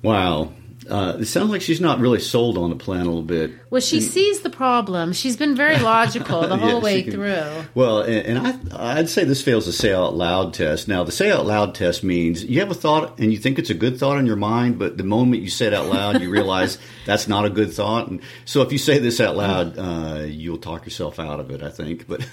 Wow. 0.02 0.52
Uh, 0.88 1.18
it 1.20 1.26
sounds 1.26 1.50
like 1.50 1.60
she's 1.60 1.82
not 1.82 1.98
really 1.98 2.18
sold 2.18 2.56
on 2.56 2.70
the 2.70 2.76
plan 2.76 3.02
a 3.02 3.04
little 3.04 3.20
bit. 3.22 3.50
Well, 3.68 3.80
she 3.82 4.00
sees 4.00 4.40
the 4.40 4.48
problem. 4.48 5.12
She's 5.12 5.36
been 5.36 5.54
very 5.54 5.78
logical 5.78 6.48
the 6.48 6.56
whole 6.56 6.76
Yeah, 6.76 6.78
way 6.80 7.02
can- 7.02 7.12
through. 7.12 7.64
Well, 7.74 8.00
and, 8.00 8.38
and 8.38 8.72
I, 8.72 8.98
I'd 8.98 9.08
say 9.10 9.24
this 9.24 9.42
fails 9.42 9.66
the 9.66 9.72
say 9.72 9.92
out 9.92 10.14
loud 10.16 10.54
test. 10.54 10.88
Now, 10.88 11.04
the 11.04 11.12
say 11.12 11.30
out 11.30 11.44
loud 11.44 11.74
test 11.74 12.02
means 12.02 12.42
you 12.42 12.60
have 12.60 12.70
a 12.70 12.74
thought 12.74 13.18
and 13.20 13.30
you 13.32 13.38
think 13.38 13.58
it's 13.58 13.68
a 13.68 13.74
good 13.74 13.98
thought 13.98 14.16
in 14.18 14.24
your 14.24 14.36
mind, 14.36 14.78
but 14.78 14.96
the 14.96 15.04
moment 15.04 15.42
you 15.42 15.50
say 15.50 15.66
it 15.66 15.74
out 15.74 15.86
loud, 15.86 16.22
you 16.22 16.30
realize 16.30 16.78
that's 17.06 17.28
not 17.28 17.44
a 17.44 17.50
good 17.50 17.70
thought. 17.72 18.08
And 18.08 18.22
so, 18.46 18.62
if 18.62 18.72
you 18.72 18.78
say 18.78 18.98
this 18.98 19.20
out 19.20 19.36
loud, 19.36 19.76
uh, 19.78 20.22
you'll 20.26 20.56
talk 20.58 20.86
yourself 20.86 21.18
out 21.18 21.38
of 21.38 21.50
it. 21.50 21.62
I 21.62 21.68
think, 21.70 22.08
but 22.08 22.26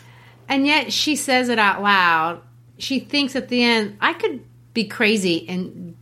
And 0.48 0.66
yet 0.66 0.94
she 0.94 1.18
says 1.18 1.50
it 1.50 1.60
out 1.60 1.82
loud. 1.82 2.42
She 2.78 3.02
thinks 3.02 3.36
at 3.36 3.50
the 3.50 3.64
end, 3.64 3.98
I 4.00 4.14
could 4.14 4.42
be 4.76 4.86
crazy 4.86 5.48
and 5.50 5.98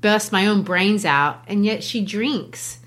bust 0.00 0.32
my 0.32 0.48
own 0.48 0.62
brains 0.62 1.04
out. 1.04 1.44
And 1.46 1.64
yet 1.64 1.84
she 1.84 2.04
drinks. 2.04 2.80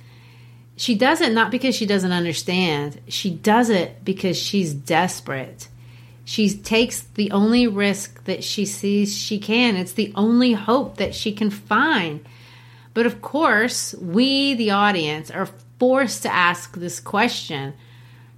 She 0.76 0.96
does 0.96 1.22
it 1.22 1.32
not 1.32 1.52
because 1.52 1.76
she 1.76 1.86
doesn't 1.86 2.12
understand, 2.12 3.00
she 3.08 3.30
does 3.30 3.70
it 3.70 4.04
because 4.04 4.38
she's 4.38 4.74
desperate. 4.74 5.70
She 6.26 6.50
takes 6.50 7.02
the 7.02 7.32
only 7.32 7.66
risk 7.68 8.24
that 8.26 8.44
she 8.44 8.66
sees 8.66 9.18
she 9.18 9.40
can. 9.40 9.76
It's 9.76 9.94
the 9.94 10.14
only 10.16 10.54
hope 10.54 10.98
that 10.98 11.16
she 11.16 11.32
can 11.32 11.50
find. 11.50 12.24
But 12.94 13.06
of 13.06 13.22
course, 13.22 13.96
we, 13.96 14.54
the 14.54 14.72
audience, 14.72 15.32
are 15.32 15.50
forced 15.80 16.24
to 16.24 16.34
ask 16.34 16.76
this 16.78 17.00
question 17.00 17.74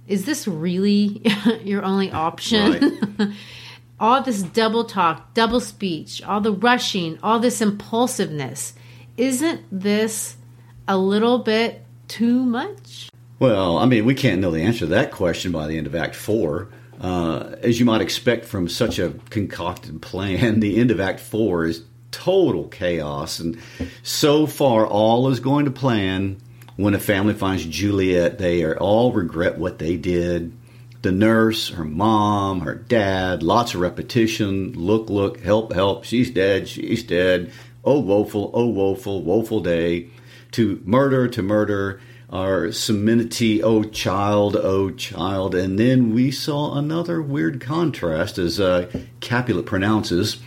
Is 0.08 0.24
this 0.24 0.48
really 0.48 1.22
your 1.62 1.84
only 1.84 2.10
option? 2.10 3.36
all 4.02 4.20
this 4.20 4.42
double 4.42 4.84
talk, 4.84 5.32
double 5.32 5.60
speech, 5.60 6.20
all 6.24 6.40
the 6.40 6.52
rushing, 6.52 7.16
all 7.22 7.38
this 7.38 7.60
impulsiveness. 7.62 8.74
Isn't 9.16 9.62
this 9.70 10.36
a 10.88 10.98
little 10.98 11.38
bit 11.38 11.84
too 12.08 12.44
much? 12.44 13.10
Well, 13.38 13.78
I 13.78 13.86
mean, 13.86 14.04
we 14.04 14.16
can't 14.16 14.40
know 14.40 14.50
the 14.50 14.62
answer 14.62 14.80
to 14.80 14.86
that 14.86 15.12
question 15.12 15.52
by 15.52 15.68
the 15.68 15.78
end 15.78 15.86
of 15.86 15.94
Act 15.94 16.16
Four. 16.16 16.68
Uh, 17.00 17.54
as 17.62 17.78
you 17.78 17.86
might 17.86 18.00
expect 18.00 18.44
from 18.44 18.68
such 18.68 18.98
a 18.98 19.14
concocted 19.30 20.02
plan, 20.02 20.58
the 20.60 20.80
end 20.80 20.90
of 20.90 20.98
Act 20.98 21.20
Four 21.20 21.66
is 21.66 21.84
total 22.10 22.66
chaos. 22.66 23.38
And 23.38 23.56
so 24.02 24.46
far, 24.46 24.84
all 24.84 25.28
is 25.28 25.38
going 25.38 25.64
to 25.66 25.70
plan. 25.70 26.38
When 26.74 26.94
a 26.94 26.98
family 26.98 27.34
finds 27.34 27.64
Juliet, 27.66 28.38
they 28.38 28.64
are 28.64 28.76
all 28.76 29.12
regret 29.12 29.58
what 29.58 29.78
they 29.78 29.96
did. 29.96 30.56
The 31.02 31.12
nurse, 31.12 31.70
her 31.70 31.84
mom, 31.84 32.60
her 32.60 32.74
dad, 32.74 33.42
lots 33.42 33.74
of 33.74 33.80
repetition. 33.80 34.72
Look, 34.72 35.10
look, 35.10 35.40
help, 35.40 35.72
help. 35.72 36.04
She's 36.04 36.30
dead. 36.30 36.68
She's 36.68 37.02
dead. 37.02 37.52
Oh, 37.84 37.98
woeful, 37.98 38.50
oh, 38.54 38.66
woeful, 38.66 39.22
woeful 39.22 39.60
day. 39.60 40.08
To 40.52 40.80
murder, 40.84 41.28
to 41.28 41.42
murder 41.42 42.00
our 42.30 42.72
solemnity, 42.72 43.62
oh 43.62 43.82
child, 43.82 44.56
oh 44.56 44.90
child. 44.90 45.54
And 45.54 45.78
then 45.78 46.14
we 46.14 46.30
saw 46.30 46.78
another 46.78 47.20
weird 47.20 47.60
contrast 47.60 48.38
as 48.38 48.58
uh, 48.58 48.90
Capulet 49.20 49.66
pronounces 49.66 50.38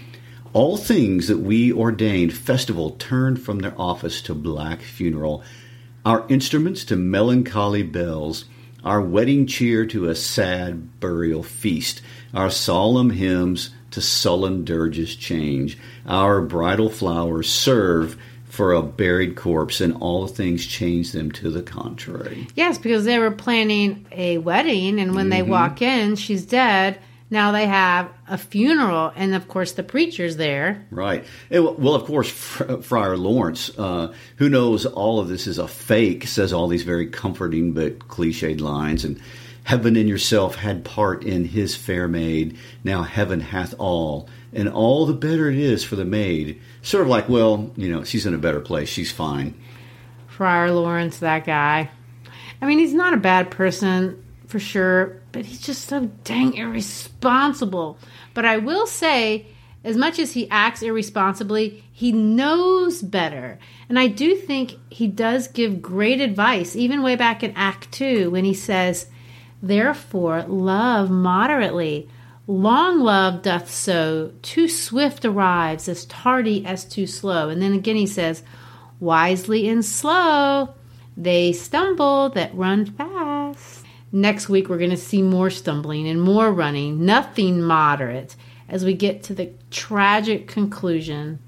all 0.51 0.77
things 0.77 1.27
that 1.27 1.39
we 1.39 1.71
ordained 1.71 2.33
festival 2.33 2.91
turned 2.91 3.41
from 3.41 3.59
their 3.59 3.79
office 3.79 4.21
to 4.21 4.33
black 4.33 4.81
funeral, 4.81 5.43
our 6.05 6.25
instruments 6.29 6.85
to 6.85 6.95
melancholy 6.95 7.83
bells, 7.83 8.45
our 8.85 9.01
wedding 9.01 9.47
cheer 9.47 9.85
to 9.87 10.07
a 10.07 10.15
sad 10.15 10.99
burial 10.99 11.43
feast, 11.43 12.01
our 12.33 12.49
solemn 12.49 13.09
hymns 13.09 13.71
to 13.91 13.99
sullen 13.99 14.63
dirges 14.63 15.15
change, 15.15 15.77
our 16.05 16.41
bridal 16.41 16.89
flowers 16.89 17.49
serve 17.49 18.17
for 18.45 18.71
a 18.71 18.81
buried 18.81 19.35
corpse, 19.35 19.81
and 19.81 19.93
all 19.97 20.27
things 20.27 20.65
change 20.65 21.11
them 21.11 21.29
to 21.29 21.49
the 21.49 21.61
contrary. 21.61 22.47
Yes, 22.55 22.77
because 22.77 23.03
they 23.03 23.19
were 23.19 23.31
planning 23.31 24.05
a 24.13 24.37
wedding, 24.37 24.99
and 24.99 25.13
when 25.13 25.29
they 25.29 25.41
mm-hmm. 25.41 25.51
walk 25.51 25.81
in, 25.81 26.15
she's 26.15 26.45
dead. 26.45 26.97
Now 27.35 27.51
they 27.51 27.67
have 27.67 28.13
a 28.29 28.37
funeral, 28.37 29.11
and 29.13 29.35
of 29.35 29.49
course, 29.49 29.73
the 29.73 29.83
preacher's 29.83 30.37
there. 30.37 30.87
Right. 30.89 31.25
Well, 31.51 31.93
of 31.93 32.05
course, 32.05 32.29
Friar 32.29 33.17
Lawrence, 33.17 33.77
uh, 33.77 34.13
who 34.37 34.47
knows 34.47 34.85
all 34.85 35.19
of 35.19 35.27
this 35.27 35.45
is 35.45 35.57
a 35.57 35.67
fake, 35.67 36.27
says 36.27 36.53
all 36.53 36.69
these 36.69 36.83
very 36.83 37.07
comforting 37.07 37.73
but 37.73 37.99
cliched 37.99 38.61
lines. 38.61 39.03
And 39.03 39.19
heaven 39.65 39.97
in 39.97 40.07
yourself 40.07 40.55
had 40.55 40.85
part 40.85 41.25
in 41.25 41.43
his 41.43 41.75
fair 41.75 42.07
maid. 42.07 42.57
Now 42.85 43.03
heaven 43.03 43.41
hath 43.41 43.75
all, 43.77 44.29
and 44.53 44.69
all 44.69 45.05
the 45.05 45.13
better 45.13 45.49
it 45.49 45.57
is 45.57 45.83
for 45.83 45.97
the 45.97 46.05
maid. 46.05 46.61
Sort 46.83 47.03
of 47.03 47.09
like, 47.09 47.27
well, 47.27 47.69
you 47.75 47.91
know, 47.91 48.05
she's 48.05 48.25
in 48.25 48.33
a 48.33 48.37
better 48.37 48.61
place. 48.61 48.87
She's 48.87 49.11
fine. 49.11 49.59
Friar 50.27 50.71
Lawrence, 50.71 51.17
that 51.17 51.45
guy. 51.45 51.89
I 52.61 52.65
mean, 52.65 52.79
he's 52.79 52.93
not 52.93 53.13
a 53.13 53.17
bad 53.17 53.51
person 53.51 54.21
for 54.47 54.59
sure, 54.59 55.19
but 55.35 55.43
he's 55.43 55.59
just 55.59 55.89
so 55.89 56.09
dang 56.23 56.53
irresponsible. 56.53 57.99
But 58.33 58.45
I 58.45 58.55
will 58.55 58.87
say, 58.87 59.47
as 59.83 59.97
much 59.97 60.17
as 60.17 60.31
he 60.31 60.49
acts 60.49 60.81
irresponsibly, 60.81 61.83
he 61.91 62.13
knows 62.13 63.01
better. 63.01 63.59
And 63.89 63.99
I 63.99 64.07
do 64.07 64.37
think 64.37 64.75
he 64.89 65.07
does 65.07 65.49
give 65.49 65.81
great 65.81 66.21
advice, 66.21 66.73
even 66.77 67.03
way 67.03 67.17
back 67.17 67.43
in 67.43 67.51
Act 67.51 67.91
2, 67.91 68.31
when 68.31 68.45
he 68.45 68.53
says, 68.53 69.07
Therefore, 69.61 70.43
love 70.43 71.11
moderately. 71.11 72.07
Long 72.47 73.01
love 73.01 73.41
doth 73.41 73.69
so, 73.69 74.31
too 74.41 74.69
swift 74.69 75.25
arrives, 75.25 75.89
as 75.89 76.05
tardy 76.05 76.65
as 76.65 76.85
too 76.85 77.07
slow. 77.07 77.49
And 77.49 77.61
then 77.61 77.73
again 77.73 77.97
he 77.97 78.07
says, 78.07 78.41
Wisely 79.01 79.67
and 79.67 79.83
slow, 79.83 80.75
they 81.17 81.51
stumble 81.51 82.29
that 82.29 82.55
run 82.55 82.85
fast. 82.85 83.84
Next 84.15 84.47
week, 84.47 84.69
we're 84.69 84.77
going 84.77 84.91
to 84.91 84.95
see 84.95 85.21
more 85.21 85.49
stumbling 85.49 86.07
and 86.07 86.21
more 86.21 86.49
running, 86.49 87.05
nothing 87.05 87.61
moderate, 87.61 88.37
as 88.69 88.85
we 88.85 88.93
get 88.93 89.23
to 89.23 89.33
the 89.33 89.51
tragic 89.71 90.47
conclusion 90.47 91.39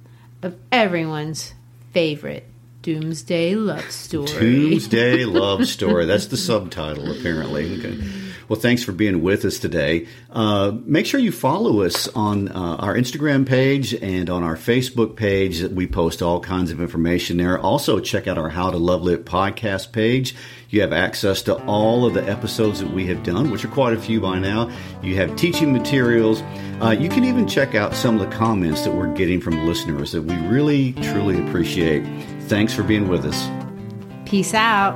of 0.43 0.57
everyone's 0.69 1.53
favorite 1.93 2.43
Doomsday 2.81 3.55
Love 3.55 3.89
Story. 3.89 4.27
Doomsday 4.27 5.23
Love 5.23 5.65
Story. 5.65 6.05
That's 6.05 6.25
the 6.25 6.35
subtitle, 6.35 7.09
apparently. 7.09 7.79
Okay. 7.79 7.97
Well, 8.49 8.59
thanks 8.59 8.83
for 8.83 8.93
being 8.93 9.21
with 9.21 9.43
us 9.43 9.59
today. 9.59 10.07
Uh, 10.31 10.71
make 10.85 11.05
sure 11.05 11.19
you 11.19 11.31
follow 11.31 11.81
us 11.81 12.07
on 12.09 12.47
uh, 12.47 12.77
our 12.79 12.95
Instagram 12.95 13.45
page 13.45 13.93
and 13.93 14.29
on 14.29 14.43
our 14.43 14.55
Facebook 14.55 15.15
page. 15.15 15.61
We 15.63 15.85
post 15.85 16.21
all 16.21 16.39
kinds 16.39 16.71
of 16.71 16.79
information 16.79 17.37
there. 17.37 17.59
Also, 17.59 17.99
check 17.99 18.27
out 18.27 18.37
our 18.37 18.49
How 18.49 18.71
to 18.71 18.77
Love 18.77 19.03
Lit 19.03 19.25
podcast 19.25 19.91
page. 19.91 20.35
You 20.69 20.81
have 20.81 20.93
access 20.93 21.41
to 21.43 21.55
all 21.65 22.05
of 22.05 22.13
the 22.13 22.27
episodes 22.29 22.79
that 22.79 22.91
we 22.91 23.05
have 23.07 23.23
done, 23.23 23.51
which 23.51 23.65
are 23.65 23.69
quite 23.69 23.93
a 23.93 23.99
few 23.99 24.21
by 24.21 24.39
now. 24.39 24.69
You 25.01 25.15
have 25.15 25.35
teaching 25.35 25.73
materials. 25.73 26.41
Uh, 26.81 26.95
you 26.97 27.09
can 27.09 27.23
even 27.23 27.47
check 27.47 27.75
out 27.75 27.93
some 27.93 28.19
of 28.19 28.29
the 28.29 28.35
comments 28.35 28.83
that 28.83 28.93
we're 28.93 29.13
getting 29.13 29.41
from 29.41 29.65
listeners 29.65 30.11
that 30.13 30.21
we 30.21 30.35
really, 30.47 30.93
truly 30.93 31.41
appreciate. 31.47 32.05
Thanks 32.43 32.73
for 32.73 32.83
being 32.83 33.07
with 33.07 33.25
us. 33.25 33.49
Peace 34.25 34.53
out. 34.53 34.95